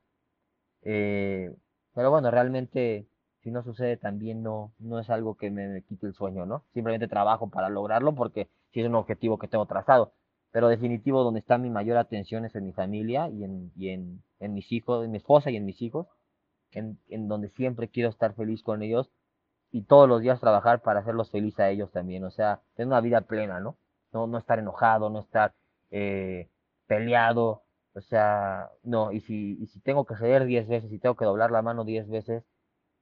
Eh, 0.82 1.52
pero 1.94 2.12
bueno, 2.12 2.30
realmente 2.30 3.08
si 3.42 3.50
no 3.50 3.64
sucede 3.64 3.96
también 3.96 4.42
no, 4.44 4.72
no 4.78 5.00
es 5.00 5.10
algo 5.10 5.34
que 5.34 5.50
me 5.50 5.82
quite 5.82 6.06
el 6.06 6.14
sueño, 6.14 6.46
¿no? 6.46 6.62
Simplemente 6.72 7.08
trabajo 7.08 7.50
para 7.50 7.70
lograrlo 7.70 8.14
porque 8.14 8.48
sí 8.72 8.80
es 8.80 8.86
un 8.86 8.94
objetivo 8.94 9.38
que 9.38 9.48
tengo 9.48 9.66
trazado. 9.66 10.12
Pero 10.52 10.68
definitivo 10.68 11.24
donde 11.24 11.40
está 11.40 11.58
mi 11.58 11.70
mayor 11.70 11.96
atención 11.96 12.44
es 12.44 12.54
en 12.54 12.66
mi 12.66 12.72
familia 12.72 13.28
y 13.28 13.42
en, 13.42 13.72
y 13.76 13.88
en, 13.88 14.22
en 14.38 14.54
mis 14.54 14.70
hijos, 14.70 15.04
en 15.04 15.10
mi 15.10 15.16
esposa 15.16 15.50
y 15.50 15.56
en 15.56 15.64
mis 15.64 15.82
hijos, 15.82 16.06
en, 16.70 17.00
en 17.08 17.26
donde 17.26 17.48
siempre 17.48 17.88
quiero 17.88 18.10
estar 18.10 18.34
feliz 18.34 18.62
con 18.62 18.82
ellos 18.82 19.10
y 19.72 19.82
todos 19.82 20.08
los 20.08 20.20
días 20.22 20.40
trabajar 20.40 20.82
para 20.82 21.00
hacerlos 21.00 21.30
felices 21.30 21.60
a 21.60 21.70
ellos 21.70 21.90
también. 21.92 22.24
O 22.24 22.30
sea, 22.30 22.60
tener 22.74 22.88
una 22.88 23.00
vida 23.00 23.22
plena, 23.22 23.60
¿no? 23.60 23.76
No, 24.12 24.26
no 24.26 24.38
estar 24.38 24.58
enojado, 24.58 25.10
no 25.10 25.20
estar 25.20 25.54
eh, 25.90 26.48
peleado. 26.86 27.62
O 27.94 28.00
sea, 28.00 28.70
no, 28.82 29.12
y 29.12 29.20
si, 29.20 29.58
y 29.60 29.66
si 29.68 29.80
tengo 29.80 30.04
que 30.06 30.16
ceder 30.16 30.44
diez 30.44 30.68
veces, 30.68 30.92
y 30.92 30.98
tengo 30.98 31.16
que 31.16 31.24
doblar 31.24 31.50
la 31.50 31.62
mano 31.62 31.84
diez 31.84 32.08
veces, 32.08 32.44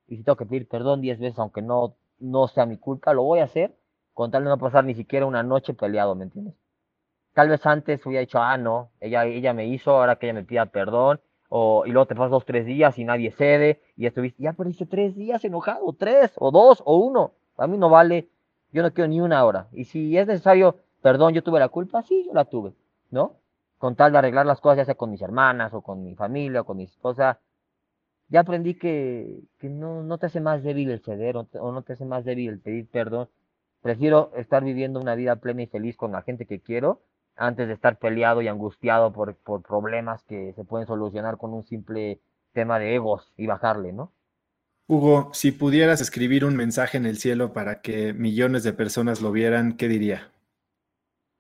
y 0.06 0.16
si 0.16 0.24
tengo 0.24 0.36
que 0.36 0.46
pedir 0.46 0.68
perdón 0.68 1.00
diez 1.00 1.18
veces, 1.18 1.38
aunque 1.38 1.62
no, 1.62 1.96
no 2.18 2.48
sea 2.48 2.66
mi 2.66 2.78
culpa, 2.78 3.12
lo 3.14 3.22
voy 3.24 3.40
a 3.40 3.44
hacer 3.44 3.74
con 4.14 4.32
tal 4.32 4.42
de 4.44 4.50
no 4.50 4.58
pasar 4.58 4.84
ni 4.84 4.94
siquiera 4.94 5.26
una 5.26 5.44
noche 5.44 5.74
peleado, 5.74 6.16
¿me 6.16 6.24
entiendes? 6.24 6.54
Tal 7.34 7.48
vez 7.50 7.64
antes 7.66 8.04
hubiera 8.04 8.20
dicho, 8.20 8.40
ah, 8.40 8.58
no, 8.58 8.90
ella, 9.00 9.24
ella 9.26 9.52
me 9.54 9.66
hizo, 9.68 9.92
ahora 9.92 10.16
que 10.16 10.26
ella 10.26 10.34
me 10.34 10.44
pida 10.44 10.66
perdón, 10.66 11.20
o, 11.48 11.84
y 11.86 11.90
luego 11.90 12.06
te 12.06 12.14
pasas 12.14 12.30
dos, 12.30 12.44
tres 12.44 12.66
días 12.66 12.98
y 12.98 13.04
nadie 13.04 13.30
cede, 13.30 13.80
y 13.96 14.06
estuviste, 14.06 14.42
ya 14.42 14.52
perdiste 14.52 14.86
tres 14.86 15.16
días 15.16 15.44
enojado, 15.44 15.92
tres, 15.92 16.32
o 16.36 16.50
dos, 16.50 16.82
o 16.84 16.98
uno, 16.98 17.32
a 17.56 17.66
mí 17.66 17.78
no 17.78 17.88
vale, 17.88 18.28
yo 18.72 18.82
no 18.82 18.92
quiero 18.92 19.08
ni 19.08 19.20
una 19.20 19.44
hora, 19.44 19.68
y 19.72 19.84
si 19.84 20.16
es 20.16 20.26
necesario, 20.26 20.76
perdón, 21.02 21.34
yo 21.34 21.42
tuve 21.42 21.58
la 21.58 21.68
culpa, 21.68 22.02
sí, 22.02 22.24
yo 22.26 22.34
la 22.34 22.44
tuve, 22.44 22.74
¿no? 23.10 23.36
Con 23.78 23.94
tal 23.96 24.12
de 24.12 24.18
arreglar 24.18 24.46
las 24.46 24.60
cosas, 24.60 24.78
ya 24.78 24.84
sea 24.84 24.94
con 24.94 25.10
mis 25.10 25.22
hermanas, 25.22 25.72
o 25.72 25.82
con 25.82 26.02
mi 26.02 26.14
familia, 26.14 26.62
o 26.62 26.64
con 26.64 26.76
mi 26.76 26.84
esposa, 26.84 27.40
ya 28.28 28.40
aprendí 28.40 28.74
que, 28.74 29.40
que 29.58 29.68
no, 29.68 30.02
no, 30.02 30.18
te 30.18 30.26
hace 30.26 30.40
más 30.40 30.62
débil 30.62 30.90
el 30.90 31.00
ceder 31.00 31.36
o, 31.36 31.48
no 31.52 31.82
te 31.82 31.94
hace 31.94 32.04
más 32.04 32.24
débil 32.24 32.50
el 32.50 32.60
pedir 32.60 32.88
perdón. 32.88 33.28
Prefiero 33.80 34.32
estar 34.36 34.64
viviendo 34.64 35.00
una 35.00 35.14
vida 35.14 35.36
plena 35.36 35.62
y 35.62 35.66
feliz 35.66 35.96
con 35.96 36.12
la 36.12 36.22
gente 36.22 36.46
que 36.46 36.60
quiero 36.60 37.00
antes 37.38 37.68
de 37.68 37.74
estar 37.74 37.98
peleado 37.98 38.42
y 38.42 38.48
angustiado 38.48 39.12
por, 39.12 39.36
por 39.36 39.62
problemas 39.62 40.22
que 40.24 40.52
se 40.54 40.64
pueden 40.64 40.86
solucionar 40.86 41.38
con 41.38 41.54
un 41.54 41.64
simple 41.64 42.20
tema 42.52 42.78
de 42.78 42.94
egos 42.96 43.32
y 43.36 43.46
bajarle, 43.46 43.92
¿no? 43.92 44.12
Hugo, 44.88 45.30
si 45.34 45.52
pudieras 45.52 46.00
escribir 46.00 46.44
un 46.44 46.56
mensaje 46.56 46.96
en 46.96 47.06
el 47.06 47.18
cielo 47.18 47.52
para 47.52 47.82
que 47.82 48.14
millones 48.14 48.64
de 48.64 48.72
personas 48.72 49.20
lo 49.20 49.30
vieran, 49.32 49.76
¿qué 49.76 49.86
diría? 49.86 50.30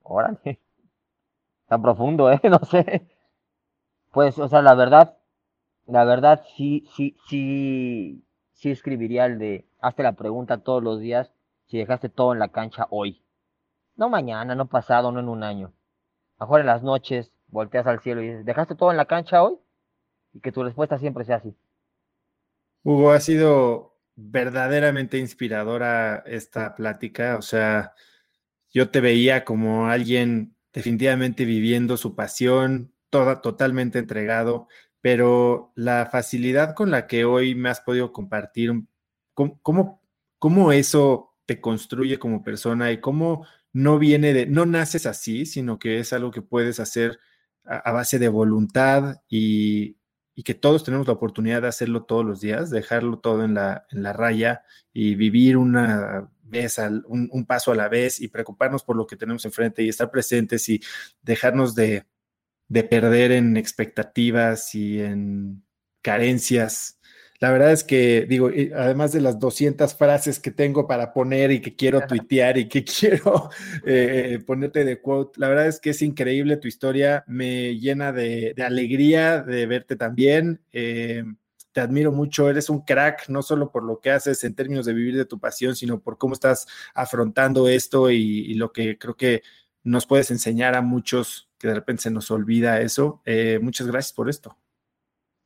Órale. 0.02 0.60
Tan 1.66 1.82
profundo, 1.82 2.30
¿eh? 2.30 2.40
No 2.44 2.58
sé. 2.58 3.06
Pues, 4.12 4.38
o 4.38 4.48
sea, 4.48 4.62
la 4.62 4.74
verdad, 4.74 5.16
la 5.86 6.04
verdad 6.04 6.44
sí, 6.56 6.86
sí, 6.94 7.16
sí, 7.28 8.22
sí 8.52 8.70
escribiría 8.70 9.26
el 9.26 9.38
de, 9.38 9.66
hazte 9.80 10.02
la 10.02 10.12
pregunta 10.12 10.58
todos 10.58 10.82
los 10.82 11.00
días 11.00 11.32
si 11.66 11.78
dejaste 11.78 12.08
todo 12.08 12.32
en 12.32 12.38
la 12.38 12.48
cancha 12.48 12.86
hoy. 12.90 13.22
No 13.96 14.08
mañana, 14.08 14.54
no 14.54 14.66
pasado, 14.66 15.10
no 15.10 15.20
en 15.20 15.28
un 15.28 15.42
año. 15.42 15.72
Mejor 16.40 16.60
en 16.60 16.66
las 16.66 16.82
noches 16.82 17.32
volteas 17.48 17.86
al 17.86 18.00
cielo 18.00 18.22
y 18.22 18.28
dices, 18.28 18.44
¿dejaste 18.44 18.74
todo 18.74 18.90
en 18.90 18.96
la 18.96 19.06
cancha 19.06 19.42
hoy? 19.42 19.56
Y 20.32 20.40
que 20.40 20.52
tu 20.52 20.62
respuesta 20.62 20.98
siempre 20.98 21.24
sea 21.24 21.36
así. 21.36 21.54
Hugo, 22.84 23.10
ha 23.10 23.20
sido 23.20 23.96
verdaderamente 24.14 25.18
inspiradora 25.18 26.22
esta 26.26 26.74
plática. 26.74 27.36
O 27.36 27.42
sea, 27.42 27.94
yo 28.70 28.90
te 28.90 29.00
veía 29.00 29.44
como 29.44 29.86
alguien 29.86 30.54
definitivamente 30.72 31.44
viviendo 31.44 31.96
su 31.96 32.14
pasión, 32.14 32.92
toda, 33.10 33.40
totalmente 33.40 33.98
entregado 33.98 34.68
pero 35.00 35.72
la 35.74 36.06
facilidad 36.06 36.74
con 36.74 36.90
la 36.90 37.06
que 37.06 37.24
hoy 37.24 37.54
me 37.54 37.68
has 37.68 37.80
podido 37.80 38.12
compartir, 38.12 38.72
¿cómo, 39.34 40.02
cómo, 40.38 40.72
eso 40.72 41.34
te 41.46 41.60
construye 41.60 42.18
como 42.18 42.42
persona 42.42 42.90
y 42.90 43.00
cómo 43.00 43.46
no 43.72 43.98
viene 43.98 44.32
de, 44.32 44.46
no 44.46 44.66
naces 44.66 45.06
así, 45.06 45.46
sino 45.46 45.78
que 45.78 46.00
es 46.00 46.12
algo 46.12 46.30
que 46.30 46.42
puedes 46.42 46.80
hacer 46.80 47.18
a, 47.64 47.92
base 47.92 48.18
de 48.18 48.28
voluntad 48.28 49.22
y, 49.28 49.96
que 50.44 50.54
todos 50.54 50.84
tenemos 50.84 51.06
la 51.08 51.14
oportunidad 51.14 51.62
de 51.62 51.68
hacerlo 51.68 52.04
todos 52.04 52.24
los 52.24 52.40
días, 52.40 52.70
dejarlo 52.70 53.18
todo 53.18 53.44
en 53.44 53.54
la, 53.54 53.86
en 53.90 54.04
la 54.04 54.12
raya 54.12 54.62
y 54.92 55.16
vivir 55.16 55.56
una 55.56 56.30
vez, 56.42 56.78
al, 56.78 57.04
un 57.08 57.44
paso 57.44 57.72
a 57.72 57.74
la 57.74 57.88
vez 57.88 58.20
y 58.20 58.28
preocuparnos 58.28 58.84
por 58.84 58.96
lo 58.96 59.06
que 59.06 59.16
tenemos 59.16 59.44
enfrente 59.44 59.82
y 59.82 59.88
estar 59.88 60.12
presentes 60.12 60.68
y 60.68 60.80
dejarnos 61.22 61.74
de 61.74 62.06
de 62.68 62.84
perder 62.84 63.32
en 63.32 63.56
expectativas 63.56 64.74
y 64.74 65.00
en 65.00 65.64
carencias. 66.02 66.97
La 67.40 67.52
verdad 67.52 67.72
es 67.72 67.84
que, 67.84 68.26
digo, 68.28 68.50
además 68.74 69.12
de 69.12 69.20
las 69.20 69.38
200 69.38 69.94
frases 69.94 70.40
que 70.40 70.50
tengo 70.50 70.88
para 70.88 71.12
poner 71.12 71.52
y 71.52 71.60
que 71.60 71.76
quiero 71.76 72.00
tuitear 72.06 72.58
y 72.58 72.68
que 72.68 72.84
quiero 73.00 73.50
eh, 73.84 74.42
ponerte 74.46 74.84
de 74.84 75.00
quote, 75.00 75.38
la 75.38 75.48
verdad 75.48 75.68
es 75.68 75.78
que 75.78 75.90
es 75.90 76.02
increíble 76.02 76.56
tu 76.56 76.66
historia, 76.66 77.24
me 77.28 77.76
llena 77.76 78.12
de, 78.12 78.54
alegría 78.64 79.42
de 79.42 79.66
verte 79.66 79.94
también. 79.96 80.60
Eh, 80.72 81.24
te 81.70 81.80
admiro 81.80 82.10
mucho, 82.10 82.50
eres 82.50 82.70
un 82.70 82.80
crack, 82.80 83.28
no 83.28 83.42
solo 83.42 83.70
por 83.70 83.84
lo 83.84 84.00
que 84.00 84.10
haces 84.10 84.42
en 84.42 84.54
términos 84.54 84.86
de 84.86 84.94
vivir 84.94 85.16
de 85.16 85.26
tu 85.26 85.38
pasión, 85.38 85.76
sino 85.76 86.00
por 86.00 86.18
cómo 86.18 86.34
estás 86.34 86.66
afrontando 86.92 87.68
esto 87.68 88.10
y 88.10 88.54
lo 88.54 88.72
que 88.72 88.98
creo 88.98 89.16
que 89.16 89.42
nos 89.84 90.06
puedes 90.06 90.30
enseñar 90.30 90.74
a 90.74 90.82
muchos 90.82 91.48
que 91.58 91.68
de 91.68 91.74
repente 91.74 92.04
se 92.04 92.10
nos 92.10 92.30
olvida 92.30 92.80
eso. 92.80 93.20
Eh, 93.24 93.58
muchas 93.60 93.86
gracias 93.86 94.12
por 94.12 94.28
esto. 94.28 94.56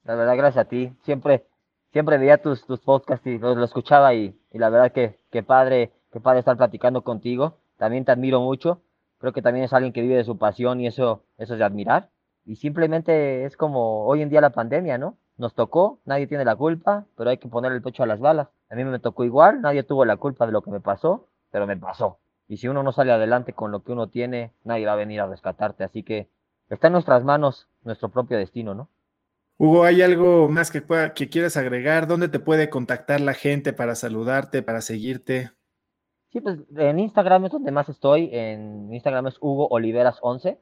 La 0.05 0.15
verdad, 0.15 0.37
gracias 0.37 0.67
a 0.67 0.69
ti. 0.69 0.93
Siempre, 1.05 1.47
siempre 1.93 2.19
veía 2.19 2.39
tus, 2.39 2.65
tus 2.67 2.81
podcasts 2.81 3.27
y 3.27 3.39
lo, 3.39 3.63
escuchaba 3.63 4.15
y, 4.15 4.35
la 4.53 4.71
verdad 4.71 4.93
que, 4.93 5.19
que 5.31 5.43
padre, 5.43 5.93
que 6.11 6.21
padre 6.21 6.41
estar 6.41 6.57
platicando 6.57 7.03
contigo. 7.03 7.59
También 7.77 8.05
te 8.05 8.13
admiro 8.13 8.41
mucho. 8.41 8.83
Creo 9.19 9.33
que 9.33 9.43
también 9.43 9.65
es 9.65 9.73
alguien 9.73 9.93
que 9.93 10.03
vive 10.03 10.17
de 10.17 10.25
su 10.25 10.39
pasión 10.39 10.81
y 10.81 10.87
eso, 10.87 11.23
eso 11.39 11.55
es 11.55 11.59
de 11.59 11.65
admirar. 11.65 12.11
Y 12.45 12.57
simplemente 12.57 13.45
es 13.45 13.57
como 13.57 14.05
hoy 14.07 14.23
en 14.23 14.29
día 14.29 14.41
la 14.41 14.51
pandemia, 14.51 14.99
¿no? 14.99 15.17
Nos 15.37 15.55
tocó, 15.55 16.01
nadie 16.05 16.27
tiene 16.27 16.45
la 16.45 16.57
culpa, 16.57 17.07
pero 17.17 17.31
hay 17.31 17.39
que 17.39 17.49
poner 17.49 17.73
el 17.73 17.83
pecho 17.83 18.03
a 18.03 18.07
las 18.07 18.21
balas. 18.21 18.49
A 18.69 18.75
mí 18.75 18.85
me 18.85 18.99
tocó 18.99 19.25
igual, 19.25 19.61
nadie 19.61 19.83
tuvo 19.83 20.05
la 20.05 20.17
culpa 20.17 20.47
de 20.47 20.53
lo 20.53 20.63
que 20.63 20.71
me 20.71 20.81
pasó, 20.81 21.29
pero 21.51 21.67
me 21.67 21.77
pasó. 21.77 22.19
Y 22.49 22.57
si 22.57 22.69
uno 22.69 22.83
no 22.83 22.93
sale 22.93 23.13
adelante 23.13 23.53
con 23.53 23.71
lo 23.71 23.83
que 23.83 23.93
uno 23.93 24.09
tiene, 24.09 24.53
nadie 24.65 24.87
va 24.87 24.93
a 24.93 24.97
venir 24.97 25.21
a 25.21 25.27
rescatarte. 25.27 25.85
Así 25.85 26.03
que 26.03 26.29
está 26.69 26.89
en 26.89 26.95
nuestras 26.95 27.25
manos 27.25 27.69
nuestro 27.85 28.09
propio 28.09 28.39
destino, 28.39 28.75
¿no? 28.75 28.89
Hugo, 29.59 29.85
¿hay 29.85 30.03
algo 30.03 30.49
más 30.49 30.71
que, 30.71 30.83
que 31.15 31.29
quieras 31.29 31.57
agregar? 31.57 32.07
¿Dónde 32.07 32.29
te 32.29 32.41
puede 32.41 32.71
contactar 32.71 33.21
la 33.21 33.35
gente 33.35 33.73
para 33.73 33.95
saludarte, 33.95 34.63
para 34.63 34.81
seguirte? 34.81 35.51
Sí, 36.33 36.41
pues 36.41 36.59
en 36.77 36.99
Instagram 36.99 37.45
es 37.47 37.53
donde 37.53 37.71
más 37.71 37.89
estoy. 37.89 38.31
En 38.33 38.93
Instagram 38.93 39.29
es 39.29 39.37
Hugo 39.41 39.69
Oliveras 39.69 40.19
11. 40.23 40.59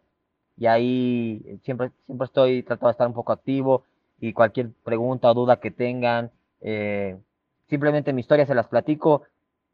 Y 0.57 0.67
ahí 0.67 1.61
siempre, 1.65 1.93
siempre 2.07 2.27
estoy 2.27 2.63
tratando 2.63 2.89
de 2.89 2.93
estar 2.93 3.07
un 3.07 3.15
poco 3.15 3.33
activo. 3.33 3.85
Y 4.21 4.33
cualquier 4.33 4.71
pregunta 4.85 5.31
o 5.31 5.35
duda 5.35 5.61
que 5.61 5.71
tengan, 5.71 6.31
eh, 6.61 7.17
simplemente 7.69 8.13
mi 8.13 8.21
historia 8.21 8.45
se 8.45 8.55
las 8.55 8.69
platico 8.69 9.23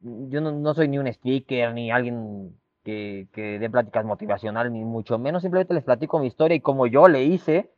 yo 0.01 0.41
no, 0.41 0.75
soy 0.75 0.89
ni 0.89 0.99
un 0.99 1.07
speaker, 1.07 1.73
ni 1.73 1.91
alguien 1.91 2.57
que, 2.83 3.29
que 3.33 3.59
dé 3.59 3.71
pláticas 3.71 4.05
motivacionales, 4.05 4.73
ni 4.73 4.85
mucho 4.85 5.19
menos. 5.19 5.43
Simplemente 5.43 5.75
les 5.75 5.85
platico 5.85 6.19
mi 6.19 6.27
historia 6.27 6.57
y 6.57 6.61
cómo 6.61 6.87
yo 6.87 7.09
le 7.09 7.25
hice 7.25 7.71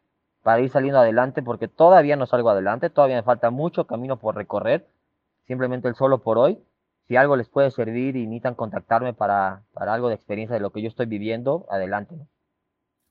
para 0.42 0.60
ir 0.60 0.70
saliendo 0.70 0.98
adelante, 1.00 1.42
porque 1.42 1.68
todavía 1.68 2.16
no 2.16 2.26
salgo 2.26 2.50
adelante, 2.50 2.90
todavía 2.90 3.16
me 3.16 3.22
falta 3.22 3.50
mucho 3.50 3.86
camino 3.86 4.18
por 4.18 4.36
recorrer. 4.36 4.86
Simplemente 5.46 5.88
el 5.88 5.94
solo 5.94 6.18
por 6.18 6.38
hoy. 6.38 6.58
Si 7.06 7.16
algo 7.16 7.36
les 7.36 7.48
puede 7.48 7.70
servir 7.70 8.16
y 8.16 8.26
necesitan 8.26 8.54
contactarme 8.54 9.14
para, 9.14 9.62
para 9.72 9.94
algo 9.94 10.08
de 10.08 10.14
experiencia 10.14 10.54
de 10.54 10.60
lo 10.60 10.70
que 10.72 10.82
yo 10.82 10.88
estoy 10.88 11.06
viviendo, 11.06 11.66
adelante. 11.70 12.16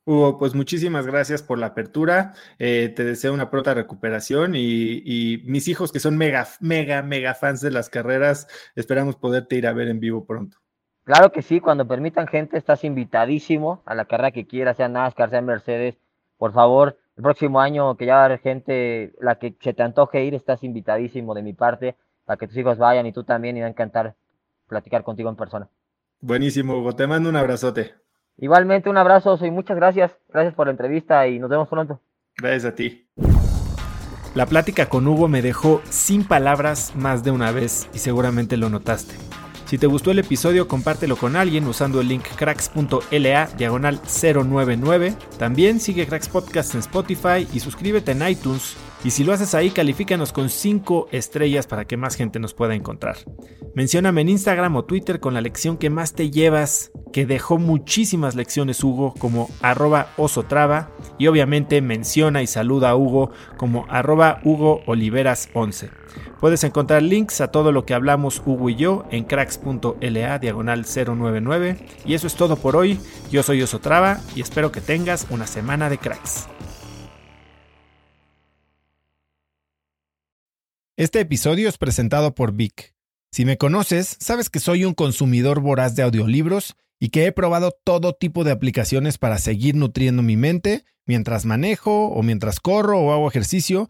Hugo, 0.07 0.37
pues 0.37 0.55
muchísimas 0.55 1.05
gracias 1.05 1.43
por 1.43 1.59
la 1.59 1.65
apertura. 1.67 2.33
Eh, 2.59 2.93
te 2.95 3.03
deseo 3.03 3.33
una 3.33 3.49
pronta 3.49 3.73
recuperación 3.73 4.53
y, 4.55 5.43
mis 5.45 5.67
hijos 5.67 5.91
que 5.91 5.99
son 5.99 6.15
mega, 6.15 6.47
mega, 6.61 7.03
mega 7.03 7.35
fans 7.35 7.59
de 7.59 7.71
las 7.71 7.89
carreras, 7.89 8.47
esperamos 8.75 9.17
poderte 9.17 9.57
ir 9.57 9.67
a 9.67 9.73
ver 9.73 9.89
en 9.89 9.99
vivo 9.99 10.25
pronto. 10.25 10.59
Claro 11.03 11.33
que 11.33 11.41
sí, 11.41 11.59
cuando 11.59 11.89
permitan 11.89 12.27
gente, 12.27 12.57
estás 12.57 12.85
invitadísimo 12.85 13.81
a 13.85 13.95
la 13.95 14.05
carrera 14.05 14.31
que 14.31 14.47
quieras, 14.47 14.77
sea 14.77 14.87
NASCAR, 14.87 15.29
sea 15.29 15.41
Mercedes. 15.41 15.97
Por 16.37 16.53
favor, 16.53 16.97
el 17.17 17.23
próximo 17.23 17.59
año 17.59 17.97
que 17.97 18.05
ya 18.05 18.15
va 18.15 18.21
a 18.21 18.25
haber 18.25 18.39
gente, 18.39 19.13
la 19.19 19.35
que 19.35 19.55
se 19.59 19.73
te 19.73 19.81
antoje 19.81 20.23
ir, 20.23 20.35
estás 20.35 20.63
invitadísimo 20.63 21.33
de 21.33 21.41
mi 21.41 21.53
parte, 21.53 21.95
para 22.25 22.37
que 22.37 22.47
tus 22.47 22.57
hijos 22.57 22.77
vayan 22.77 23.07
y 23.07 23.11
tú 23.11 23.23
también, 23.23 23.57
y 23.57 23.61
va 23.61 23.65
a 23.65 23.69
encantar 23.69 24.15
platicar 24.67 25.03
contigo 25.03 25.29
en 25.29 25.35
persona. 25.35 25.67
Buenísimo, 26.21 26.77
Hugo. 26.77 26.95
Te 26.95 27.07
mando 27.07 27.29
un 27.29 27.35
abrazote. 27.35 27.95
Igualmente, 28.37 28.89
un 28.89 28.97
abrazo, 28.97 29.37
y 29.43 29.49
muchas 29.49 29.77
gracias. 29.77 30.15
Gracias 30.29 30.53
por 30.53 30.67
la 30.67 30.71
entrevista 30.71 31.27
y 31.27 31.39
nos 31.39 31.49
vemos 31.49 31.67
pronto. 31.67 31.99
Gracias 32.37 32.65
a 32.65 32.75
ti. 32.75 33.07
La 34.35 34.45
plática 34.45 34.87
con 34.87 35.07
Hugo 35.07 35.27
me 35.27 35.41
dejó 35.41 35.81
sin 35.89 36.23
palabras 36.23 36.95
más 36.95 37.23
de 37.23 37.31
una 37.31 37.51
vez 37.51 37.89
y 37.95 37.97
seguramente 37.97 38.57
lo 38.57 38.69
notaste. 38.69 39.15
Si 39.67 39.77
te 39.77 39.85
gustó 39.85 40.11
el 40.11 40.19
episodio, 40.19 40.65
compártelo 40.65 41.17
con 41.17 41.35
alguien 41.35 41.67
usando 41.67 41.99
el 41.99 42.07
link 42.07 42.23
cracks.la 42.37 43.47
diagonal 43.57 43.99
099. 43.99 45.13
También 45.37 45.81
sigue 45.81 46.07
Cracks 46.07 46.29
Podcast 46.29 46.73
en 46.73 46.79
Spotify 46.79 47.45
y 47.53 47.59
suscríbete 47.59 48.13
en 48.13 48.25
iTunes. 48.25 48.77
Y 49.03 49.11
si 49.11 49.25
lo 49.25 49.33
haces 49.33 49.53
ahí, 49.53 49.71
califícanos 49.71 50.31
con 50.31 50.49
5 50.49 51.09
estrellas 51.11 51.67
para 51.67 51.83
que 51.83 51.97
más 51.97 52.15
gente 52.15 52.39
nos 52.39 52.53
pueda 52.53 52.75
encontrar. 52.75 53.17
Mencióname 53.75 54.21
en 54.21 54.29
Instagram 54.29 54.77
o 54.77 54.85
Twitter 54.85 55.19
con 55.19 55.33
la 55.33 55.41
lección 55.41 55.75
que 55.75 55.89
más 55.89 56.13
te 56.13 56.31
llevas, 56.31 56.91
que 57.11 57.25
dejó 57.25 57.57
muchísimas 57.57 58.35
lecciones 58.35 58.81
Hugo 58.81 59.15
como 59.19 59.49
arroba 59.61 60.13
osotrava. 60.15 60.91
Y 61.17 61.27
obviamente 61.27 61.81
menciona 61.81 62.41
y 62.41 62.47
saluda 62.47 62.91
a 62.91 62.95
Hugo 62.95 63.31
como 63.57 63.85
arroba 63.89 64.39
Hugo 64.45 64.81
Oliveras 64.85 65.49
11. 65.53 65.89
Puedes 66.39 66.63
encontrar 66.63 67.03
links 67.03 67.41
a 67.41 67.49
todo 67.49 67.71
lo 67.71 67.85
que 67.85 67.93
hablamos 67.93 68.41
Hugo 68.45 68.69
y 68.69 68.75
yo 68.75 69.05
en 69.11 69.23
cracks.la 69.23 70.39
diagonal 70.39 70.85
099. 70.85 71.77
Y 72.05 72.13
eso 72.13 72.27
es 72.27 72.35
todo 72.35 72.55
por 72.57 72.75
hoy. 72.75 72.99
Yo 73.31 73.43
soy 73.43 73.61
Osotrava 73.61 74.19
y 74.35 74.41
espero 74.41 74.71
que 74.71 74.81
tengas 74.81 75.27
una 75.29 75.47
semana 75.47 75.89
de 75.89 75.97
cracks. 75.97 76.47
Este 80.97 81.19
episodio 81.19 81.69
es 81.69 81.77
presentado 81.77 82.33
por 82.33 82.53
Vic. 82.53 82.95
Si 83.31 83.45
me 83.45 83.57
conoces, 83.57 84.17
sabes 84.19 84.49
que 84.49 84.59
soy 84.59 84.83
un 84.83 84.95
consumidor 84.95 85.59
voraz 85.59 85.95
de 85.95 86.01
audiolibros 86.01 86.75
y 86.99 87.09
que 87.09 87.27
he 87.27 87.31
probado 87.31 87.71
todo 87.83 88.13
tipo 88.13 88.43
de 88.43 88.51
aplicaciones 88.51 89.19
para 89.19 89.37
seguir 89.37 89.75
nutriendo 89.75 90.23
mi 90.23 90.37
mente 90.37 90.85
mientras 91.05 91.45
manejo 91.45 92.07
o 92.07 92.23
mientras 92.23 92.59
corro 92.59 92.99
o 92.99 93.11
hago 93.13 93.29
ejercicio 93.29 93.89